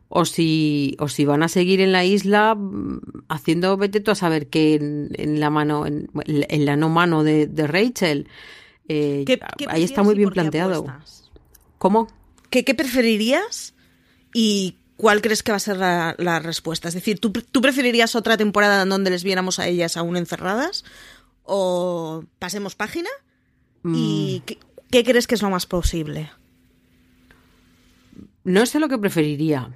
o 0.08 0.24
si, 0.24 0.96
o 1.00 1.08
si 1.08 1.24
van 1.24 1.42
a 1.42 1.48
seguir 1.48 1.80
en 1.80 1.90
la 1.90 2.04
isla 2.04 2.54
mm, 2.54 3.24
haciendo, 3.28 3.76
vete 3.76 4.08
a 4.08 4.14
saber 4.14 4.46
qué 4.46 4.76
en, 4.76 5.40
la 5.40 5.50
mano, 5.50 5.84
en, 5.84 6.64
la 6.64 6.76
no 6.76 6.88
mano 6.88 7.24
de, 7.24 7.48
Rachel. 7.66 8.28
Eh, 8.86 9.24
ahí 9.66 9.82
está 9.82 10.04
muy 10.04 10.14
bien 10.14 10.30
planteado. 10.30 10.86
¿Cómo? 11.78 12.06
¿Qué, 12.50 12.64
¿Qué 12.64 12.76
preferirías? 12.76 13.74
¿Y 14.32 14.76
cuál 14.96 15.20
crees 15.20 15.42
que 15.42 15.52
va 15.52 15.56
a 15.56 15.60
ser 15.60 15.76
la, 15.76 16.38
respuesta? 16.40 16.88
Es 16.88 16.94
decir, 16.94 17.18
¿tú, 17.20 17.32
preferirías 17.32 18.14
otra 18.16 18.36
temporada 18.36 18.82
en 18.82 18.88
donde 18.88 19.10
les 19.10 19.24
viéramos 19.24 19.58
a 19.58 19.68
ellas 19.68 19.96
aún 19.96 20.16
encerradas? 20.16 20.84
¿O 21.42 22.24
pasemos 22.38 22.74
página? 22.74 23.10
¿Y 23.84 24.42
mm. 24.46 24.52
qué, 24.90 25.04
crees 25.04 25.26
que 25.26 25.34
es 25.34 25.42
lo 25.42 25.50
más 25.50 25.66
posible? 25.66 26.30
No 28.44 28.66
sé 28.66 28.80
lo 28.80 28.88
que 28.88 28.98
preferiría. 28.98 29.70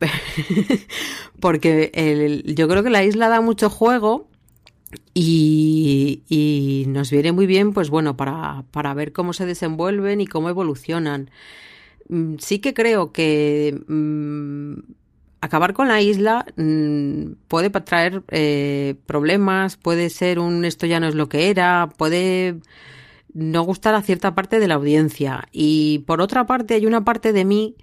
Porque 1.40 2.42
yo 2.46 2.68
creo 2.68 2.82
que 2.82 2.90
la 2.90 3.04
isla 3.04 3.28
da 3.28 3.40
mucho 3.40 3.68
juego 3.68 4.28
y, 5.14 6.22
y, 6.28 6.84
nos 6.88 7.10
viene 7.10 7.32
muy 7.32 7.46
bien, 7.46 7.72
pues 7.72 7.90
bueno, 7.90 8.16
para, 8.16 8.64
para 8.70 8.94
ver 8.94 9.12
cómo 9.12 9.32
se 9.32 9.46
desenvuelven 9.46 10.20
y 10.20 10.26
cómo 10.26 10.48
evolucionan. 10.48 11.30
Mm, 12.10 12.38
sí 12.38 12.58
que 12.58 12.74
creo 12.74 13.12
que 13.12 13.80
mm, 13.86 14.80
acabar 15.40 15.74
con 15.74 15.88
la 15.88 16.00
isla 16.02 16.44
mm, 16.56 17.34
puede 17.48 17.70
traer 17.70 18.24
eh, 18.28 18.96
problemas, 19.06 19.76
puede 19.76 20.10
ser 20.10 20.40
un 20.40 20.64
esto 20.64 20.86
ya 20.86 20.98
no 21.00 21.06
es 21.08 21.14
lo 21.14 21.28
que 21.28 21.50
era, 21.50 21.88
puede 21.96 22.60
no 23.32 23.62
gustar 23.62 23.94
a 23.94 24.02
cierta 24.02 24.34
parte 24.34 24.58
de 24.58 24.68
la 24.68 24.74
audiencia. 24.74 25.48
Y 25.52 26.00
por 26.00 26.20
otra 26.20 26.46
parte, 26.46 26.74
hay 26.74 26.86
una 26.86 27.04
parte 27.04 27.32
de 27.32 27.44
mí 27.44 27.76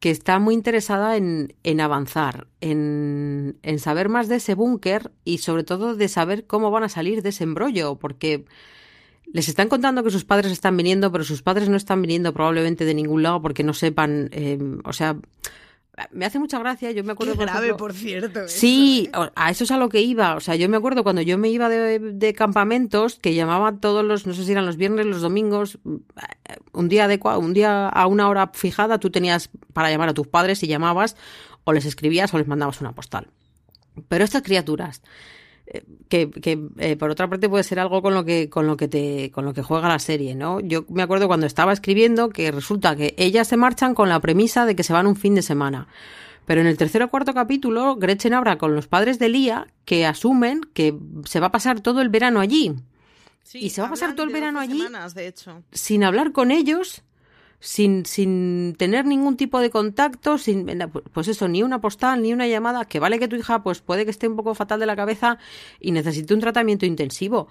que 0.00 0.10
está 0.10 0.38
muy 0.40 0.54
interesada 0.54 1.16
en, 1.16 1.80
avanzar, 1.80 2.48
en, 2.60 3.58
en, 3.62 3.78
saber 3.78 4.08
más 4.08 4.28
de 4.28 4.36
ese 4.36 4.54
búnker 4.54 5.12
y 5.24 5.38
sobre 5.38 5.64
todo 5.64 5.94
de 5.96 6.08
saber 6.08 6.46
cómo 6.46 6.70
van 6.70 6.84
a 6.84 6.88
salir 6.88 7.22
de 7.22 7.30
ese 7.30 7.44
embrollo, 7.44 7.96
porque 7.96 8.44
les 9.32 9.48
están 9.48 9.68
contando 9.68 10.02
que 10.02 10.10
sus 10.10 10.24
padres 10.24 10.52
están 10.52 10.76
viniendo, 10.76 11.10
pero 11.12 11.24
sus 11.24 11.42
padres 11.42 11.68
no 11.68 11.76
están 11.76 12.00
viniendo 12.00 12.32
probablemente 12.32 12.84
de 12.84 12.94
ningún 12.94 13.22
lado 13.22 13.42
porque 13.42 13.64
no 13.64 13.74
sepan, 13.74 14.28
eh, 14.32 14.58
o 14.84 14.92
sea, 14.92 15.16
me 16.10 16.26
hace 16.26 16.38
mucha 16.38 16.58
gracia, 16.58 16.90
yo 16.90 17.02
me 17.04 17.12
acuerdo... 17.12 17.34
Qué 17.34 17.40
grave, 17.40 17.74
por, 17.74 17.94
cierto. 17.94 18.48
Sí, 18.48 19.10
¿eh? 19.12 19.30
a 19.34 19.50
eso 19.50 19.64
es 19.64 19.70
a 19.70 19.78
lo 19.78 19.88
que 19.88 20.02
iba, 20.02 20.36
o 20.36 20.40
sea, 20.40 20.54
yo 20.54 20.68
me 20.68 20.76
acuerdo 20.76 21.02
cuando 21.02 21.22
yo 21.22 21.38
me 21.38 21.48
iba 21.48 21.68
de, 21.68 22.34
campamentos, 22.34 23.18
que 23.18 23.34
llamaba 23.34 23.76
todos 23.78 24.04
los, 24.04 24.26
no 24.26 24.34
sé 24.34 24.44
si 24.44 24.52
eran 24.52 24.66
los 24.66 24.76
viernes, 24.76 25.06
los 25.06 25.22
domingos, 25.22 25.78
un 26.72 26.88
día, 26.88 27.04
adecuado, 27.04 27.40
un 27.40 27.54
día 27.54 27.88
a 27.88 28.06
una 28.06 28.28
hora 28.28 28.50
fijada, 28.52 28.98
tú 28.98 29.10
tenías 29.10 29.48
para 29.72 29.90
llamar 29.90 30.10
a 30.10 30.14
tus 30.14 30.26
padres 30.26 30.62
y 30.62 30.66
llamabas, 30.66 31.16
o 31.64 31.72
les 31.72 31.86
escribías 31.86 32.32
o 32.34 32.38
les 32.38 32.46
mandabas 32.46 32.80
una 32.80 32.94
postal. 32.94 33.28
Pero 34.08 34.24
estas 34.24 34.42
criaturas 34.42 35.02
que, 36.08 36.30
que 36.30 36.58
eh, 36.78 36.96
por 36.96 37.10
otra 37.10 37.28
parte 37.28 37.48
puede 37.48 37.64
ser 37.64 37.80
algo 37.80 38.00
con 38.02 38.14
lo 38.14 38.24
que 38.24 38.48
con 38.48 38.66
lo 38.66 38.76
que 38.76 38.88
te 38.88 39.30
con 39.32 39.44
lo 39.44 39.52
que 39.52 39.62
juega 39.62 39.88
la 39.88 39.98
serie 39.98 40.34
no 40.34 40.60
yo 40.60 40.84
me 40.88 41.02
acuerdo 41.02 41.26
cuando 41.26 41.46
estaba 41.46 41.72
escribiendo 41.72 42.28
que 42.28 42.52
resulta 42.52 42.94
que 42.94 43.14
ellas 43.18 43.48
se 43.48 43.56
marchan 43.56 43.94
con 43.94 44.08
la 44.08 44.20
premisa 44.20 44.64
de 44.64 44.76
que 44.76 44.82
se 44.82 44.92
van 44.92 45.06
un 45.06 45.16
fin 45.16 45.34
de 45.34 45.42
semana. 45.42 45.88
Pero 46.44 46.60
en 46.60 46.68
el 46.68 46.76
tercer 46.76 47.02
o 47.02 47.10
cuarto 47.10 47.34
capítulo 47.34 47.96
Gretchen 47.96 48.32
habla 48.32 48.56
con 48.56 48.76
los 48.76 48.86
padres 48.86 49.18
de 49.18 49.28
Lía 49.28 49.66
que 49.84 50.06
asumen 50.06 50.60
que 50.72 50.96
se 51.24 51.40
va 51.40 51.48
a 51.48 51.52
pasar 51.52 51.80
todo 51.80 52.00
el 52.00 52.08
verano 52.08 52.38
allí. 52.38 52.72
Y 53.52 53.70
se 53.70 53.80
va 53.80 53.88
a 53.88 53.90
pasar 53.90 54.14
todo 54.14 54.26
el 54.26 54.32
verano 54.32 54.60
allí 54.60 54.82
de 55.14 55.26
hecho. 55.26 55.62
sin 55.72 56.04
hablar 56.04 56.32
con 56.32 56.50
ellos 56.50 57.02
sin, 57.66 58.06
sin 58.06 58.76
tener 58.78 59.06
ningún 59.06 59.36
tipo 59.36 59.58
de 59.58 59.70
contacto, 59.70 60.38
sin, 60.38 60.68
pues 61.12 61.26
eso, 61.26 61.48
ni 61.48 61.64
una 61.64 61.80
postal, 61.80 62.22
ni 62.22 62.32
una 62.32 62.46
llamada, 62.46 62.84
que 62.84 63.00
vale 63.00 63.18
que 63.18 63.26
tu 63.26 63.34
hija 63.34 63.64
pues 63.64 63.80
puede 63.80 64.04
que 64.04 64.12
esté 64.12 64.28
un 64.28 64.36
poco 64.36 64.54
fatal 64.54 64.78
de 64.78 64.86
la 64.86 64.94
cabeza 64.94 65.38
y 65.80 65.90
necesite 65.90 66.32
un 66.32 66.38
tratamiento 66.38 66.86
intensivo, 66.86 67.48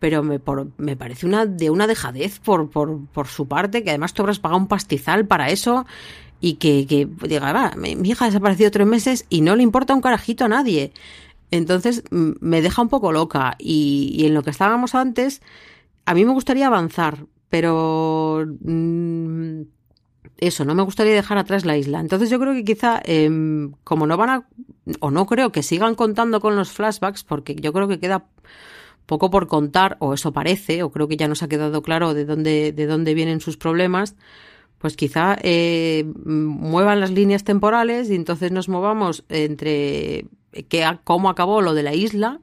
pero 0.00 0.22
me, 0.22 0.38
me 0.76 0.96
parece 0.96 1.24
una 1.24 1.46
de 1.46 1.70
una 1.70 1.86
dejadez 1.86 2.40
por, 2.40 2.68
por, 2.68 3.06
por 3.06 3.26
su 3.26 3.48
parte, 3.48 3.82
que 3.82 3.88
además 3.88 4.12
tú 4.12 4.20
habrás 4.20 4.38
pagado 4.38 4.60
un 4.60 4.68
pastizal 4.68 5.26
para 5.26 5.48
eso 5.48 5.86
y 6.42 6.56
que, 6.56 6.86
que 6.86 7.08
diga, 7.26 7.50
va, 7.54 7.72
mi, 7.74 7.92
hija 8.06 8.26
ha 8.26 8.28
desaparecido 8.28 8.70
tres 8.70 8.86
meses 8.86 9.24
y 9.30 9.40
no 9.40 9.56
le 9.56 9.62
importa 9.62 9.94
un 9.94 10.02
carajito 10.02 10.44
a 10.44 10.48
nadie. 10.48 10.92
Entonces 11.50 12.04
me 12.10 12.60
deja 12.60 12.82
un 12.82 12.90
poco 12.90 13.12
loca 13.12 13.56
y, 13.58 14.14
y 14.14 14.26
en 14.26 14.34
lo 14.34 14.42
que 14.42 14.50
estábamos 14.50 14.94
antes, 14.94 15.40
a 16.04 16.12
mí 16.12 16.26
me 16.26 16.32
gustaría 16.32 16.66
avanzar, 16.66 17.24
pero 17.54 18.44
mm, 18.62 19.60
eso, 20.38 20.64
no 20.64 20.74
me 20.74 20.82
gustaría 20.82 21.12
dejar 21.14 21.38
atrás 21.38 21.64
la 21.64 21.76
isla. 21.76 22.00
Entonces 22.00 22.28
yo 22.28 22.40
creo 22.40 22.52
que 22.52 22.64
quizá, 22.64 23.00
em, 23.04 23.74
como 23.84 24.08
no 24.08 24.16
van 24.16 24.30
a, 24.30 24.48
o 24.98 25.12
no 25.12 25.24
creo 25.26 25.52
que 25.52 25.62
sigan 25.62 25.94
contando 25.94 26.40
con 26.40 26.56
los 26.56 26.72
flashbacks, 26.72 27.22
porque 27.22 27.54
yo 27.54 27.72
creo 27.72 27.86
que 27.86 28.00
queda 28.00 28.26
poco 29.06 29.30
por 29.30 29.46
contar, 29.46 29.96
o 30.00 30.14
eso 30.14 30.32
parece, 30.32 30.82
o 30.82 30.90
creo 30.90 31.06
que 31.06 31.16
ya 31.16 31.28
nos 31.28 31.44
ha 31.44 31.48
quedado 31.48 31.80
claro 31.82 32.12
de 32.12 32.24
dónde, 32.24 32.72
de 32.72 32.86
dónde 32.86 33.14
vienen 33.14 33.40
sus 33.40 33.56
problemas, 33.56 34.16
pues 34.78 34.96
quizá 34.96 35.38
eh, 35.40 36.04
muevan 36.24 36.98
las 36.98 37.12
líneas 37.12 37.44
temporales 37.44 38.10
y 38.10 38.16
entonces 38.16 38.50
nos 38.50 38.68
movamos 38.68 39.22
entre 39.28 40.26
cómo 41.04 41.30
acabó 41.30 41.60
lo 41.60 41.72
de 41.72 41.84
la 41.84 41.94
isla, 41.94 42.40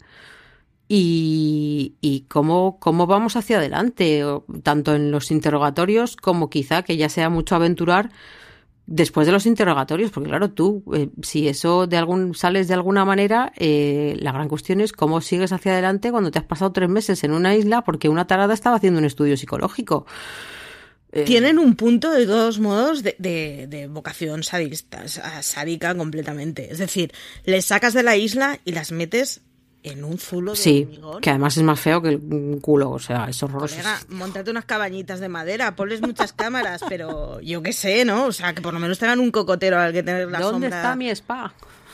y, 0.94 2.26
cómo, 2.28 2.78
cómo 2.80 3.08
vamos 3.08 3.38
hacia 3.38 3.60
adelante, 3.60 4.24
tanto 4.62 4.94
en 4.94 5.10
los 5.10 5.32
interrogatorios 5.32 6.18
como 6.18 6.50
quizá 6.50 6.84
que 6.84 6.98
ya 6.98 7.08
sea 7.08 7.30
mucho 7.30 7.56
aventurar 7.56 8.12
después 8.88 9.26
de 9.26 9.32
los 9.32 9.46
interrogatorios, 9.46 10.12
porque 10.12 10.28
claro, 10.28 10.52
tú, 10.52 10.84
eh, 10.94 11.10
si 11.22 11.48
eso 11.48 11.88
de 11.88 11.96
algún 11.96 12.36
sales 12.36 12.68
de 12.68 12.74
alguna 12.74 13.06
manera, 13.06 13.54
eh, 13.56 14.18
la 14.20 14.34
gran 14.34 14.50
cuestión 14.50 14.82
es 14.82 14.92
cómo 14.92 15.22
sigues 15.22 15.54
hacia 15.54 15.72
adelante 15.72 16.12
cuando 16.12 16.30
te 16.30 16.40
has 16.40 16.46
pasado 16.46 16.74
tres 16.74 16.90
meses 16.90 17.24
en 17.24 17.32
una 17.32 17.56
isla 17.56 17.84
porque 17.86 18.10
una 18.10 18.28
tarada 18.28 18.54
estaba 18.54 18.76
haciendo 18.76 19.00
un 19.00 19.06
estudio 19.06 19.38
psicológico. 19.38 20.06
Eh, 21.14 21.24
Tienen 21.24 21.58
un 21.58 21.76
punto 21.76 22.12
de 22.12 22.26
todos 22.26 22.60
modos 22.60 23.02
de, 23.02 23.16
de, 23.18 23.88
vocación 23.88 24.44
sadista, 24.44 25.08
sádica 25.08 25.96
completamente. 25.96 26.70
Es 26.70 26.80
decir, 26.80 27.14
les 27.46 27.66
sacas 27.66 27.94
de 27.94 28.04
la 28.04 28.18
isla 28.18 28.60
y 28.66 28.74
las 28.74 28.92
metes 28.92 29.42
en 29.84 30.04
un 30.04 30.17
zulo 30.17 30.52
de 30.52 30.58
sí, 30.58 31.00
que 31.22 31.30
además 31.30 31.58
es 31.58 31.63
más 31.63 31.80
feo 31.80 32.02
que 32.02 32.10
el 32.10 32.60
culo, 32.62 32.91
o 32.91 33.00
sea, 33.00 33.26
es 33.30 33.41
horroroso. 33.41 33.76
Colega, 33.76 34.00
montate 34.10 34.52
unas 34.52 34.65
cabañitas 34.65 35.20
de 35.20 35.30
madera, 35.30 35.76
ponles 35.76 36.02
muchas 36.02 36.34
cámaras, 36.34 36.82
pero 36.88 37.39
yo 37.41 37.63
qué 37.63 37.74
sé, 37.74 38.06
¿no? 38.06 38.26
O 38.26 38.32
sea, 38.32 38.54
que 38.54 38.62
por 38.62 38.74
lo 38.74 38.80
menos 38.80 39.00
tengan 39.00 39.20
un 39.20 39.32
cocotero 39.32 39.80
al 39.80 39.91
que 39.91 40.04
tener 40.04 40.30
la 40.30 40.39
¿Dónde 40.39 40.67
está 40.67 40.96
mi 40.96 41.10
spa? 41.10 41.54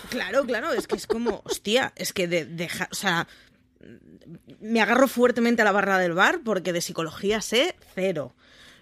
Claro, 0.09 0.45
claro, 0.45 0.73
es 0.73 0.87
que 0.87 0.95
es 0.95 1.07
como, 1.07 1.41
hostia, 1.45 1.93
es 1.95 2.13
que 2.13 2.27
de, 2.27 2.45
deja, 2.45 2.87
o 2.91 2.95
sea, 2.95 3.27
me 4.59 4.81
agarro 4.81 5.07
fuertemente 5.07 5.61
a 5.61 5.65
la 5.65 5.71
barra 5.71 5.97
del 5.97 6.13
bar 6.13 6.41
porque 6.43 6.73
de 6.73 6.81
psicología 6.81 7.41
sé 7.41 7.75
cero. 7.95 8.33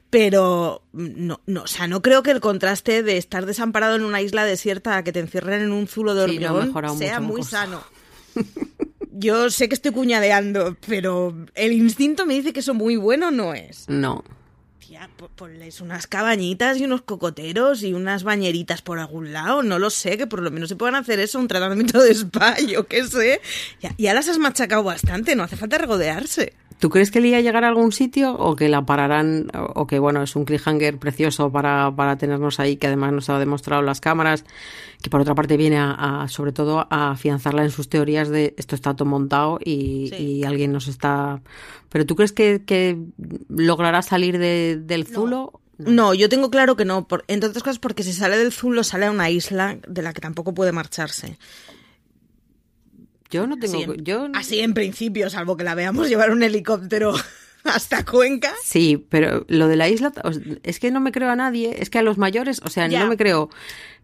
Pero 0.10 0.84
no, 0.94 1.42
no, 1.46 1.64
o 1.64 1.68
sea, 1.68 1.88
no 1.88 2.02
creo 2.02 2.24
que 2.24 2.32
el 2.32 2.40
contraste 2.40 3.04
de 3.04 3.18
estar 3.18 3.46
desamparado 3.46 3.96
en 3.96 4.06
una 4.06 4.22
isla 4.22 4.46
desierta 4.46 4.98
a 4.98 5.04
que 5.04 5.12
te 5.12 5.20
encierren 5.20 5.62
en 5.62 5.72
un 5.72 5.88
zulo 5.88 6.16
de 6.16 6.24
hormigón 6.24 6.98
sea 6.98 7.20
muy 7.20 7.44
sano. 7.44 7.84
Yo 9.18 9.50
sé 9.50 9.70
que 9.70 9.76
estoy 9.76 9.92
cuñadeando, 9.92 10.76
pero 10.86 11.34
el 11.56 11.72
instinto 11.72 12.26
me 12.26 12.34
dice 12.34 12.52
que 12.52 12.60
eso 12.60 12.74
muy 12.74 12.98
bueno 12.98 13.32
no 13.32 13.54
es. 13.54 13.88
No. 13.88 14.26
Ya, 14.90 15.10
ponles 15.36 15.80
unas 15.80 16.06
cabañitas 16.06 16.78
y 16.78 16.84
unos 16.84 17.02
cocoteros 17.02 17.82
y 17.82 17.94
unas 17.94 18.24
bañeritas 18.24 18.82
por 18.82 19.00
algún 19.00 19.32
lado. 19.32 19.64
No 19.64 19.80
lo 19.80 19.90
sé, 19.90 20.18
que 20.18 20.28
por 20.28 20.42
lo 20.42 20.52
menos 20.52 20.68
se 20.68 20.76
puedan 20.76 20.96
hacer 20.96 21.20
eso, 21.20 21.40
un 21.40 21.48
tratamiento 21.48 22.02
de 22.04 22.12
spa, 22.12 22.58
yo 22.68 22.88
qué 22.88 23.06
sé. 23.06 23.40
Ya, 23.80 23.96
ya 23.98 24.14
las 24.14 24.28
has 24.28 24.38
machacado 24.38 24.84
bastante, 24.84 25.36
no 25.36 25.44
hace 25.44 25.56
falta 25.56 25.78
regodearse. 25.78 26.54
¿Tú 26.80 26.90
crees 26.90 27.10
que 27.10 27.22
Lía 27.22 27.40
llegará 27.40 27.68
a 27.68 27.70
algún 27.70 27.92
sitio 27.92 28.34
o 28.34 28.56
que 28.56 28.68
la 28.68 28.86
pararán 28.86 29.48
o 29.54 29.88
que, 29.88 29.98
bueno, 29.98 30.22
es 30.24 30.36
un 30.36 30.44
cliffhanger 30.44 30.98
precioso 30.98 31.52
para, 31.52 31.94
para 31.96 32.18
tenernos 32.18 32.60
ahí, 32.60 32.76
que 32.76 32.88
además 32.88 33.14
nos 33.14 33.30
ha 33.30 33.40
demostrado 33.40 33.82
las 33.82 34.02
cámaras, 34.02 34.44
que 35.02 35.10
por 35.10 35.22
otra 35.22 35.36
parte 35.36 35.56
viene 35.56 35.78
a, 35.80 36.26
sobre 36.28 36.52
todo 36.52 36.86
a 36.90 37.12
afianzarla 37.12 37.64
en 37.64 37.72
sus 37.72 37.88
teorías 37.88 38.30
de 38.30 38.54
esto 38.58 38.76
está 38.76 38.94
todo 38.94 39.08
montado 39.08 39.60
y, 39.64 40.44
alguien 40.46 40.72
nos 40.72 40.88
está... 40.88 41.42
¿Pero 41.90 42.06
tú 42.06 42.16
crees 42.16 42.34
que, 42.34 42.98
logrará 43.48 44.02
salir 44.02 44.38
del 44.38 45.08
Zulo? 45.08 45.62
No. 45.78 46.14
yo 46.14 46.30
tengo 46.30 46.50
claro 46.52 46.76
que 46.76 46.86
no. 46.86 47.08
Por, 47.08 47.24
entre 47.28 47.50
otras 47.50 47.64
cosas 47.64 47.80
porque 47.80 48.04
si 48.04 48.14
sale 48.14 48.38
del 48.38 48.52
Zulo 48.52 48.84
sale 48.84 49.06
a 49.06 49.12
una 49.12 49.30
isla 49.30 49.78
de 49.88 50.02
la 50.02 50.14
que 50.14 50.22
tampoco 50.22 50.54
puede 50.54 50.72
marcharse. 50.72 51.38
Yo 53.36 53.48
no 53.48 53.58
tengo. 53.58 53.76
Así 53.76 53.84
en, 53.84 54.04
yo... 54.04 54.28
así 54.34 54.60
en 54.60 54.74
principio, 54.74 55.30
salvo 55.30 55.58
que 55.58 55.64
la 55.64 55.76
veamos 55.76 56.08
llevar 56.08 56.32
un 56.32 56.42
helicóptero 56.42 57.14
hasta 57.66 58.06
Cuenca. 58.06 58.54
Sí, 58.64 59.06
pero 59.10 59.46
lo 59.50 59.68
de 59.68 59.76
la 59.76 59.90
isla, 59.90 60.14
es 60.64 60.80
que 60.80 60.92
no 60.92 61.02
me 61.02 61.12
creo 61.12 61.30
a 61.30 61.36
nadie, 61.36 61.76
es 61.80 61.90
que 61.90 62.00
a 62.00 62.04
los 62.04 62.18
mayores, 62.18 62.62
o 62.64 62.70
sea, 62.70 62.88
no 62.88 63.08
me 63.08 63.18
creo 63.18 63.50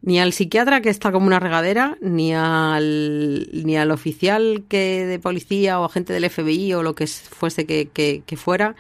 ni 0.02 0.20
al 0.20 0.34
psiquiatra 0.34 0.82
que 0.82 0.90
está 0.90 1.12
como 1.12 1.28
una 1.28 1.40
regadera, 1.40 1.98
ni 2.02 2.34
al, 2.34 3.50
ni 3.54 3.78
al 3.78 3.92
oficial 3.92 4.64
que 4.68 5.06
de 5.06 5.20
policía 5.20 5.80
o 5.80 5.86
agente 5.86 6.14
del 6.14 6.30
FBI 6.30 6.74
o 6.74 6.84
lo 6.84 6.96
que 6.96 7.08
fuese 7.08 7.66
que, 7.66 7.90
que, 7.90 8.38
fuera. 8.38 8.76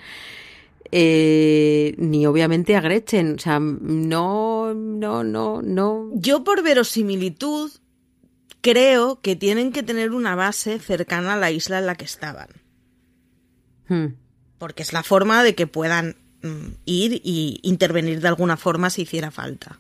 Eh, 0.91 1.93
ni 1.97 2.26
obviamente 2.26 2.76
a 2.76 2.82
Gretchen, 2.82 3.36
o 3.36 3.39
sea, 3.39 3.60
no, 3.60 4.74
no, 4.74 5.24
no, 5.24 5.62
no. 5.62 6.10
Yo 6.14 6.43
por 6.43 6.64
verosimilitud 6.64 7.72
creo 8.62 9.20
que 9.22 9.36
tienen 9.36 9.72
que 9.72 9.84
tener 9.84 10.12
una 10.12 10.36
base 10.36 10.80
cercana 10.80 11.34
a 11.34 11.38
la 11.38 11.51
isla 11.51 11.80
en 11.80 11.86
la 11.88 11.95
que 11.95 12.05
estaban. 12.05 12.49
Hmm. 13.88 14.16
Porque 14.57 14.84
es 14.84 14.93
la 14.93 15.03
forma 15.03 15.43
de 15.43 15.55
que 15.55 15.68
puedan 15.68 16.16
mm, 16.43 16.68
ir 16.86 17.22
y 17.24 17.59
intervenir 17.64 18.22
de 18.22 18.28
alguna 18.28 18.57
forma 18.57 18.89
si 18.89 19.03
hiciera 19.03 19.32
falta. 19.32 19.80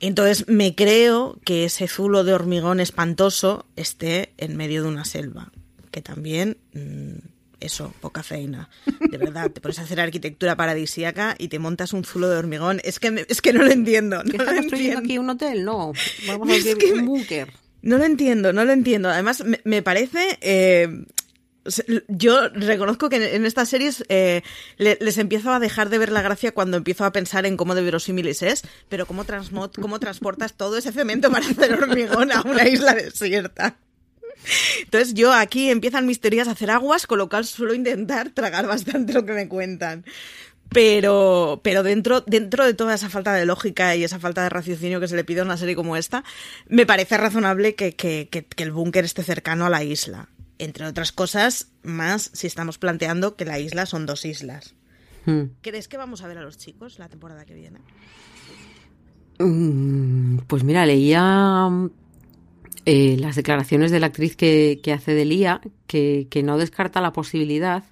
Entonces 0.00 0.48
me 0.48 0.74
creo 0.74 1.38
que 1.44 1.64
ese 1.64 1.86
zulo 1.86 2.24
de 2.24 2.34
hormigón 2.34 2.80
espantoso 2.80 3.66
esté 3.76 4.32
en 4.36 4.56
medio 4.56 4.82
de 4.82 4.88
una 4.88 5.04
selva, 5.04 5.52
que 5.92 6.02
también 6.02 6.56
mm, 6.74 7.31
eso, 7.62 7.94
poca 8.00 8.22
feina. 8.22 8.68
De 9.10 9.18
verdad, 9.18 9.50
te 9.50 9.60
pones 9.60 9.78
a 9.78 9.82
hacer 9.82 10.00
arquitectura 10.00 10.56
paradisíaca 10.56 11.34
y 11.38 11.48
te 11.48 11.58
montas 11.58 11.92
un 11.92 12.04
zulo 12.04 12.28
de 12.28 12.36
hormigón. 12.36 12.80
Es 12.84 12.98
que, 12.98 13.26
es 13.28 13.40
que 13.40 13.52
no 13.52 13.62
lo 13.62 13.70
entiendo. 13.70 14.22
No 14.22 14.30
¿Está 14.32 14.54
construyendo 14.54 14.98
aquí 14.98 15.18
un 15.18 15.30
hotel? 15.30 15.64
No. 15.64 15.92
Vamos 16.26 16.50
a 16.50 16.54
hacer 16.54 16.76
un 16.94 17.06
búnker. 17.06 17.52
No 17.82 17.98
lo 17.98 18.04
entiendo, 18.04 18.52
no 18.52 18.64
lo 18.64 18.72
entiendo. 18.72 19.10
Además, 19.10 19.44
me, 19.64 19.82
parece... 19.82 20.38
Eh, 20.40 21.04
yo 22.08 22.48
reconozco 22.48 23.08
que 23.08 23.36
en 23.36 23.46
estas 23.46 23.68
series 23.68 24.04
eh, 24.08 24.42
les 24.78 25.16
empiezo 25.18 25.52
a 25.52 25.60
dejar 25.60 25.90
de 25.90 25.98
ver 25.98 26.10
la 26.10 26.20
gracia 26.20 26.52
cuando 26.52 26.76
empiezo 26.76 27.04
a 27.04 27.12
pensar 27.12 27.46
en 27.46 27.56
cómo 27.56 27.76
de 27.76 27.82
verosímiles 27.82 28.42
es, 28.42 28.62
pero 28.88 29.06
cómo, 29.06 29.24
cómo 29.80 30.00
transportas 30.00 30.54
todo 30.54 30.76
ese 30.76 30.90
cemento 30.90 31.30
para 31.30 31.46
hacer 31.46 31.74
hormigón 31.74 32.32
a 32.32 32.42
una 32.42 32.66
isla 32.66 32.94
desierta. 32.94 33.76
Entonces 34.82 35.14
yo 35.14 35.32
aquí 35.32 35.70
empiezan 35.70 36.06
mis 36.06 36.20
teorías 36.20 36.48
a 36.48 36.52
hacer 36.52 36.70
aguas, 36.70 37.06
con 37.06 37.18
lo 37.18 37.28
cual 37.28 37.44
suelo 37.44 37.74
intentar 37.74 38.30
tragar 38.30 38.66
bastante 38.66 39.12
lo 39.12 39.24
que 39.24 39.32
me 39.32 39.48
cuentan. 39.48 40.04
Pero, 40.70 41.60
pero 41.62 41.82
dentro, 41.82 42.22
dentro 42.22 42.64
de 42.64 42.72
toda 42.72 42.94
esa 42.94 43.10
falta 43.10 43.34
de 43.34 43.44
lógica 43.44 43.94
y 43.94 44.04
esa 44.04 44.18
falta 44.18 44.42
de 44.42 44.48
raciocinio 44.48 45.00
que 45.00 45.08
se 45.08 45.16
le 45.16 45.24
pide 45.24 45.40
a 45.40 45.44
una 45.44 45.58
serie 45.58 45.76
como 45.76 45.96
esta, 45.96 46.24
me 46.66 46.86
parece 46.86 47.18
razonable 47.18 47.74
que, 47.74 47.94
que, 47.94 48.28
que, 48.30 48.62
el 48.62 48.72
búnker 48.72 49.04
esté 49.04 49.22
cercano 49.22 49.66
a 49.66 49.70
la 49.70 49.84
isla. 49.84 50.28
Entre 50.58 50.86
otras 50.86 51.12
cosas, 51.12 51.68
más 51.82 52.30
si 52.32 52.46
estamos 52.46 52.78
planteando 52.78 53.36
que 53.36 53.44
la 53.44 53.58
isla 53.58 53.84
son 53.84 54.06
dos 54.06 54.24
islas. 54.24 54.74
Hmm. 55.26 55.44
¿Crees 55.60 55.88
que 55.88 55.98
vamos 55.98 56.22
a 56.22 56.28
ver 56.28 56.38
a 56.38 56.42
los 56.42 56.56
chicos 56.56 56.98
la 56.98 57.08
temporada 57.08 57.44
que 57.44 57.54
viene? 57.54 57.80
Mm, 59.38 60.38
pues 60.46 60.64
mira, 60.64 60.86
leía 60.86 61.68
eh, 62.84 63.16
las 63.18 63.36
declaraciones 63.36 63.90
de 63.90 64.00
la 64.00 64.06
actriz 64.06 64.36
que, 64.36 64.80
hace 64.94 65.14
de 65.14 65.24
Lía, 65.24 65.60
que, 65.86 66.42
no 66.44 66.58
descarta 66.58 67.00
la 67.00 67.12
posibilidad, 67.12 67.84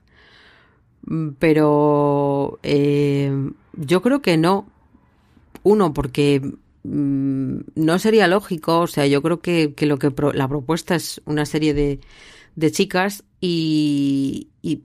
mm, 1.06 1.30
pero 1.38 2.58
eh, 2.62 3.32
yo 3.74 4.02
creo 4.02 4.22
que 4.22 4.36
no. 4.36 4.66
Uno, 5.62 5.92
porque 5.92 6.40
mm, 6.84 7.58
no 7.74 7.98
sería 7.98 8.26
lógico, 8.26 8.80
o 8.80 8.86
sea, 8.86 9.06
yo 9.06 9.22
creo 9.22 9.40
que, 9.40 9.74
lo 9.80 9.98
que 9.98 10.12
la 10.34 10.48
propuesta 10.48 10.94
es 10.94 11.20
una 11.26 11.46
serie 11.46 11.74
de, 11.74 12.00
de 12.56 12.72
chicas 12.72 13.24
y, 13.40 14.48
y, 14.62 14.82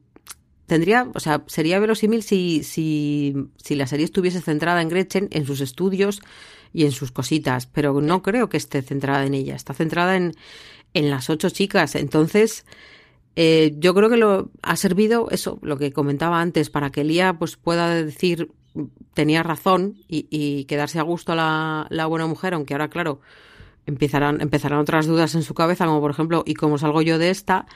tendría, 0.68 1.10
o 1.14 1.20
sea, 1.20 1.44
sería 1.48 1.80
verosímil 1.80 2.24
si, 2.24 2.64
si, 2.64 3.36
si 3.58 3.76
la 3.76 3.88
serie 3.88 4.06
estuviese 4.06 4.42
centrada 4.42 4.82
en 4.82 4.90
Gretchen, 4.90 5.28
en 5.32 5.46
sus 5.46 5.62
estudios, 5.62 6.22
y 6.76 6.84
en 6.84 6.92
sus 6.92 7.12
cositas, 7.12 7.68
pero 7.68 8.02
no 8.02 8.22
creo 8.22 8.50
que 8.50 8.58
esté 8.58 8.82
centrada 8.82 9.26
en 9.26 9.34
ella, 9.34 9.56
está 9.56 9.74
centrada 9.74 10.18
en, 10.18 10.34
en 10.94 11.10
las 11.10 11.30
ocho 11.30 11.50
chicas. 11.50 11.96
Entonces, 11.96 12.66
eh, 13.38 13.74
yo 13.78 13.94
creo 13.96 14.10
que 14.10 14.18
lo 14.18 14.52
ha 14.62 14.76
servido 14.76 15.30
eso, 15.32 15.58
lo 15.62 15.78
que 15.78 15.94
comentaba 15.94 16.42
antes, 16.42 16.70
para 16.70 16.92
que 16.92 17.06
Lía 17.06 17.38
pues 17.40 17.56
pueda 17.56 17.90
decir 17.96 18.52
tenía 19.14 19.42
razón 19.42 19.96
y, 20.10 20.66
quedarse 20.66 21.00
a 21.00 21.04
gusto 21.04 21.34
la, 21.34 21.88
la, 21.90 22.08
buena 22.08 22.28
mujer, 22.28 22.54
aunque 22.54 22.74
ahora, 22.74 22.90
claro, 22.90 23.22
empezarán, 23.86 24.42
empezarán 24.42 24.80
otras 24.80 25.08
dudas 25.08 25.34
en 25.36 25.44
su 25.44 25.54
cabeza, 25.54 25.86
como 25.86 26.02
por 26.02 26.12
ejemplo, 26.12 26.44
¿y 26.46 26.56
cómo 26.56 26.78
salgo 26.78 27.02
yo 27.02 27.18
de 27.18 27.30
esta? 27.30 27.68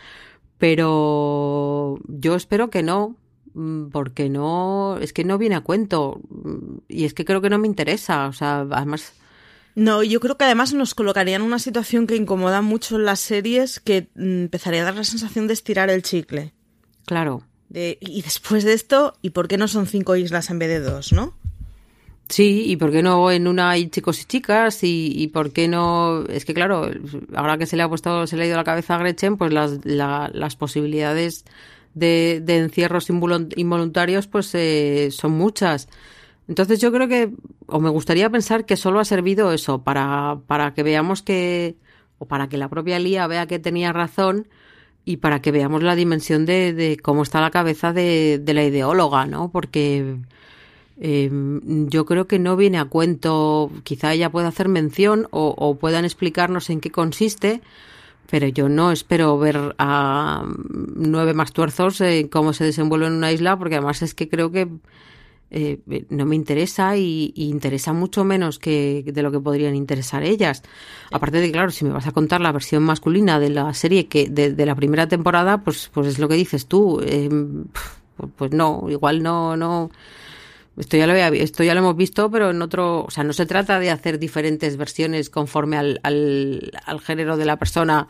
Pero 0.57 1.99
yo 2.05 2.35
espero 2.35 2.69
que 2.69 2.83
no, 2.83 3.15
porque 3.91 4.29
no, 4.29 4.97
es 4.99 5.13
que 5.13 5.23
no 5.23 5.37
viene 5.37 5.55
a 5.55 5.61
cuento 5.61 6.21
mm, 6.29 6.77
y 6.87 7.05
es 7.05 7.13
que 7.13 7.25
creo 7.25 7.41
que 7.41 7.49
no 7.49 7.57
me 7.57 7.67
interesa, 7.67 8.27
o 8.27 8.33
sea, 8.33 8.65
además... 8.71 9.13
No, 9.75 10.03
yo 10.03 10.19
creo 10.19 10.37
que 10.37 10.45
además 10.45 10.73
nos 10.73 10.95
colocaría 10.95 11.35
en 11.35 11.41
una 11.41 11.59
situación 11.59 12.07
que 12.07 12.15
incomoda 12.15 12.61
mucho 12.61 12.97
en 12.97 13.05
las 13.05 13.19
series, 13.19 13.79
que 13.79 14.09
mm, 14.15 14.43
empezaría 14.43 14.81
a 14.81 14.85
dar 14.85 14.95
la 14.95 15.03
sensación 15.03 15.47
de 15.47 15.53
estirar 15.53 15.89
el 15.89 16.01
chicle. 16.01 16.53
Claro. 17.05 17.43
De, 17.69 17.97
y 18.01 18.21
después 18.21 18.63
de 18.63 18.73
esto, 18.73 19.13
¿y 19.21 19.29
por 19.29 19.47
qué 19.47 19.57
no 19.57 19.67
son 19.67 19.85
cinco 19.85 20.15
islas 20.15 20.49
en 20.49 20.59
vez 20.59 20.69
de 20.69 20.79
dos, 20.79 21.13
no? 21.13 21.33
Sí, 22.29 22.65
y 22.67 22.75
por 22.77 22.91
qué 22.91 23.01
no 23.01 23.31
en 23.31 23.47
una 23.47 23.71
hay 23.71 23.89
chicos 23.89 24.21
y 24.21 24.25
chicas 24.25 24.83
y, 24.83 25.11
y 25.15 25.27
por 25.29 25.51
qué 25.51 25.67
no 25.67 26.25
es 26.25 26.45
que 26.45 26.53
claro 26.53 26.91
ahora 27.33 27.57
que 27.57 27.65
se 27.65 27.75
le 27.75 27.81
ha 27.81 27.89
puesto 27.89 28.27
se 28.27 28.37
le 28.37 28.43
ha 28.43 28.45
ido 28.45 28.55
la 28.55 28.63
cabeza 28.63 28.93
a 28.93 28.99
Gretchen 28.99 29.35
pues 29.35 29.51
las, 29.51 29.83
las 29.83 30.55
posibilidades 30.55 31.43
de, 31.93 32.43
encierros 32.47 33.09
involuntarios 33.09 34.27
pues 34.27 34.53
eh, 34.55 35.09
son 35.11 35.31
muchas. 35.31 35.87
Entonces 36.47 36.79
yo 36.79 36.91
creo 36.91 37.07
que, 37.07 37.31
o 37.67 37.79
me 37.79 37.89
gustaría 37.89 38.29
pensar 38.29 38.65
que 38.65 38.75
solo 38.75 38.99
ha 38.99 39.05
servido 39.05 39.53
eso, 39.53 39.83
para, 39.83 40.39
para 40.47 40.73
que 40.73 40.81
veamos 40.81 41.21
que, 41.21 41.75
o 42.17 42.25
para 42.25 42.49
que 42.49 42.57
la 42.57 42.69
propia 42.69 42.97
Lía 42.99 43.27
vea 43.27 43.45
que 43.45 43.59
tenía 43.59 43.93
razón 43.93 44.47
y 45.05 45.17
para 45.17 45.41
que 45.41 45.51
veamos 45.51 45.83
la 45.83 45.95
dimensión 45.95 46.45
de, 46.45 46.73
de 46.73 46.97
cómo 46.97 47.23
está 47.23 47.41
la 47.41 47.51
cabeza 47.51 47.93
de, 47.93 48.39
de 48.39 48.53
la 48.53 48.63
ideóloga, 48.63 49.25
¿no? 49.25 49.51
Porque 49.51 50.17
em, 50.99 51.87
yo 51.89 52.05
creo 52.05 52.27
que 52.27 52.39
no 52.39 52.55
viene 52.55 52.79
a 52.79 52.85
cuento, 52.85 53.71
quizá 53.83 54.13
ella 54.13 54.31
pueda 54.31 54.47
hacer 54.47 54.69
mención 54.69 55.27
o, 55.31 55.53
o 55.57 55.75
puedan 55.77 56.03
explicarnos 56.03 56.69
en 56.69 56.81
qué 56.81 56.91
consiste, 56.91 57.61
pero 58.29 58.47
yo 58.47 58.69
no 58.69 58.91
espero 58.91 59.37
ver 59.37 59.75
a 59.77 60.45
nueve 60.95 61.33
más 61.33 61.51
tuerzos 61.51 61.99
eh, 62.01 62.27
cómo 62.31 62.53
se 62.53 62.63
desenvuelve 62.63 63.07
en 63.07 63.13
una 63.13 63.31
isla, 63.31 63.57
porque 63.57 63.75
además 63.75 64.01
es 64.01 64.13
que 64.13 64.29
creo 64.29 64.51
que 64.51 64.67
eh, 65.51 65.79
no 66.09 66.25
me 66.25 66.35
interesa 66.35 66.95
y, 66.95 67.33
interesa 67.35 67.91
mucho 67.91 68.23
menos 68.23 68.59
que 68.59 69.03
de 69.05 69.23
lo 69.23 69.31
que 69.31 69.39
podrían 69.39 69.75
interesar 69.75 70.23
ellas. 70.23 70.61
Aparte 71.11 71.39
de, 71.39 71.51
claro, 71.51 71.71
si 71.71 71.85
me 71.85 71.91
vas 71.91 72.07
a 72.07 72.11
contar 72.11 72.41
la 72.41 72.51
versión 72.51 72.83
masculina 72.83 73.39
de 73.39 73.49
la 73.49 73.73
serie 73.73 74.07
que 74.07 74.29
de, 74.29 74.65
la 74.65 74.75
primera 74.75 75.07
temporada, 75.07 75.63
pues, 75.63 75.89
pues 75.91 76.07
es 76.07 76.19
lo 76.19 76.27
que 76.27 76.35
dices 76.35 76.67
tú. 76.67 77.01
Eh, 77.03 77.29
pues 78.35 78.51
no, 78.51 78.85
igual 78.89 79.23
no, 79.23 79.55
no 79.55 79.91
esto 80.79 80.97
ya, 80.97 81.05
lo 81.05 81.11
había, 81.11 81.27
esto 81.27 81.63
ya 81.63 81.73
lo 81.73 81.81
hemos 81.81 81.97
visto, 81.97 82.31
pero 82.31 82.51
en 82.51 82.61
otro. 82.61 83.03
O 83.03 83.11
sea, 83.11 83.23
no 83.23 83.33
se 83.33 83.45
trata 83.45 83.79
de 83.79 83.91
hacer 83.91 84.17
diferentes 84.17 84.77
versiones 84.77 85.29
conforme 85.29 85.77
al, 85.77 85.99
al, 86.03 86.71
al 86.85 87.01
género 87.01 87.35
de 87.35 87.45
la 87.45 87.57
persona 87.57 88.07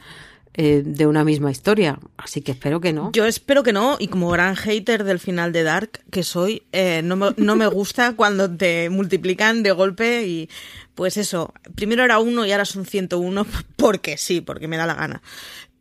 eh, 0.53 0.83
de 0.85 1.07
una 1.07 1.23
misma 1.23 1.51
historia. 1.51 1.99
Así 2.17 2.41
que 2.41 2.51
espero 2.51 2.79
que 2.79 2.93
no. 2.93 3.11
Yo 3.11 3.25
espero 3.25 3.63
que 3.63 3.73
no. 3.73 3.97
Y 3.99 4.07
como 4.07 4.29
gran 4.29 4.55
hater 4.55 5.03
del 5.03 5.19
final 5.19 5.51
de 5.51 5.63
Dark 5.63 6.01
que 6.11 6.21
soy, 6.23 6.63
eh, 6.71 7.01
no, 7.03 7.15
me, 7.15 7.33
no 7.37 7.55
me 7.55 7.65
gusta 7.67 8.13
cuando 8.15 8.49
te 8.49 8.89
multiplican 8.89 9.63
de 9.63 9.71
golpe 9.71 10.27
y. 10.27 10.49
Pues 10.95 11.15
eso, 11.15 11.53
primero 11.75 12.03
era 12.03 12.19
uno 12.19 12.45
y 12.45 12.51
ahora 12.51 12.65
son 12.65 12.85
101 12.85 13.47
porque 13.77 14.17
sí, 14.17 14.41
porque 14.41 14.67
me 14.67 14.75
da 14.75 14.85
la 14.85 14.95
gana 14.95 15.21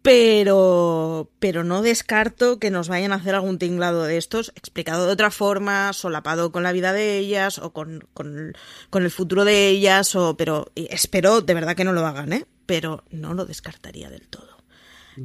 pero, 0.03 1.30
pero 1.38 1.64
no 1.64 1.82
descarto 1.82 2.59
que 2.59 2.70
nos 2.70 2.88
vayan 2.88 3.12
a 3.12 3.16
hacer 3.16 3.34
algún 3.34 3.59
tinglado 3.59 4.05
de 4.05 4.16
estos, 4.16 4.53
explicado 4.55 5.07
de 5.07 5.12
otra 5.12 5.30
forma, 5.30 5.92
solapado 5.92 6.53
con 6.53 6.62
la 6.62 6.72
vida 6.72 6.92
de 6.92 7.18
ellas 7.18 7.59
o 7.59 7.72
con, 7.72 8.07
con, 8.14 8.55
con 8.90 9.03
el 9.03 9.11
futuro 9.11 9.44
de 9.44 9.68
ellas, 9.68 10.14
o, 10.14 10.36
pero 10.36 10.70
espero 10.74 11.40
de 11.40 11.55
verdad 11.55 11.76
que 11.76 11.84
no 11.84 11.92
lo 11.92 12.07
hagan, 12.07 12.32
¿eh? 12.32 12.46
Pero 12.66 13.05
no 13.11 13.34
lo 13.34 13.44
descartaría 13.44 14.11
del 14.11 14.28
todo. 14.28 14.59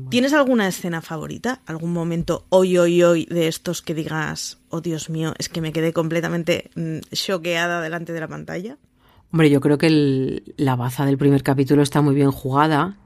¿Tienes 0.09 0.34
alguna 0.34 0.67
escena 0.67 1.01
favorita? 1.01 1.61
¿Algún 1.67 1.93
momento 1.93 2.45
hoy, 2.49 2.80
hoy, 2.80 3.03
hoy 3.03 3.26
de 3.26 3.47
estos 3.47 3.84
que 3.84 3.93
digas, 3.93 4.57
oh 4.69 4.82
Dios 4.82 5.11
mío, 5.11 5.36
es 5.38 5.49
que 5.49 5.61
me 5.61 5.71
quedé 5.71 5.93
completamente 5.93 6.71
mm, 6.76 6.99
choqueada 7.11 7.80
delante 7.80 8.11
de 8.11 8.19
la 8.19 8.28
pantalla? 8.28 8.78
Hombre, 9.32 9.49
yo 9.49 9.61
creo 9.61 9.78
que 9.78 10.43
la 10.57 10.76
baza 10.76 11.05
del 11.05 11.17
primer 11.17 11.43
capítulo 11.43 11.82
está 11.84 12.01
muy 12.01 12.15
bien 12.15 12.32
jugada 12.32 12.97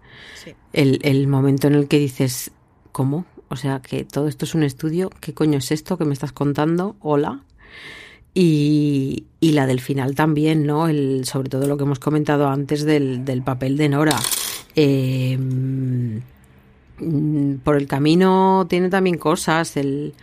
el, 0.73 1.27
momento 1.27 1.67
en 1.67 1.75
el 1.75 1.87
que 1.87 1.99
dices, 1.99 2.51
¿cómo? 2.91 3.25
O 3.49 3.55
sea, 3.55 3.81
que 3.81 4.03
todo 4.03 4.27
esto 4.27 4.45
es 4.45 4.55
un 4.55 4.63
estudio, 4.63 5.09
¿qué 5.21 5.33
coño 5.33 5.57
es 5.57 5.71
esto 5.71 5.97
que 5.97 6.05
me 6.05 6.13
estás 6.13 6.31
contando? 6.31 6.95
Hola. 6.99 7.41
Y, 8.33 9.25
la 9.41 9.65
del 9.65 9.79
final 9.79 10.13
también, 10.13 10.65
¿no? 10.65 10.87
El, 10.87 11.25
sobre 11.25 11.49
todo 11.49 11.67
lo 11.67 11.77
que 11.77 11.83
hemos 11.83 11.99
comentado 11.99 12.47
antes 12.49 12.83
del, 12.83 13.41
papel 13.43 13.77
de 13.77 13.89
Nora. 13.89 14.19
Em, 14.75 16.21
por 17.63 17.77
el 17.77 17.87
camino 17.87 18.67
tiene 18.69 18.89
también 18.89 19.17
cosas, 19.17 19.75
el, 19.77 20.13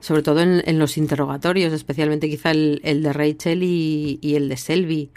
sobre 0.00 0.22
todo 0.22 0.40
en, 0.40 0.78
los 0.78 0.96
interrogatorios, 0.96 1.72
especialmente 1.74 2.30
quizá 2.30 2.52
el, 2.52 2.80
de 2.82 3.12
Rachel 3.12 3.62
y, 3.62 4.18
y 4.22 4.36
el 4.36 4.48
de 4.48 4.56
Selby. 4.56 5.10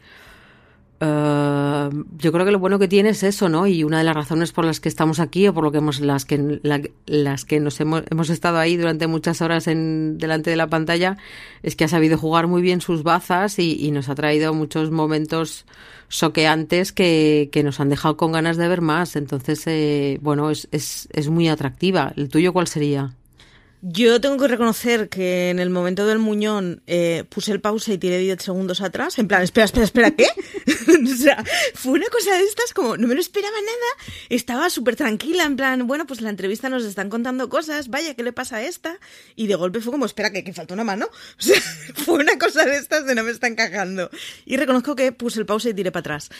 Eh, 0.99 1.89
yo 2.17 2.31
creo 2.31 2.45
que 2.45 2.51
lo 2.51 2.59
bueno 2.59 2.79
que 2.79 2.87
tiene 2.87 3.09
es 3.09 3.23
eso, 3.23 3.49
¿no? 3.49 3.67
Y 3.67 3.83
una 3.83 3.97
de 3.97 4.03
las 4.05 4.15
razones 4.15 4.51
por 4.51 4.65
las 4.65 4.79
que 4.79 4.89
estamos 4.89 5.19
aquí 5.19 5.47
o 5.47 5.53
por 5.53 5.63
lo 5.63 5.71
que 5.71 5.79
hemos 5.79 5.99
las 5.99 6.25
que 6.25 6.59
las 7.05 7.45
que 7.45 7.59
nos 7.59 7.79
hemos, 7.81 8.03
hemos 8.09 8.29
estado 8.29 8.57
ahí 8.59 8.77
durante 8.77 9.07
muchas 9.07 9.41
horas 9.41 9.67
en 9.67 10.17
delante 10.17 10.49
de 10.49 10.55
la 10.55 10.67
pantalla 10.67 11.17
es 11.63 11.75
que 11.75 11.83
ha 11.83 11.87
sabido 11.89 12.17
jugar 12.17 12.47
muy 12.47 12.61
bien 12.61 12.81
sus 12.81 13.03
bazas 13.03 13.59
y, 13.59 13.91
nos 13.91 14.09
ha 14.09 14.15
traído 14.15 14.53
muchos 14.53 14.91
momentos 14.91 15.65
soqueantes 16.09 16.91
que, 16.91 17.49
que, 17.51 17.63
nos 17.63 17.79
han 17.79 17.89
dejado 17.89 18.17
con 18.17 18.31
ganas 18.31 18.57
de 18.57 18.67
ver 18.67 18.81
más. 18.81 19.15
Entonces, 19.15 19.65
eh, 19.67 20.19
bueno, 20.21 20.49
es, 20.49 20.67
es, 20.71 21.07
es 21.13 21.29
muy 21.29 21.47
atractiva. 21.47 22.13
¿El 22.15 22.29
tuyo 22.29 22.51
cuál 22.53 22.67
sería? 22.67 23.15
Yo 23.87 24.19
tengo 24.19 24.37
que 24.37 24.47
reconocer 24.47 25.09
que 25.09 25.51
en 25.51 25.59
el 25.59 25.69
momento 25.69 26.07
del 26.07 26.17
muñón 26.17 26.81
eh, 26.87 27.23
puse 27.29 27.51
el 27.51 27.61
pausa 27.61 27.93
y 27.93 27.99
tiré 27.99 28.17
10 28.17 28.41
segundos 28.41 28.81
atrás, 28.81 29.19
en 29.19 29.27
plan, 29.27 29.43
espera, 29.43 29.65
espera, 29.65 29.85
espera, 29.85 30.09
¿qué? 30.09 30.25
o 31.13 31.15
sea, 31.15 31.43
fue 31.75 31.91
una 31.91 32.07
cosa 32.07 32.35
de 32.35 32.45
estas 32.45 32.73
como, 32.73 32.97
no 32.97 33.07
me 33.07 33.13
lo 33.13 33.21
esperaba 33.21 33.55
nada, 33.55 34.11
estaba 34.29 34.71
súper 34.71 34.95
tranquila, 34.95 35.43
en 35.43 35.55
plan, 35.55 35.85
bueno, 35.85 36.07
pues 36.07 36.21
la 36.21 36.31
entrevista 36.31 36.67
nos 36.67 36.83
están 36.83 37.11
contando 37.11 37.47
cosas, 37.47 37.89
vaya, 37.89 38.15
¿qué 38.15 38.23
le 38.23 38.33
pasa 38.33 38.55
a 38.55 38.63
esta? 38.63 38.97
Y 39.35 39.45
de 39.45 39.53
golpe 39.53 39.81
fue 39.81 39.91
como, 39.91 40.07
espera, 40.07 40.31
que, 40.31 40.43
que 40.43 40.53
falta 40.53 40.73
una 40.73 40.83
mano. 40.83 41.07
O 41.37 41.43
sea, 41.43 41.61
fue 41.93 42.15
una 42.15 42.39
cosa 42.39 42.65
de 42.65 42.77
estas 42.77 43.05
de 43.05 43.13
no 43.13 43.23
me 43.23 43.29
está 43.29 43.45
encajando. 43.45 44.09
Y 44.45 44.57
reconozco 44.57 44.95
que 44.95 45.11
puse 45.11 45.39
el 45.39 45.45
pausa 45.45 45.69
y 45.69 45.75
tiré 45.75 45.91
para 45.91 45.99
atrás. 45.99 46.31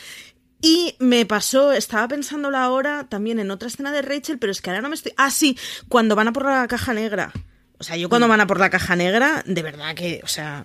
Y 0.60 0.96
me 0.98 1.26
pasó, 1.26 1.72
estaba 1.72 2.08
pensando 2.08 2.54
ahora 2.56 3.06
también 3.08 3.38
en 3.38 3.50
otra 3.50 3.68
escena 3.68 3.92
de 3.92 4.02
Rachel, 4.02 4.38
pero 4.38 4.50
es 4.50 4.62
que 4.62 4.70
ahora 4.70 4.82
no 4.82 4.88
me 4.88 4.94
estoy. 4.94 5.12
Ah, 5.16 5.30
sí, 5.30 5.58
cuando 5.88 6.16
van 6.16 6.28
a 6.28 6.32
por 6.32 6.44
la 6.44 6.66
caja 6.66 6.94
negra. 6.94 7.32
O 7.78 7.84
sea, 7.84 7.96
yo 7.96 8.08
cuando 8.08 8.26
mm. 8.26 8.30
van 8.30 8.40
a 8.40 8.46
por 8.46 8.58
la 8.58 8.70
caja 8.70 8.96
negra, 8.96 9.42
de 9.46 9.62
verdad 9.62 9.94
que, 9.94 10.20
o 10.24 10.28
sea, 10.28 10.64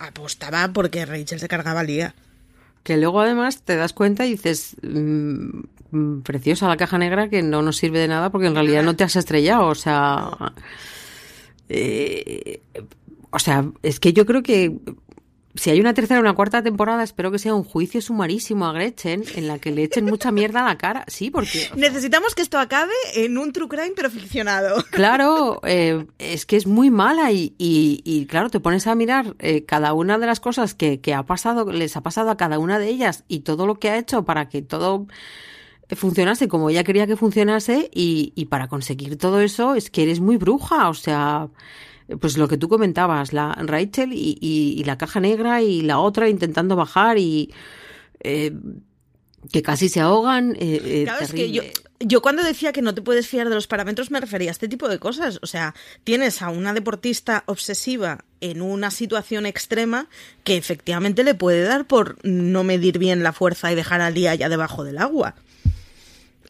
apostaba 0.00 0.68
porque 0.72 1.06
Rachel 1.06 1.38
se 1.38 1.48
cargaba 1.48 1.80
al 1.80 1.86
día. 1.86 2.14
Que 2.82 2.96
luego 2.96 3.20
además 3.20 3.62
te 3.62 3.76
das 3.76 3.92
cuenta 3.92 4.26
y 4.26 4.32
dices, 4.32 4.76
mm, 4.82 5.60
mm, 5.92 6.22
preciosa 6.22 6.68
la 6.68 6.76
caja 6.76 6.98
negra 6.98 7.28
que 7.28 7.42
no 7.42 7.62
nos 7.62 7.76
sirve 7.76 8.00
de 8.00 8.08
nada 8.08 8.30
porque 8.30 8.48
en 8.48 8.54
realidad 8.54 8.82
no 8.82 8.96
te 8.96 9.04
has 9.04 9.16
estrellado. 9.16 9.68
O 9.68 9.74
sea, 9.74 10.30
eh, 11.68 12.60
o 13.30 13.38
sea, 13.38 13.64
es 13.82 14.00
que 14.00 14.12
yo 14.12 14.26
creo 14.26 14.42
que 14.42 14.76
si 15.56 15.70
hay 15.70 15.80
una 15.80 15.94
tercera 15.94 16.18
o 16.18 16.22
una 16.22 16.34
cuarta 16.34 16.62
temporada, 16.62 17.04
espero 17.04 17.30
que 17.30 17.38
sea 17.38 17.54
un 17.54 17.62
juicio 17.62 18.00
sumarísimo 18.00 18.66
a 18.66 18.72
Gretchen 18.72 19.22
en 19.36 19.46
la 19.46 19.58
que 19.58 19.70
le 19.70 19.84
echen 19.84 20.04
mucha 20.04 20.32
mierda 20.32 20.62
a 20.62 20.64
la 20.64 20.78
cara. 20.78 21.04
Sí, 21.06 21.30
porque... 21.30 21.68
Necesitamos 21.76 22.34
que 22.34 22.42
esto 22.42 22.58
acabe 22.58 22.92
en 23.14 23.38
un 23.38 23.52
true 23.52 23.68
crime 23.68 23.92
pero 23.94 24.10
ficcionado. 24.10 24.84
Claro, 24.90 25.60
eh, 25.64 26.06
es 26.18 26.46
que 26.46 26.56
es 26.56 26.66
muy 26.66 26.90
mala 26.90 27.30
y, 27.32 27.54
y, 27.58 28.26
claro, 28.26 28.48
te 28.48 28.60
pones 28.60 28.86
a 28.86 28.94
mirar 28.94 29.34
eh, 29.38 29.64
cada 29.64 29.92
una 29.92 30.18
de 30.18 30.26
las 30.26 30.40
cosas 30.40 30.74
que, 30.74 31.00
que 31.00 31.14
ha 31.14 31.24
pasado, 31.24 31.70
les 31.70 31.96
ha 31.96 32.02
pasado 32.02 32.30
a 32.30 32.36
cada 32.36 32.58
una 32.58 32.78
de 32.78 32.88
ellas 32.88 33.24
y 33.28 33.40
todo 33.40 33.66
lo 33.66 33.76
que 33.76 33.90
ha 33.90 33.98
hecho 33.98 34.24
para 34.24 34.48
que 34.48 34.62
todo 34.62 35.06
funcionase 35.90 36.48
como 36.48 36.70
ella 36.70 36.84
quería 36.84 37.06
que 37.06 37.16
funcionase 37.16 37.90
y, 37.92 38.32
y 38.34 38.46
para 38.46 38.68
conseguir 38.68 39.18
todo 39.18 39.40
eso 39.40 39.74
es 39.74 39.90
que 39.90 40.04
eres 40.04 40.20
muy 40.20 40.36
bruja, 40.36 40.88
o 40.88 40.94
sea 40.94 41.48
pues 42.20 42.36
lo 42.36 42.48
que 42.48 42.56
tú 42.56 42.68
comentabas, 42.68 43.32
la 43.32 43.52
Rachel 43.52 44.10
y, 44.12 44.82
la 44.84 44.98
caja 44.98 45.20
negra 45.20 45.62
y 45.62 45.82
la 45.82 45.98
otra 45.98 46.28
intentando 46.28 46.76
bajar 46.76 47.18
y 47.18 47.52
eh, 48.20 48.52
que 49.50 49.62
casi 49.62 49.88
se 49.88 50.00
ahogan. 50.00 50.54
Eh, 50.56 50.80
eh, 50.84 51.02
claro, 51.04 51.24
es 51.24 51.32
que 51.32 51.50
yo, 51.50 51.62
yo 52.00 52.22
cuando 52.22 52.42
decía 52.42 52.72
que 52.72 52.82
no 52.82 52.94
te 52.94 53.02
puedes 53.02 53.26
fiar 53.26 53.48
de 53.48 53.54
los 53.54 53.66
parámetros 53.66 54.10
me 54.10 54.20
refería 54.20 54.50
a 54.50 54.52
este 54.52 54.68
tipo 54.68 54.88
de 54.88 54.98
cosas. 54.98 55.38
O 55.42 55.46
sea, 55.46 55.74
tienes 56.04 56.42
a 56.42 56.50
una 56.50 56.74
deportista 56.74 57.44
obsesiva 57.46 58.24
en 58.40 58.60
una 58.60 58.90
situación 58.90 59.46
extrema 59.46 60.08
que 60.44 60.56
efectivamente 60.56 61.24
le 61.24 61.34
puede 61.34 61.62
dar 61.62 61.86
por 61.86 62.18
no 62.22 62.64
medir 62.64 62.98
bien 62.98 63.22
la 63.22 63.32
fuerza 63.32 63.72
y 63.72 63.74
dejar 63.74 64.00
al 64.00 64.14
día 64.14 64.34
ya 64.34 64.48
debajo 64.48 64.84
del 64.84 64.98
agua 64.98 65.34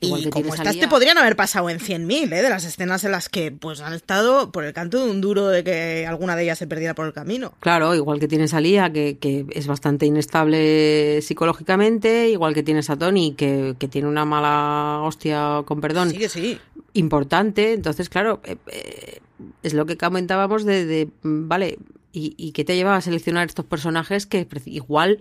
y 0.00 0.28
como 0.30 0.54
estas 0.54 0.78
te 0.78 0.88
podrían 0.88 1.18
haber 1.18 1.36
pasado 1.36 1.70
en 1.70 1.78
100.000, 1.78 2.32
¿eh? 2.32 2.42
De 2.42 2.48
las 2.48 2.64
escenas 2.64 3.04
en 3.04 3.12
las 3.12 3.28
que 3.28 3.52
pues 3.52 3.80
han 3.80 3.92
estado 3.92 4.52
por 4.52 4.64
el 4.64 4.72
canto 4.72 5.04
de 5.04 5.10
un 5.10 5.20
duro 5.20 5.48
de 5.48 5.64
que 5.64 6.06
alguna 6.06 6.36
de 6.36 6.44
ellas 6.44 6.58
se 6.58 6.66
perdiera 6.66 6.94
por 6.94 7.06
el 7.06 7.12
camino. 7.12 7.54
Claro, 7.60 7.94
igual 7.94 8.20
que 8.20 8.28
tienes 8.28 8.54
a 8.54 8.60
Lía, 8.60 8.92
que, 8.92 9.18
que 9.18 9.46
es 9.50 9.66
bastante 9.66 10.06
inestable 10.06 11.20
psicológicamente, 11.22 12.28
igual 12.28 12.54
que 12.54 12.62
tienes 12.62 12.90
a 12.90 12.96
Tony, 12.96 13.34
que, 13.34 13.74
que 13.78 13.88
tiene 13.88 14.08
una 14.08 14.24
mala 14.24 15.00
hostia, 15.02 15.62
con 15.64 15.80
perdón. 15.80 16.10
Sí, 16.10 16.28
sí. 16.28 16.60
Importante. 16.94 17.72
Entonces, 17.72 18.08
claro, 18.08 18.40
eh, 18.44 18.56
eh, 18.70 19.20
es 19.62 19.74
lo 19.74 19.86
que 19.86 19.96
comentábamos 19.96 20.64
de, 20.64 20.86
de 20.86 21.08
vale, 21.22 21.78
¿y, 22.12 22.34
¿y 22.36 22.52
qué 22.52 22.64
te 22.64 22.76
lleva 22.76 22.96
a 22.96 23.00
seleccionar 23.00 23.46
estos 23.46 23.64
personajes 23.64 24.26
que 24.26 24.46
igual 24.66 25.20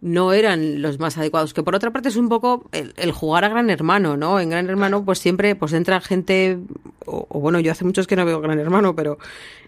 no 0.00 0.32
eran 0.32 0.82
los 0.82 0.98
más 0.98 1.18
adecuados. 1.18 1.54
Que 1.54 1.62
por 1.62 1.74
otra 1.74 1.90
parte 1.90 2.08
es 2.08 2.16
un 2.16 2.28
poco 2.28 2.68
el, 2.72 3.12
jugar 3.12 3.44
a 3.44 3.48
Gran 3.48 3.70
Hermano, 3.70 4.16
¿no? 4.16 4.40
En 4.40 4.50
Gran 4.50 4.68
Hermano 4.68 5.04
pues 5.04 5.18
siempre 5.18 5.54
pues 5.54 5.72
entra 5.72 6.00
gente, 6.00 6.58
o, 7.06 7.26
bueno, 7.40 7.60
yo 7.60 7.72
hace 7.72 7.84
muchos 7.84 8.06
que 8.06 8.16
no 8.16 8.24
veo 8.24 8.40
Gran 8.40 8.58
Hermano, 8.58 8.94
pero 8.94 9.18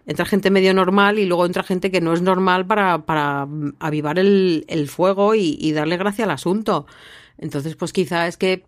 entra 0.06 0.24
gente 0.24 0.50
medio 0.50 0.74
normal 0.74 1.18
y 1.18 1.26
luego 1.26 1.46
entra 1.46 1.62
gente 1.62 1.90
que 1.90 2.00
no 2.00 2.12
es 2.12 2.22
normal 2.22 2.66
para, 2.66 3.04
para 3.04 3.46
avivar 3.78 4.18
el, 4.18 4.64
el 4.68 4.88
fuego 4.88 5.34
y, 5.34 5.56
y, 5.60 5.72
darle 5.72 5.96
gracia 5.96 6.24
al 6.24 6.30
asunto. 6.30 6.86
Entonces 7.38 7.76
pues 7.76 7.92
quizá 7.92 8.26
es 8.26 8.36
que 8.36 8.64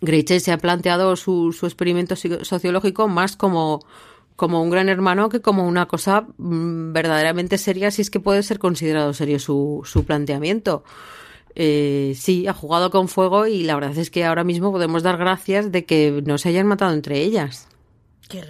Greiche 0.00 0.40
se 0.40 0.52
ha 0.52 0.58
planteado 0.58 1.16
su, 1.16 1.52
su 1.52 1.66
experimento 1.66 2.16
sociológico 2.16 3.08
más 3.08 3.36
como 3.36 3.84
como 4.38 4.62
un 4.62 4.70
gran 4.70 4.88
hermano 4.88 5.30
que 5.30 5.40
como 5.40 5.66
una 5.66 5.86
cosa 5.86 6.28
mm, 6.36 6.92
verdaderamente 6.92 7.58
seria, 7.58 7.90
si 7.90 8.02
es 8.02 8.08
que 8.08 8.20
puede 8.20 8.44
ser 8.44 8.60
considerado 8.60 9.12
serio 9.12 9.40
su, 9.40 9.82
su 9.84 10.04
planteamiento. 10.04 10.84
Eh, 11.56 12.12
sí, 12.16 12.46
ha 12.46 12.52
jugado 12.52 12.92
con 12.92 13.08
fuego 13.08 13.48
y 13.48 13.64
la 13.64 13.74
verdad 13.74 13.98
es 13.98 14.12
que 14.12 14.24
ahora 14.24 14.44
mismo 14.44 14.70
podemos 14.70 15.02
dar 15.02 15.16
gracias 15.16 15.72
de 15.72 15.84
que 15.84 16.22
no 16.24 16.38
se 16.38 16.50
hayan 16.50 16.68
matado 16.68 16.94
entre 16.94 17.18
ellas. 17.18 17.66
Qué 18.28 18.40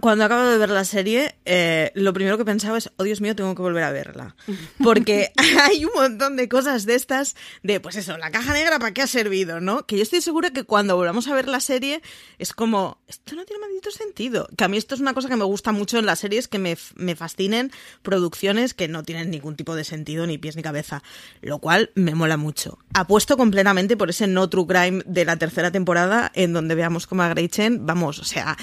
cuando 0.00 0.24
acabo 0.24 0.44
de 0.44 0.58
ver 0.58 0.70
la 0.70 0.84
serie, 0.84 1.34
eh, 1.44 1.92
lo 1.94 2.12
primero 2.12 2.38
que 2.38 2.44
pensaba 2.44 2.78
es, 2.78 2.90
oh 2.96 3.04
Dios 3.04 3.20
mío, 3.20 3.34
tengo 3.36 3.54
que 3.54 3.62
volver 3.62 3.84
a 3.84 3.90
verla. 3.90 4.36
Porque 4.82 5.32
hay 5.62 5.84
un 5.84 5.92
montón 5.94 6.36
de 6.36 6.48
cosas 6.48 6.86
de 6.86 6.94
estas, 6.94 7.36
de 7.62 7.80
pues 7.80 7.96
eso, 7.96 8.16
la 8.18 8.30
caja 8.30 8.52
negra, 8.52 8.78
¿para 8.78 8.92
qué 8.92 9.02
ha 9.02 9.06
servido? 9.06 9.60
¿No? 9.60 9.86
Que 9.86 9.96
yo 9.96 10.02
estoy 10.02 10.20
segura 10.20 10.50
que 10.50 10.64
cuando 10.64 10.96
volvamos 10.96 11.28
a 11.28 11.34
ver 11.34 11.48
la 11.48 11.60
serie 11.60 12.02
es 12.38 12.52
como, 12.52 12.98
esto 13.06 13.34
no 13.34 13.44
tiene 13.44 13.60
maldito 13.60 13.90
sentido. 13.90 14.48
Que 14.56 14.64
a 14.64 14.68
mí 14.68 14.76
esto 14.76 14.94
es 14.94 15.00
una 15.00 15.14
cosa 15.14 15.28
que 15.28 15.36
me 15.36 15.44
gusta 15.44 15.72
mucho 15.72 15.98
en 15.98 16.06
las 16.06 16.20
series, 16.20 16.48
que 16.48 16.58
me, 16.58 16.76
me 16.94 17.16
fascinen 17.16 17.70
producciones 18.02 18.74
que 18.74 18.88
no 18.88 19.02
tienen 19.02 19.30
ningún 19.30 19.56
tipo 19.56 19.74
de 19.74 19.84
sentido, 19.84 20.26
ni 20.26 20.38
pies 20.38 20.56
ni 20.56 20.62
cabeza. 20.62 21.02
Lo 21.40 21.58
cual 21.58 21.90
me 21.94 22.14
mola 22.14 22.36
mucho. 22.36 22.78
Apuesto 22.94 23.36
completamente 23.36 23.96
por 23.96 24.10
ese 24.10 24.26
no 24.26 24.48
true 24.48 24.66
crime 24.66 25.02
de 25.06 25.24
la 25.24 25.36
tercera 25.36 25.70
temporada, 25.70 26.30
en 26.34 26.52
donde 26.52 26.74
veamos 26.74 27.06
como 27.06 27.22
a 27.22 27.28
Gretchen, 27.28 27.86
vamos, 27.86 28.18
o 28.18 28.24
sea 28.24 28.56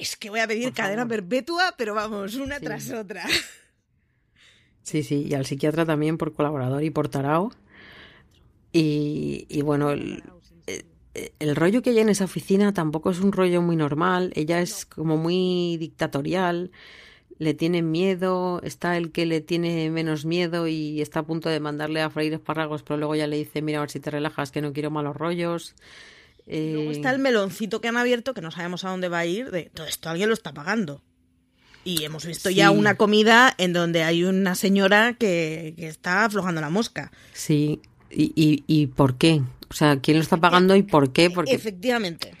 es 0.00 0.16
que 0.16 0.30
voy 0.30 0.40
a 0.40 0.46
pedir 0.46 0.72
cadena 0.72 1.06
perpetua, 1.06 1.74
pero 1.76 1.94
vamos, 1.94 2.34
una 2.36 2.58
tras 2.60 2.90
otra. 2.90 3.26
Sí, 4.82 5.02
sí, 5.02 5.26
y 5.28 5.34
al 5.34 5.46
psiquiatra 5.46 5.84
también 5.84 6.16
por 6.16 6.32
colaborador 6.32 6.82
y 6.82 6.90
por 6.90 7.08
tarao. 7.08 7.52
Y, 8.72 9.46
y 9.48 9.62
bueno, 9.62 9.90
el, 9.90 10.22
el, 11.38 11.56
rollo 11.56 11.82
que 11.82 11.90
hay 11.90 11.98
en 11.98 12.08
esa 12.08 12.24
oficina 12.24 12.72
tampoco 12.72 13.10
es 13.10 13.20
un 13.20 13.32
rollo 13.32 13.62
muy 13.62 13.76
normal. 13.76 14.32
Ella 14.34 14.60
es 14.60 14.86
como 14.86 15.16
muy 15.16 15.76
dictatorial. 15.78 16.70
le 17.38 17.54
tienen 17.54 17.90
miedo, 17.90 18.60
está 18.64 18.96
el 18.96 19.12
que 19.12 19.26
le 19.26 19.40
tiene 19.40 19.90
menos 19.90 20.24
miedo 20.24 20.66
y 20.68 21.00
está 21.00 21.20
a 21.20 21.26
punto 21.26 21.48
de 21.48 21.60
mandarle 21.60 22.02
a 22.02 22.10
freír 22.10 22.34
espárragos, 22.34 22.82
pero 22.82 22.98
luego 22.98 23.14
ya 23.16 23.26
le 23.26 23.36
dice, 23.36 23.62
mira, 23.62 23.78
a 23.78 23.82
ver 23.82 23.90
si 23.90 24.00
te 24.00 24.10
relajas, 24.10 24.50
que 24.50 24.62
no 24.62 24.72
quiero 24.72 24.90
malos 24.90 25.16
rollos. 25.16 25.74
Luego 26.46 26.90
está 26.90 27.10
el 27.10 27.18
meloncito 27.18 27.80
que 27.80 27.88
han 27.88 27.96
abierto, 27.96 28.34
que 28.34 28.40
no 28.40 28.50
sabemos 28.50 28.84
a 28.84 28.90
dónde 28.90 29.08
va 29.08 29.18
a 29.18 29.26
ir, 29.26 29.50
de 29.50 29.70
todo 29.72 29.86
esto 29.86 30.08
alguien 30.08 30.28
lo 30.28 30.34
está 30.34 30.52
pagando. 30.52 31.02
Y 31.82 32.04
hemos 32.04 32.26
visto 32.26 32.50
ya 32.50 32.70
una 32.70 32.96
comida 32.96 33.54
en 33.56 33.72
donde 33.72 34.02
hay 34.02 34.24
una 34.24 34.54
señora 34.54 35.14
que, 35.14 35.74
está 35.78 36.26
aflojando 36.26 36.60
la 36.60 36.68
mosca. 36.68 37.10
Sí, 37.32 37.80
¿Y, 38.10 38.32
y, 38.34 38.64
y 38.66 38.86
por 38.88 39.16
qué? 39.16 39.42
O 39.70 39.74
sea, 39.74 40.00
¿quién 40.00 40.16
lo 40.16 40.22
está 40.22 40.36
pagando 40.36 40.74
y 40.76 40.82
por 40.82 41.12
qué? 41.12 41.30
Porque... 41.30 41.54
Efectivamente. 41.54 42.32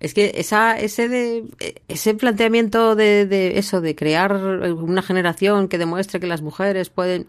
Es 0.00 0.12
que 0.12 0.32
esa, 0.34 0.78
ese, 0.78 1.08
de, 1.08 1.44
ese 1.88 2.14
planteamiento 2.14 2.94
de, 2.94 3.26
de, 3.26 3.58
eso, 3.58 3.80
de 3.80 3.94
crear 3.94 4.34
una 4.36 5.00
generación 5.00 5.68
que 5.68 5.78
demuestre 5.78 6.20
que 6.20 6.26
las 6.26 6.42
mujeres 6.42 6.90
pueden, 6.90 7.26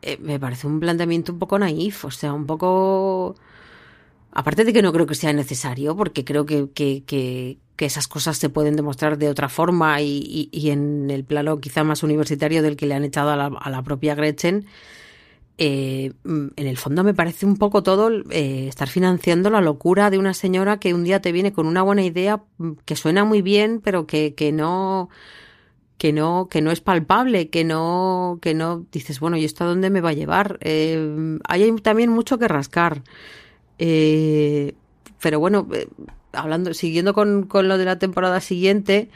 eh, 0.00 0.16
me 0.18 0.40
parece 0.40 0.66
un 0.66 0.80
planteamiento 0.80 1.32
un 1.32 1.38
poco 1.38 1.58
naif, 1.58 2.04
o 2.04 2.10
sea, 2.10 2.32
un 2.32 2.46
poco... 2.46 3.36
Aparte 4.32 4.64
de 4.64 4.72
que 4.72 4.82
no 4.82 4.92
creo 4.92 5.06
que 5.06 5.14
sea 5.14 5.32
necesario, 5.32 5.96
porque 5.96 6.24
creo 6.24 6.46
que, 6.46 6.70
que, 6.72 7.04
que, 7.06 7.58
esas 7.78 8.08
cosas 8.08 8.36
se 8.36 8.50
pueden 8.50 8.76
demostrar 8.76 9.18
de 9.18 9.28
otra 9.28 9.48
forma 9.48 10.00
y, 10.02 10.48
y, 10.52 10.70
en 10.70 11.10
el 11.10 11.24
plano 11.24 11.60
quizá 11.60 11.84
más 11.84 12.02
universitario 12.02 12.62
del 12.62 12.76
que 12.76 12.86
le 12.86 12.94
han 12.94 13.04
echado 13.04 13.30
a 13.30 13.36
la, 13.36 13.46
a 13.46 13.70
la 13.70 13.82
propia 13.82 14.14
Gretchen, 14.14 14.66
eh, 15.60 16.12
en 16.24 16.52
el 16.56 16.76
fondo 16.76 17.02
me 17.02 17.14
parece 17.14 17.44
un 17.44 17.56
poco 17.56 17.82
todo 17.82 18.10
eh, 18.30 18.68
estar 18.68 18.88
financiando 18.88 19.50
la 19.50 19.60
locura 19.60 20.08
de 20.08 20.16
una 20.16 20.32
señora 20.32 20.78
que 20.78 20.94
un 20.94 21.02
día 21.02 21.20
te 21.20 21.32
viene 21.32 21.52
con 21.52 21.66
una 21.66 21.82
buena 21.82 22.04
idea 22.04 22.44
mm, 22.58 22.72
que 22.84 22.94
suena 22.94 23.24
muy 23.24 23.42
bien, 23.42 23.80
pero 23.82 24.06
que, 24.06 24.34
que 24.34 24.52
no 24.52 25.08
que 25.98 26.12
no 26.12 26.48
que 26.48 26.62
no 26.62 26.70
es 26.70 26.80
palpable, 26.80 27.50
que 27.50 27.64
no 27.64 28.38
que 28.40 28.54
no 28.54 28.86
dices 28.92 29.18
bueno 29.18 29.36
y 29.36 29.44
esto 29.44 29.64
a 29.64 29.66
dónde 29.66 29.90
me 29.90 30.00
va 30.00 30.10
a 30.10 30.12
llevar. 30.12 30.58
Eh, 30.60 31.38
hay 31.48 31.72
también 31.82 32.10
mucho 32.10 32.38
que 32.38 32.46
rascar, 32.46 33.02
eh, 33.78 34.74
pero 35.20 35.40
bueno 35.40 35.66
eh, 35.72 35.88
hablando 36.32 36.74
siguiendo 36.74 37.14
con, 37.14 37.44
con 37.44 37.68
lo 37.68 37.78
de 37.78 37.84
la 37.84 37.98
temporada 37.98 38.40
siguiente 38.40 39.10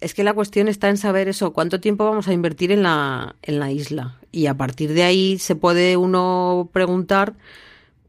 es 0.00 0.14
que 0.14 0.24
la 0.24 0.34
cuestión 0.34 0.68
está 0.68 0.88
en 0.88 0.96
saber 0.96 1.28
eso, 1.28 1.52
cuánto 1.52 1.80
tiempo 1.80 2.04
vamos 2.04 2.28
a 2.28 2.32
invertir 2.32 2.72
en 2.72 2.82
la, 2.82 3.36
en 3.42 3.58
la 3.58 3.70
isla. 3.70 4.16
Y 4.32 4.46
a 4.46 4.56
partir 4.56 4.92
de 4.92 5.02
ahí 5.02 5.38
se 5.38 5.56
puede 5.56 5.96
uno 5.96 6.70
preguntar 6.72 7.34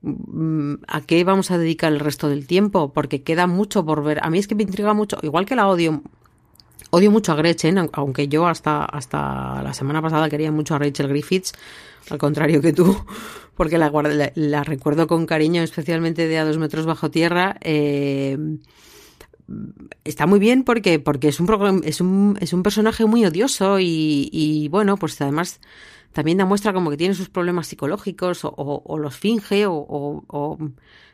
mm, 0.02 0.76
a 0.88 1.02
qué 1.02 1.24
vamos 1.24 1.52
a 1.52 1.58
dedicar 1.58 1.92
el 1.92 2.00
resto 2.00 2.30
del 2.30 2.48
tiempo, 2.48 2.94
porque 2.94 3.24
queda 3.24 3.48
mucho 3.48 3.86
por 3.86 4.04
ver. 4.04 4.20
A 4.24 4.30
mí 4.30 4.38
es 4.40 4.48
que 4.48 4.56
me 4.56 4.64
intriga 4.64 4.94
mucho, 4.94 5.18
igual 5.22 5.46
que 5.46 5.56
la 5.56 5.68
odio, 5.68 6.02
odio 6.92 7.12
mucho 7.12 7.32
a 7.32 7.36
Gretchen, 7.36 7.90
aunque 7.92 8.28
yo 8.28 8.48
hasta, 8.48 8.86
hasta 8.86 9.62
la 9.64 9.74
semana 9.74 10.02
pasada 10.02 10.30
quería 10.30 10.52
mucho 10.52 10.76
a 10.76 10.80
Rachel 10.80 11.08
Griffiths, 11.08 11.54
al 12.10 12.18
contrario 12.18 12.62
que 12.62 12.74
tú, 12.74 12.96
porque 13.56 13.78
la, 13.78 13.90
la, 13.90 14.32
la 14.36 14.64
recuerdo 14.64 15.08
con 15.08 15.26
cariño, 15.26 15.64
especialmente 15.64 16.28
de 16.28 16.38
a 16.38 16.46
dos 16.46 16.58
metros 16.58 16.86
bajo 16.86 17.10
tierra. 17.10 17.58
Eh, 17.62 18.38
está 20.04 20.28
muy 20.28 20.40
bien 20.40 20.64
porque, 20.64 21.00
porque 21.00 21.30
es, 21.30 21.40
un, 21.40 21.82
es, 21.84 22.02
un, 22.02 22.38
es 22.40 22.54
un 22.54 22.64
personaje 22.64 23.06
muy 23.06 23.26
odioso 23.26 23.80
y, 23.80 24.30
y, 24.32 24.68
bueno, 24.70 24.98
pues 24.98 25.20
además 25.22 25.60
también 26.14 26.38
demuestra 26.38 26.74
como 26.74 26.90
que 26.90 26.98
tiene 26.98 27.14
sus 27.14 27.30
problemas 27.30 27.68
psicológicos 27.68 28.44
o, 28.46 28.54
o, 28.56 28.98
los 28.98 29.16
finge 29.16 29.66
o, 29.66 29.74
o, 30.28 30.58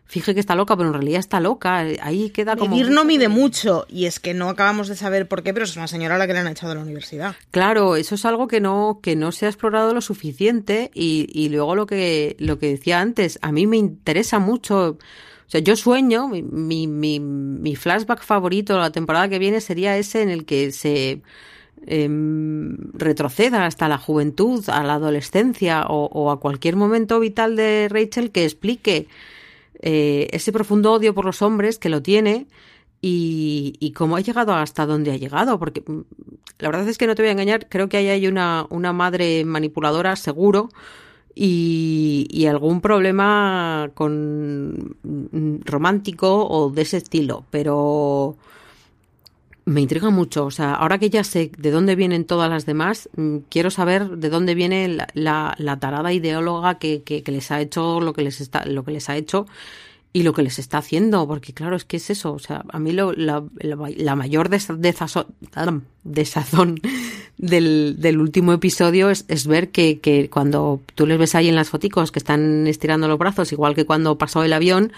finge 0.06 0.34
que 0.34 0.40
está 0.40 0.56
loca, 0.56 0.76
pero 0.76 0.90
en 0.90 0.94
realidad 0.94 1.20
está 1.20 1.40
loca. 1.40 1.78
Ahí 2.02 2.30
queda 2.30 2.56
como... 2.56 2.76
Medir 2.76 2.92
no 2.92 3.06
mide 3.06 3.28
mucho 3.28 3.86
y 3.90 4.06
es 4.06 4.20
que 4.20 4.34
no 4.34 4.50
acabamos 4.50 4.88
de 4.88 4.96
saber 4.96 5.28
por 5.28 5.44
qué, 5.44 5.54
pero 5.54 5.66
es 5.66 5.76
una 5.76 5.88
señora 5.88 6.16
a 6.16 6.18
la 6.18 6.28
que 6.28 6.34
le 6.34 6.40
han 6.40 6.48
echado 6.48 6.70
de 6.70 6.76
la 6.76 6.84
universidad. 6.84 7.36
Claro, 7.52 7.96
eso 7.96 8.16
es 8.16 8.26
algo 8.26 8.48
que 8.48 8.62
no, 8.62 9.00
que 9.04 9.16
no 9.16 9.32
se 9.32 9.46
ha 9.46 9.50
explorado 9.50 9.94
lo 9.94 10.02
suficiente 10.02 10.92
y, 10.94 11.30
y 11.34 11.50
luego 11.50 11.76
lo 11.76 11.86
que, 11.86 12.36
lo 12.40 12.58
que 12.58 12.68
decía 12.68 13.02
antes, 13.02 13.38
a 13.42 13.52
mí 13.52 13.68
me 13.68 13.78
interesa 13.78 14.40
mucho 14.40 14.98
o 15.48 15.50
sea, 15.50 15.62
yo 15.62 15.78
sueño, 15.78 16.28
mi, 16.28 16.44
mi, 16.44 16.88
mi, 16.88 17.22
mi 17.22 17.76
flashback 17.78 18.22
favorito 18.22 18.78
la 18.78 18.92
temporada 18.92 19.30
que 19.30 19.40
viene 19.40 19.62
sería 19.62 19.98
ese 19.98 20.22
en 20.22 20.30
el 20.30 20.44
que 20.44 20.74
se 20.74 21.22
eh, 21.88 22.08
retroceda 22.94 23.66
hasta 23.66 23.88
la 23.88 23.98
juventud, 23.98 24.64
a 24.70 24.84
la 24.84 24.96
adolescencia 24.96 25.86
o, 25.88 26.32
a 26.32 26.40
cualquier 26.40 26.76
momento 26.76 27.20
vital 27.20 27.56
de 27.56 27.88
Rachel 27.90 28.32
que 28.32 28.44
explique 28.44 29.08
eh, 29.82 30.28
ese 30.32 30.52
profundo 30.52 30.94
odio 30.94 31.14
por 31.14 31.26
los 31.26 31.42
hombres 31.42 31.80
que 31.80 31.90
lo 31.90 32.02
tiene 32.02 32.48
y, 33.02 33.94
cómo 33.96 34.18
ha 34.18 34.22
llegado 34.22 34.54
hasta 34.54 34.86
donde 34.86 35.12
ha 35.12 35.18
llegado. 35.18 35.60
Porque 35.60 35.82
mm, 35.86 36.02
la 36.60 36.68
verdad 36.70 36.88
es 36.90 36.98
que 36.98 37.08
no 37.08 37.16
te 37.16 37.22
voy 37.22 37.30
a 37.30 37.34
engañar, 37.34 37.68
creo 37.70 37.88
que 37.88 37.98
ahí 37.98 38.10
hay 38.10 38.28
una, 38.28 38.68
una 38.70 38.92
madre 38.92 39.46
manipuladora, 39.46 40.16
seguro 40.16 40.70
y, 41.34 42.28
y, 42.30 42.48
algún 42.48 42.82
problema 42.82 43.92
con 43.94 44.98
romántico 45.66 46.48
o 46.48 46.70
de 46.70 46.82
ese 46.82 46.98
estilo, 46.98 47.46
pero 47.50 48.36
me 49.68 49.82
intriga 49.82 50.10
mucho. 50.10 50.46
O 50.46 50.52
sea, 50.52 50.74
ahora 50.74 50.98
que 50.98 51.10
ya 51.10 51.24
sé 51.26 51.52
de 51.58 51.72
dónde 51.72 51.96
vienen 51.96 52.24
todas 52.24 52.50
las 52.50 52.66
demás, 52.66 53.10
mm, 53.18 53.40
quiero 53.50 53.70
saber 53.70 54.18
de 54.18 54.30
dónde 54.30 54.56
viene 54.56 54.88
la, 54.88 55.08
la, 55.14 55.56
la 55.58 55.78
tarada 55.78 56.14
ideóloga 56.14 56.80
que, 56.80 57.04
que, 57.04 57.22
que, 57.22 57.32
les 57.34 57.52
ha 57.52 57.60
hecho 57.60 58.00
lo 58.00 58.14
que 58.14 58.24
les 58.24 58.40
está, 58.40 58.66
lo 58.66 58.86
que 58.86 58.92
les 58.92 59.10
ha 59.10 59.18
hecho 59.18 59.46
y 60.14 60.24
lo 60.24 60.34
que 60.34 60.42
les 60.42 60.58
está 60.58 60.78
haciendo, 60.78 61.28
porque 61.28 61.54
claro, 61.54 61.76
es 61.76 61.84
que 61.84 61.98
es 61.98 62.10
eso, 62.10 62.34
o 62.34 62.40
sea, 62.40 62.64
a 62.70 62.80
mí 62.80 62.94
lo, 62.94 63.12
la, 63.12 63.44
mayor 64.16 64.50
desazón, 64.50 65.86
desazón 66.04 66.80
del, 67.38 67.98
del 68.00 68.20
último 68.20 68.54
episodio 68.54 69.10
es, 69.10 69.26
es 69.28 69.48
ver 69.48 69.70
que, 69.70 70.00
que, 70.00 70.30
cuando 70.30 70.82
tú 70.96 71.06
les 71.06 71.20
ves 71.20 71.36
ahí 71.36 71.50
en 71.50 71.56
las 71.56 71.70
foticos 71.70 72.12
que 72.12 72.20
están 72.20 72.68
estirando 72.68 73.08
los 73.08 73.20
brazos, 73.20 73.52
igual 73.52 73.76
que 73.76 73.86
cuando 73.86 74.18
pasó 74.18 74.44
el 74.44 74.54
avión, 74.54 74.94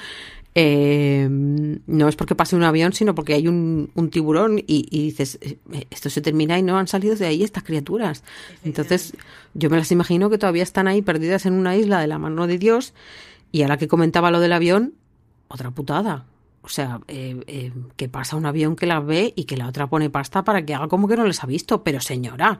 eh, 0.62 1.28
no 1.30 2.10
es 2.10 2.18
porque 2.18 2.36
pase 2.36 2.58
un 2.58 2.64
avión, 2.64 2.92
sino 2.92 3.16
porque 3.16 3.34
hay 3.34 3.48
un, 3.48 3.92
un 3.96 4.10
tiburón 4.10 4.60
y, 4.60 4.86
y, 4.92 5.06
dices, 5.06 5.40
eh, 5.42 5.58
esto 5.90 6.10
se 6.10 6.20
termina 6.20 6.60
y 6.60 6.64
no 6.64 6.78
han 6.78 6.88
salido 6.88 7.16
de 7.16 7.28
ahí 7.28 7.44
estas 7.44 7.64
criaturas. 7.64 8.26
Entonces, 8.66 9.14
yo 9.54 9.70
me 9.70 9.78
las 9.78 9.90
imagino 9.94 10.30
que 10.30 10.38
todavía 10.38 10.64
están 10.64 10.90
ahí 10.90 11.02
perdidas 11.02 11.46
en 11.46 11.54
una 11.54 11.78
isla 11.78 12.02
de 12.02 12.08
la 12.08 12.20
mano 12.20 12.46
de 12.46 12.58
Dios. 12.58 12.94
Y 13.54 13.62
ahora 13.62 13.78
que 13.78 13.88
comentaba 13.88 14.32
lo 14.32 14.42
del 14.42 14.52
avión, 14.52 14.96
otra 15.48 15.72
putada. 15.72 16.26
O 16.62 16.68
sea, 16.68 17.00
eh, 17.08 17.40
eh, 17.48 17.72
que 17.96 18.10
pasa 18.10 18.36
un 18.36 18.46
avión 18.46 18.76
que 18.76 18.86
la 18.86 19.00
ve 19.00 19.32
y 19.38 19.46
que 19.46 19.56
la 19.56 19.68
otra 19.68 19.88
pone 19.88 20.10
pasta 20.10 20.44
para 20.44 20.66
que 20.66 20.76
haga 20.76 20.90
como 20.90 21.08
que 21.08 21.16
no 21.16 21.26
les 21.26 21.42
ha 21.42 21.48
visto. 21.48 21.86
Pero 21.86 22.02
señora, 22.02 22.60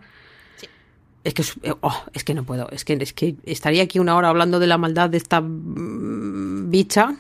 es 1.26 1.34
que 1.34 1.44
eh, 1.64 1.74
oh, 1.82 2.04
es 2.14 2.24
que 2.24 2.34
no 2.34 2.44
puedo. 2.44 2.70
Es 2.70 2.86
que 2.86 2.94
es 2.94 3.12
que 3.12 3.36
estaría 3.44 3.84
aquí 3.84 4.00
una 4.00 4.16
hora 4.16 4.30
hablando 4.30 4.60
de 4.60 4.68
la 4.68 4.78
maldad 4.78 5.10
de 5.10 5.18
esta 5.18 5.42
mm, 5.42 6.70
bicha. 6.70 7.18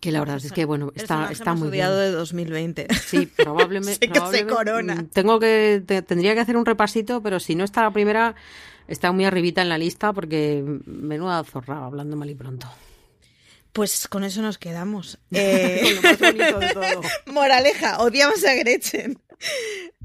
Que 0.00 0.10
la 0.10 0.18
verdad 0.20 0.36
es 0.44 0.50
que 0.50 0.64
bueno, 0.64 0.92
está, 0.96 1.30
está 1.30 1.54
muy 1.54 1.70
bien. 1.70 1.88
de 1.88 2.10
2020. 2.10 2.88
Sí, 3.06 3.26
probablemente. 3.26 4.08
probablemente 4.12 4.38
se 4.38 4.46
corona. 4.46 5.06
Tengo 5.12 5.38
que 5.38 5.82
te, 5.86 6.02
tendría 6.02 6.34
que 6.34 6.40
hacer 6.40 6.56
un 6.56 6.66
repasito, 6.66 7.22
pero 7.22 7.38
si 7.38 7.54
no 7.54 7.62
está 7.64 7.82
la 7.82 7.92
primera, 7.92 8.34
está 8.88 9.12
muy 9.12 9.24
arribita 9.24 9.62
en 9.62 9.68
la 9.68 9.78
lista 9.78 10.12
porque 10.12 10.64
menuda 10.86 11.44
zorra 11.44 11.84
hablando 11.84 12.16
mal 12.16 12.28
y 12.28 12.34
pronto. 12.34 12.68
Pues 13.72 14.08
con 14.08 14.24
eso 14.24 14.42
nos 14.42 14.58
quedamos. 14.58 15.18
Eh... 15.30 16.00
Moraleja, 17.26 17.98
odiamos 17.98 18.44
a 18.44 18.54
Gretchen. 18.54 19.18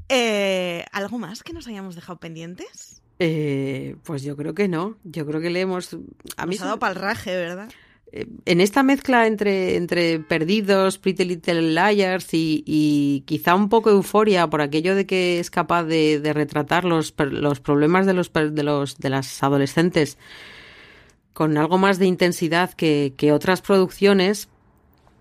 Eh, 0.08 0.84
¿Algo 0.92 1.18
más 1.18 1.42
que 1.42 1.52
nos 1.52 1.66
hayamos 1.66 1.94
dejado 1.94 2.20
pendientes? 2.20 3.02
Eh, 3.18 3.96
pues 4.04 4.22
yo 4.22 4.36
creo 4.36 4.54
que 4.54 4.68
no. 4.68 4.96
Yo 5.04 5.26
creo 5.26 5.40
que 5.40 5.50
le 5.50 5.60
hemos. 5.60 5.96
A 6.36 6.46
mí 6.46 6.56
nos 6.56 6.62
ha 6.62 6.66
dado 6.66 6.78
palraje, 6.78 7.34
¿verdad? 7.34 7.70
En 8.12 8.60
esta 8.60 8.82
mezcla 8.82 9.26
entre, 9.26 9.76
entre 9.76 10.20
Perdidos, 10.20 10.98
Pretty 10.98 11.24
Little 11.24 11.62
Liars 11.62 12.34
y, 12.34 12.62
y, 12.66 13.22
quizá 13.26 13.54
un 13.54 13.70
poco 13.70 13.88
euforia 13.88 14.50
por 14.50 14.60
aquello 14.60 14.94
de 14.94 15.06
que 15.06 15.40
es 15.40 15.50
capaz 15.50 15.84
de, 15.84 16.20
de 16.20 16.32
retratar 16.34 16.84
los, 16.84 17.14
los 17.16 17.60
problemas 17.60 18.04
de 18.04 18.12
los, 18.12 18.30
de 18.30 18.62
los 18.62 18.98
de 18.98 19.08
las 19.08 19.42
adolescentes 19.42 20.18
con 21.32 21.56
algo 21.56 21.78
más 21.78 21.98
de 21.98 22.06
intensidad 22.06 22.74
que, 22.74 23.14
que 23.16 23.32
otras 23.32 23.62
producciones, 23.62 24.50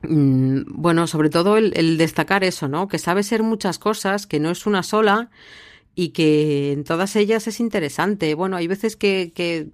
mmm, 0.02 0.64
bueno, 0.68 1.08
sobre 1.08 1.30
todo 1.30 1.56
el, 1.56 1.72
el, 1.76 1.98
destacar 1.98 2.44
eso, 2.44 2.68
¿no? 2.68 2.89
Que 2.89 3.00
sabe 3.00 3.24
ser 3.24 3.44
muchas 3.44 3.80
cosas, 3.80 4.28
que 4.28 4.42
no 4.42 4.52
es 4.52 4.66
una 4.66 4.84
sola 4.84 5.30
y 5.96 6.10
que 6.10 6.72
en 6.72 6.84
todas 6.84 7.16
ellas 7.16 7.48
es 7.48 7.60
interesante. 7.60 8.34
Bueno, 8.36 8.58
hay 8.58 8.68
veces 8.68 8.96
que, 8.96 9.32
que 9.36 9.70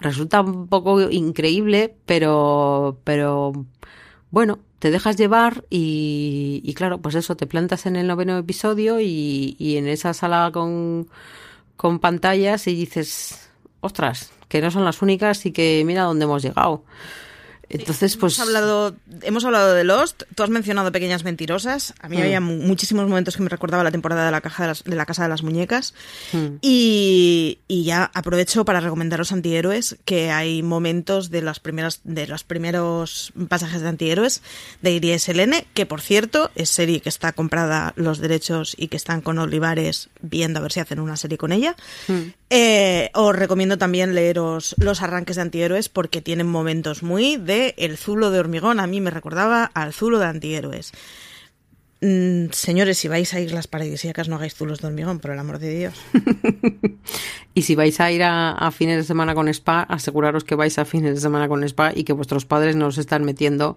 resulta 0.00 0.40
un 0.40 0.68
poco 0.68 1.10
increíble, 1.10 1.94
pero, 2.06 2.98
pero, 3.04 3.52
bueno, 4.30 4.58
te 4.78 4.90
dejas 4.90 5.16
llevar 5.16 5.64
y, 5.70 6.62
y 6.64 6.74
claro, 6.74 7.00
pues 7.00 7.14
eso, 7.14 7.36
te 7.36 7.46
plantas 7.46 7.86
en 7.86 7.96
el 7.96 8.06
noveno 8.06 8.38
episodio 8.38 9.00
y, 9.00 9.56
y 9.58 9.76
en 9.76 9.88
esa 9.88 10.14
sala 10.14 10.50
con, 10.52 11.08
con 11.76 11.98
pantallas 11.98 12.66
y 12.66 12.74
dices, 12.74 13.50
ostras, 13.80 14.32
que 14.48 14.60
no 14.60 14.70
son 14.70 14.84
las 14.84 15.02
únicas 15.02 15.44
y 15.46 15.52
que 15.52 15.82
mira 15.86 16.04
dónde 16.04 16.24
hemos 16.24 16.42
llegado. 16.42 16.84
Entonces, 17.70 18.16
pues... 18.16 18.38
Hemos 18.38 18.48
hablado, 18.48 18.96
hemos 19.22 19.44
hablado 19.44 19.74
de 19.74 19.84
Lost, 19.84 20.22
tú 20.34 20.42
has 20.42 20.48
mencionado 20.50 20.90
Pequeñas 20.90 21.24
Mentirosas, 21.24 21.92
a 22.00 22.08
mí 22.08 22.16
Mm. 22.16 22.20
había 22.20 22.40
mu- 22.40 22.56
muchísimos 22.56 23.06
momentos 23.08 23.36
que 23.36 23.42
me 23.42 23.48
recordaba 23.50 23.84
la 23.84 23.90
temporada 23.90 24.24
de 24.24 24.30
la, 24.30 24.40
caja 24.40 24.62
de, 24.62 24.68
las- 24.68 24.84
de 24.84 24.96
la 24.96 25.04
Casa 25.06 25.24
de 25.24 25.28
las 25.28 25.42
Muñecas 25.42 25.92
Mm. 26.32 26.56
y, 26.62 27.58
y 27.68 27.84
ya 27.84 28.10
aprovecho 28.14 28.64
para 28.64 28.80
recomendaros 28.80 29.32
Antihéroes, 29.32 29.96
que 30.04 30.30
hay 30.30 30.62
momentos 30.62 31.30
de, 31.30 31.42
las 31.42 31.60
primeras, 31.60 32.00
de 32.04 32.26
los 32.26 32.42
primeros 32.44 33.32
pasajes 33.48 33.82
de 33.82 33.88
Antihéroes 33.88 34.42
de 34.80 34.92
Iris 34.92 35.24
Selene, 35.24 35.66
que 35.74 35.84
por 35.86 36.00
cierto 36.00 36.50
es 36.54 36.70
serie 36.70 37.00
que 37.00 37.08
está 37.10 37.32
comprada 37.32 37.92
los 37.96 38.18
derechos 38.18 38.74
y 38.78 38.88
que 38.88 38.96
están 38.96 39.20
con 39.20 39.38
Olivares 39.38 40.08
viendo 40.22 40.58
a 40.58 40.62
ver 40.62 40.72
si 40.72 40.80
hacen 40.80 41.00
una 41.00 41.16
serie 41.16 41.36
con 41.38 41.52
ella. 41.52 41.76
Eh, 42.50 43.10
os 43.12 43.36
recomiendo 43.36 43.76
también 43.76 44.14
leeros 44.14 44.74
los 44.78 45.02
arranques 45.02 45.36
de 45.36 45.42
antihéroes 45.42 45.90
porque 45.90 46.22
tienen 46.22 46.46
momentos 46.46 47.02
muy 47.02 47.36
de 47.36 47.57
el 47.78 47.96
zulo 47.96 48.30
de 48.30 48.40
hormigón. 48.40 48.80
A 48.80 48.86
mí 48.86 49.00
me 49.00 49.10
recordaba 49.10 49.64
al 49.64 49.92
zulo 49.92 50.18
de 50.18 50.26
antihéroes. 50.26 50.92
Mm, 52.00 52.50
señores, 52.52 52.98
si 52.98 53.08
vais 53.08 53.34
a 53.34 53.40
Islas 53.40 53.66
Paradisíacas 53.66 54.28
no 54.28 54.36
hagáis 54.36 54.54
zulos 54.54 54.80
de 54.80 54.86
hormigón, 54.86 55.18
por 55.18 55.32
el 55.32 55.38
amor 55.38 55.58
de 55.58 55.76
Dios. 55.76 55.94
Y 57.54 57.62
si 57.62 57.74
vais 57.74 57.98
a 57.98 58.12
ir 58.12 58.22
a, 58.22 58.52
a 58.52 58.70
fines 58.70 58.98
de 58.98 59.02
semana 59.02 59.34
con 59.34 59.48
spa, 59.48 59.82
aseguraros 59.82 60.44
que 60.44 60.54
vais 60.54 60.78
a 60.78 60.84
fines 60.84 61.16
de 61.16 61.20
semana 61.20 61.48
con 61.48 61.64
spa 61.64 61.90
y 61.92 62.04
que 62.04 62.12
vuestros 62.12 62.44
padres 62.44 62.76
no 62.76 62.86
os 62.86 62.98
están 62.98 63.24
metiendo 63.24 63.76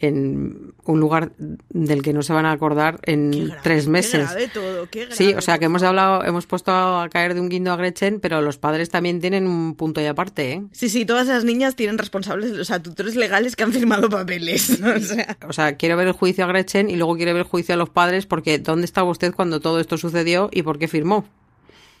en 0.00 0.72
un 0.84 0.98
lugar 1.00 1.32
del 1.68 2.02
que 2.02 2.12
no 2.12 2.22
se 2.22 2.32
van 2.32 2.46
a 2.46 2.52
acordar 2.52 2.98
en 3.04 3.30
Qué 3.30 3.44
grave, 3.44 3.60
tres 3.62 3.84
qué 3.84 3.90
meses. 3.90 4.30
grave 4.30 4.48
todo, 4.48 4.88
qué 4.90 5.06
Sí, 5.10 5.24
grave, 5.26 5.38
o 5.38 5.40
sea 5.42 5.58
que 5.58 5.66
hemos 5.66 5.82
hablado, 5.82 6.24
hemos 6.24 6.46
puesto 6.46 6.72
a 6.72 7.08
caer 7.10 7.34
de 7.34 7.40
un 7.40 7.48
guindo 7.48 7.70
a 7.72 7.76
Gretchen, 7.76 8.18
pero 8.20 8.40
los 8.40 8.58
padres 8.58 8.88
también 8.88 9.20
tienen 9.20 9.46
un 9.46 9.74
punto 9.74 10.00
y 10.00 10.06
aparte, 10.06 10.52
¿eh? 10.52 10.62
Sí, 10.72 10.88
sí, 10.88 11.04
todas 11.04 11.28
esas 11.28 11.44
niñas 11.44 11.76
tienen 11.76 11.98
responsables, 11.98 12.52
o 12.58 12.64
sea, 12.64 12.82
tutores 12.82 13.14
legales 13.14 13.56
que 13.56 13.62
han 13.62 13.72
firmado 13.72 14.08
papeles. 14.08 14.80
O 14.90 14.98
sea, 14.98 15.36
O 15.48 15.52
sea, 15.52 15.76
quiero 15.76 15.96
ver 15.96 16.06
el 16.08 16.12
juicio 16.14 16.44
a 16.44 16.48
Gretchen 16.48 16.90
y 16.90 16.96
luego 16.96 17.16
quiero 17.16 17.32
ver 17.34 17.42
el 17.42 17.48
juicio 17.48 17.74
a 17.74 17.78
los 17.78 17.90
padres 17.90 18.26
porque 18.26 18.58
¿dónde 18.58 18.86
estaba 18.86 19.10
usted 19.10 19.32
cuando 19.34 19.60
todo 19.60 19.80
esto 19.80 19.98
sucedió 19.98 20.48
y 20.52 20.62
por 20.62 20.78
qué 20.78 20.88
firmó? 20.88 21.26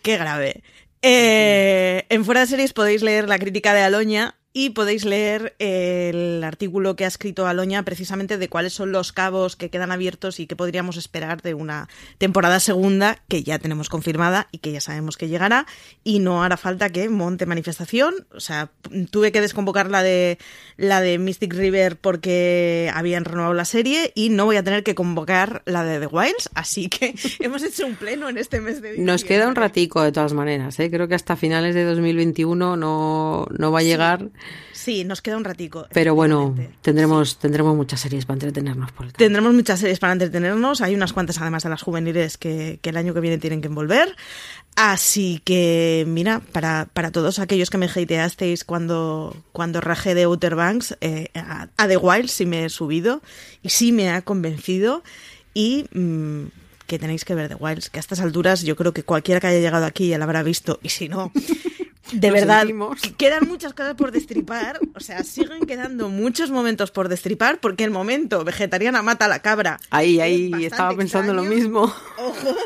Qué 0.02 0.16
grave. 0.16 0.62
Eh, 1.02 2.04
en 2.08 2.24
Fuera 2.24 2.40
de 2.40 2.46
Series 2.46 2.72
podéis 2.72 3.02
leer 3.02 3.28
la 3.28 3.38
crítica 3.38 3.72
de 3.74 3.82
Aloña 3.82 4.34
y 4.52 4.70
podéis 4.70 5.04
leer 5.04 5.54
el 5.60 6.42
artículo 6.42 6.96
que 6.96 7.04
ha 7.04 7.08
escrito 7.08 7.46
Aloña 7.46 7.84
precisamente 7.84 8.36
de 8.36 8.48
cuáles 8.48 8.72
son 8.72 8.90
los 8.90 9.12
cabos 9.12 9.54
que 9.54 9.70
quedan 9.70 9.92
abiertos 9.92 10.40
y 10.40 10.46
qué 10.48 10.56
podríamos 10.56 10.96
esperar 10.96 11.40
de 11.40 11.54
una 11.54 11.88
temporada 12.18 12.58
segunda 12.58 13.22
que 13.28 13.44
ya 13.44 13.60
tenemos 13.60 13.88
confirmada 13.88 14.48
y 14.50 14.58
que 14.58 14.72
ya 14.72 14.80
sabemos 14.80 15.16
que 15.16 15.28
llegará 15.28 15.66
y 16.02 16.18
no 16.18 16.42
hará 16.42 16.56
falta 16.56 16.90
que 16.90 17.08
monte 17.08 17.46
manifestación. 17.46 18.26
O 18.34 18.40
sea, 18.40 18.70
tuve 19.10 19.30
que 19.30 19.40
desconvocar 19.40 19.88
la 19.88 20.02
de 20.02 20.38
la 20.76 21.00
de 21.00 21.18
Mystic 21.18 21.54
River 21.54 21.96
porque 21.96 22.90
habían 22.92 23.24
renovado 23.24 23.54
la 23.54 23.64
serie 23.64 24.10
y 24.16 24.30
no 24.30 24.46
voy 24.46 24.56
a 24.56 24.64
tener 24.64 24.82
que 24.82 24.96
convocar 24.96 25.62
la 25.64 25.84
de 25.84 26.00
The 26.00 26.06
Wilds, 26.06 26.50
así 26.54 26.88
que 26.88 27.14
hemos 27.38 27.62
hecho 27.62 27.86
un 27.86 27.94
pleno 27.94 28.28
en 28.28 28.36
este 28.36 28.60
mes 28.60 28.82
de 28.82 28.98
Nos 28.98 29.22
queda 29.22 29.44
un 29.44 29.50
diciembre. 29.50 29.60
ratico 29.60 30.02
de 30.02 30.10
todas 30.10 30.32
maneras, 30.32 30.80
¿eh? 30.80 30.90
Creo 30.90 31.06
que 31.06 31.14
hasta 31.14 31.36
finales 31.36 31.76
de 31.76 31.84
2021 31.84 32.76
no, 32.76 33.46
no 33.56 33.72
va 33.72 33.78
a 33.78 33.82
llegar, 33.82 34.30
Sí, 34.30 34.40
nos 35.04 35.22
queda 35.22 35.36
un 35.36 35.44
ratico. 35.44 35.86
pero 35.92 36.14
bueno, 36.14 36.54
tendremos, 36.82 37.38
tendremos 37.38 37.76
muchas 37.76 38.00
series 38.00 38.26
para 38.26 38.34
entretenernos 38.36 38.92
por 38.92 39.06
el 39.06 39.12
camino. 39.12 39.26
Tendremos 39.26 39.54
muchas 39.54 39.80
series 39.80 39.98
para 39.98 40.12
entretenernos. 40.12 40.80
Hay 40.80 40.94
unas 40.94 41.12
cuantas, 41.12 41.40
además 41.40 41.62
de 41.62 41.70
las 41.70 41.82
juveniles, 41.82 42.38
que, 42.38 42.78
que 42.82 42.90
el 42.90 42.96
año 42.96 43.14
que 43.14 43.20
viene 43.20 43.38
tienen 43.38 43.60
que 43.60 43.68
envolver. 43.68 44.16
Así 44.76 45.40
que, 45.44 46.04
mira, 46.06 46.40
para, 46.52 46.88
para 46.92 47.10
todos 47.10 47.38
aquellos 47.38 47.70
que 47.70 47.78
me 47.78 47.86
hateasteis 47.86 48.64
cuando, 48.64 49.36
cuando 49.52 49.80
rajé 49.80 50.14
de 50.14 50.24
Outer 50.24 50.54
Banks, 50.54 50.96
eh, 51.00 51.28
a, 51.34 51.68
a 51.76 51.88
The 51.88 51.96
Wild 51.96 52.28
sí 52.28 52.46
me 52.46 52.64
he 52.64 52.68
subido 52.68 53.22
y 53.62 53.70
sí 53.70 53.92
me 53.92 54.10
ha 54.10 54.22
convencido. 54.22 55.02
Y 55.52 55.86
mm, 55.92 56.46
que 56.86 56.98
tenéis 56.98 57.24
que 57.24 57.36
ver 57.36 57.48
The 57.48 57.54
Wilds, 57.54 57.88
que 57.88 57.98
a 57.98 58.00
estas 58.00 58.20
alturas 58.20 58.62
yo 58.62 58.74
creo 58.74 58.92
que 58.92 59.04
cualquiera 59.04 59.40
que 59.40 59.46
haya 59.46 59.60
llegado 59.60 59.84
aquí 59.84 60.08
ya 60.08 60.18
la 60.18 60.24
habrá 60.24 60.42
visto. 60.42 60.80
Y 60.82 60.88
si 60.88 61.08
no, 61.08 61.32
de 62.12 62.30
verdad, 62.30 62.60
sentimos. 62.60 63.00
quedan 63.16 63.46
muchas 63.46 63.74
cosas 63.74 63.94
por 63.94 64.12
destripar. 64.12 64.78
O 64.94 65.00
sea, 65.00 65.22
siguen 65.22 65.66
quedando 65.66 66.08
muchos 66.08 66.50
momentos 66.50 66.90
por 66.90 67.08
destripar 67.08 67.60
porque 67.60 67.84
el 67.84 67.90
momento 67.90 68.44
vegetariana 68.44 69.02
mata 69.02 69.26
a 69.26 69.28
la 69.28 69.40
cabra. 69.40 69.78
Ahí, 69.90 70.20
ahí, 70.20 70.52
estaba 70.64 70.96
pensando 70.96 71.32
lo 71.34 71.42
mismo. 71.42 71.82
Ojo. 72.18 72.56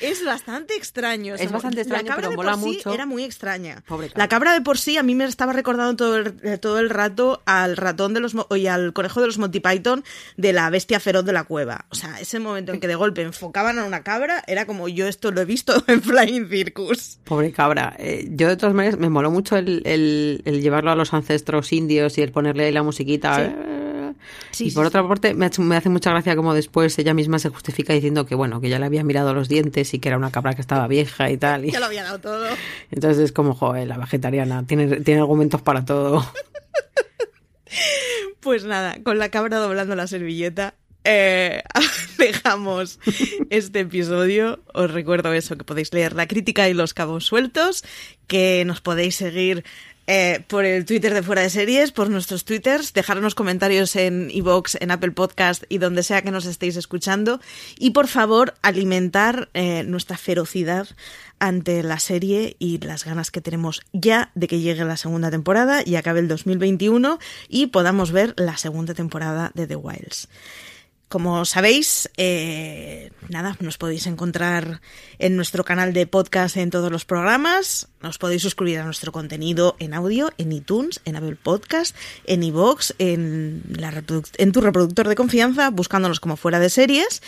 Es 0.00 0.24
bastante 0.24 0.74
extraño. 0.76 1.34
Es 1.34 1.50
bastante 1.50 1.76
la 1.76 1.82
extraño, 1.82 2.06
cabra 2.08 2.16
pero 2.28 2.30
de 2.30 2.36
mola 2.36 2.52
por 2.52 2.60
sí 2.60 2.66
mucho. 2.76 2.92
Era 2.94 3.06
muy 3.06 3.24
extraña. 3.24 3.82
Pobre 3.86 4.08
cabra. 4.08 4.22
La 4.24 4.28
cabra 4.28 4.52
de 4.52 4.60
por 4.60 4.78
sí 4.78 4.96
a 4.96 5.02
mí 5.02 5.14
me 5.14 5.24
estaba 5.24 5.52
recordando 5.52 5.96
todo 5.96 6.16
el, 6.16 6.34
eh, 6.42 6.58
todo 6.58 6.78
el 6.78 6.90
rato 6.90 7.42
al 7.46 7.76
ratón 7.76 8.14
de 8.14 8.20
los 8.20 8.34
y 8.56 8.66
al 8.66 8.92
conejo 8.92 9.20
de 9.20 9.26
los 9.26 9.38
Monty 9.38 9.60
Python 9.60 10.04
de 10.36 10.52
la 10.52 10.68
bestia 10.70 11.00
feroz 11.00 11.24
de 11.24 11.32
la 11.32 11.44
cueva. 11.44 11.86
O 11.90 11.94
sea, 11.94 12.20
ese 12.20 12.38
momento 12.38 12.72
en 12.72 12.80
que 12.80 12.88
de 12.88 12.94
golpe 12.94 13.22
enfocaban 13.22 13.78
a 13.78 13.84
una 13.84 14.02
cabra 14.02 14.42
era 14.46 14.66
como 14.66 14.88
yo 14.88 15.06
esto 15.06 15.30
lo 15.30 15.40
he 15.40 15.44
visto 15.44 15.82
en 15.86 16.02
Flying 16.02 16.48
Circus. 16.48 17.18
Pobre 17.24 17.52
cabra. 17.52 17.94
Eh, 17.98 18.28
yo 18.30 18.48
de 18.48 18.56
todas 18.56 18.74
maneras 18.74 18.98
me 18.98 19.08
moló 19.10 19.30
mucho 19.30 19.56
el, 19.56 19.82
el- 19.84 20.42
el 20.44 20.60
llevarlo 20.62 20.90
a 20.90 20.96
los 20.96 21.12
ancestros 21.14 21.72
indios 21.72 22.16
y 22.18 22.22
el 22.22 22.32
ponerle 22.32 22.64
ahí 22.66 22.72
la 22.72 22.82
musiquita. 22.82 23.36
Sí. 23.36 23.42
Eh, 23.44 23.86
Sí, 24.52 24.68
y 24.68 24.70
por 24.72 24.84
sí. 24.84 24.88
otra 24.88 25.06
parte 25.06 25.34
me, 25.34 25.44
ha 25.44 25.48
hecho- 25.48 25.62
me 25.62 25.76
hace 25.76 25.88
mucha 25.88 26.10
gracia 26.10 26.34
como 26.36 26.54
después 26.54 26.98
ella 26.98 27.14
misma 27.14 27.38
se 27.38 27.48
justifica 27.50 27.92
diciendo 27.92 28.26
que 28.26 28.34
bueno, 28.34 28.60
que 28.60 28.68
ya 28.68 28.78
le 28.78 28.86
había 28.86 29.04
mirado 29.04 29.32
los 29.34 29.48
dientes 29.48 29.92
y 29.94 29.98
que 29.98 30.08
era 30.08 30.16
una 30.18 30.30
cabra 30.30 30.54
que 30.54 30.60
estaba 30.60 30.86
vieja 30.88 31.30
y 31.30 31.36
tal. 31.36 31.64
Y... 31.64 31.70
Ya 31.70 31.80
lo 31.80 31.86
había 31.86 32.02
dado 32.04 32.18
todo. 32.18 32.46
Entonces 32.90 33.24
es 33.24 33.32
como, 33.32 33.54
joder, 33.54 33.86
la 33.88 33.96
vegetariana 33.98 34.66
tiene, 34.66 35.00
tiene 35.00 35.20
argumentos 35.20 35.62
para 35.62 35.84
todo. 35.84 36.24
Pues 38.40 38.64
nada, 38.64 38.96
con 39.02 39.18
la 39.18 39.28
cabra 39.28 39.58
doblando 39.58 39.94
la 39.94 40.06
servilleta, 40.06 40.74
eh, 41.04 41.62
dejamos 42.18 42.98
este 43.50 43.80
episodio. 43.80 44.60
Os 44.72 44.90
recuerdo 44.90 45.32
eso, 45.34 45.56
que 45.56 45.64
podéis 45.64 45.92
leer 45.92 46.14
la 46.14 46.26
crítica 46.26 46.68
y 46.68 46.74
los 46.74 46.94
cabos 46.94 47.26
sueltos, 47.26 47.84
que 48.26 48.64
nos 48.66 48.80
podéis 48.80 49.16
seguir 49.16 49.64
eh, 50.06 50.44
por 50.48 50.64
el 50.64 50.84
Twitter 50.84 51.14
de 51.14 51.22
Fuera 51.22 51.42
de 51.42 51.50
Series, 51.50 51.92
por 51.92 52.10
nuestros 52.10 52.44
Twitters, 52.44 52.92
dejarnos 52.92 53.34
comentarios 53.34 53.94
en 53.96 54.30
iVoox, 54.30 54.76
en 54.80 54.90
Apple 54.90 55.12
Podcast 55.12 55.64
y 55.68 55.78
donde 55.78 56.02
sea 56.02 56.22
que 56.22 56.30
nos 56.30 56.46
estéis 56.46 56.76
escuchando. 56.76 57.40
Y 57.78 57.90
por 57.90 58.08
favor, 58.08 58.54
alimentar 58.62 59.48
eh, 59.54 59.84
nuestra 59.84 60.16
ferocidad 60.16 60.88
ante 61.38 61.82
la 61.82 61.98
serie 61.98 62.56
y 62.58 62.78
las 62.78 63.04
ganas 63.04 63.30
que 63.30 63.40
tenemos 63.40 63.80
ya 63.92 64.30
de 64.34 64.46
que 64.46 64.60
llegue 64.60 64.84
la 64.84 64.96
segunda 64.96 65.30
temporada 65.30 65.82
y 65.84 65.96
acabe 65.96 66.20
el 66.20 66.28
2021 66.28 67.18
y 67.48 67.68
podamos 67.68 68.12
ver 68.12 68.34
la 68.36 68.56
segunda 68.56 68.94
temporada 68.94 69.50
de 69.54 69.66
The 69.66 69.76
Wilds. 69.76 70.28
Como 71.10 71.44
sabéis, 71.44 72.08
eh, 72.18 73.10
nada, 73.28 73.56
nos 73.58 73.78
podéis 73.78 74.06
encontrar 74.06 74.80
en 75.18 75.34
nuestro 75.34 75.64
canal 75.64 75.92
de 75.92 76.06
podcast 76.06 76.56
en 76.56 76.70
todos 76.70 76.92
los 76.92 77.04
programas. 77.04 77.88
Os 78.00 78.16
podéis 78.16 78.42
suscribir 78.42 78.78
a 78.78 78.84
nuestro 78.84 79.10
contenido 79.10 79.74
en 79.80 79.92
audio, 79.92 80.30
en 80.38 80.52
iTunes, 80.52 81.00
en 81.04 81.16
Apple 81.16 81.34
Podcast, 81.34 81.96
en 82.26 82.44
iVoox, 82.44 82.92
en, 82.98 83.64
en 84.38 84.52
tu 84.52 84.60
reproductor 84.60 85.08
de 85.08 85.16
confianza, 85.16 85.70
buscándonos 85.70 86.20
como 86.20 86.36
fuera 86.36 86.60
de 86.60 86.70
series. 86.70 87.22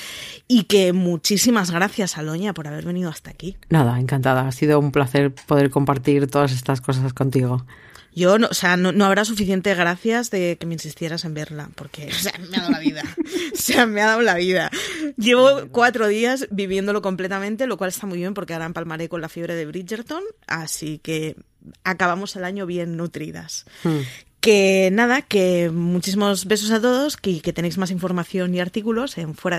Y 0.47 0.63
que 0.65 0.93
muchísimas 0.93 1.73
gracias, 1.73 2.17
Aloña, 2.19 2.55
por 2.55 2.69
haber 2.69 2.85
venido 2.85 3.11
hasta 3.11 3.31
aquí. 3.31 3.57
Nada, 3.69 3.99
encantada. 3.99 4.47
Ha 4.47 4.53
sido 4.53 4.79
un 4.79 4.93
placer 4.93 5.35
poder 5.35 5.71
compartir 5.71 6.31
todas 6.31 6.53
estas 6.53 6.81
cosas 6.81 7.13
contigo. 7.15 7.67
Yo, 8.15 8.39
no, 8.39 8.49
o 8.51 8.55
sea, 8.55 8.77
no, 8.77 8.93
no 8.93 9.07
habrá 9.07 9.25
suficiente 9.25 9.75
gracias 9.75 10.31
de 10.31 10.57
que 10.59 10.67
me 10.67 10.75
insistieras 10.75 11.25
en 11.25 11.35
verla, 11.35 11.71
porque, 11.75 12.09
o 12.11 12.15
sea, 12.15 12.33
me 12.39 12.57
ha 12.57 12.61
dado 12.61 12.73
la 12.73 12.79
vida. 12.79 13.03
O 13.53 13.65
sea, 13.65 13.87
me 13.87 14.01
ha 14.01 14.07
dado 14.07 14.23
la 14.23 14.35
vida. 14.35 14.71
Llevo 15.17 15.69
cuatro 15.71 16.09
días 16.09 16.49
viviéndolo 16.51 17.01
completamente, 17.01 17.67
lo 17.67 17.77
cual 17.77 17.91
está 17.91 18.07
muy 18.07 18.19
bien 18.19 18.35
porque 18.35 18.55
ahora 18.55 18.67
empalmaré 18.67 19.09
con 19.09 19.21
la 19.21 19.29
fiebre 19.29 19.55
de 19.55 19.67
Bridgerton, 19.67 20.23
así 20.49 20.99
que 20.99 21.37
acabamos 21.85 22.35
el 22.35 22.45
año 22.45 22.67
bien 22.67 22.97
nutridas. 22.97 23.67
Hmm. 23.85 24.01
Que 24.41 24.91
nada, 24.91 25.23
que 25.23 25.71
muchísimos 25.71 26.47
besos 26.47 26.73
a 26.73 26.81
todos, 26.81 27.17
que, 27.17 27.41
que 27.41 27.53
tenéis 27.53 27.79
más 27.79 27.93
información 27.93 28.53
y 28.55 28.61
artículos 28.61 29.17
en 29.19 29.35
fuera 29.37 29.59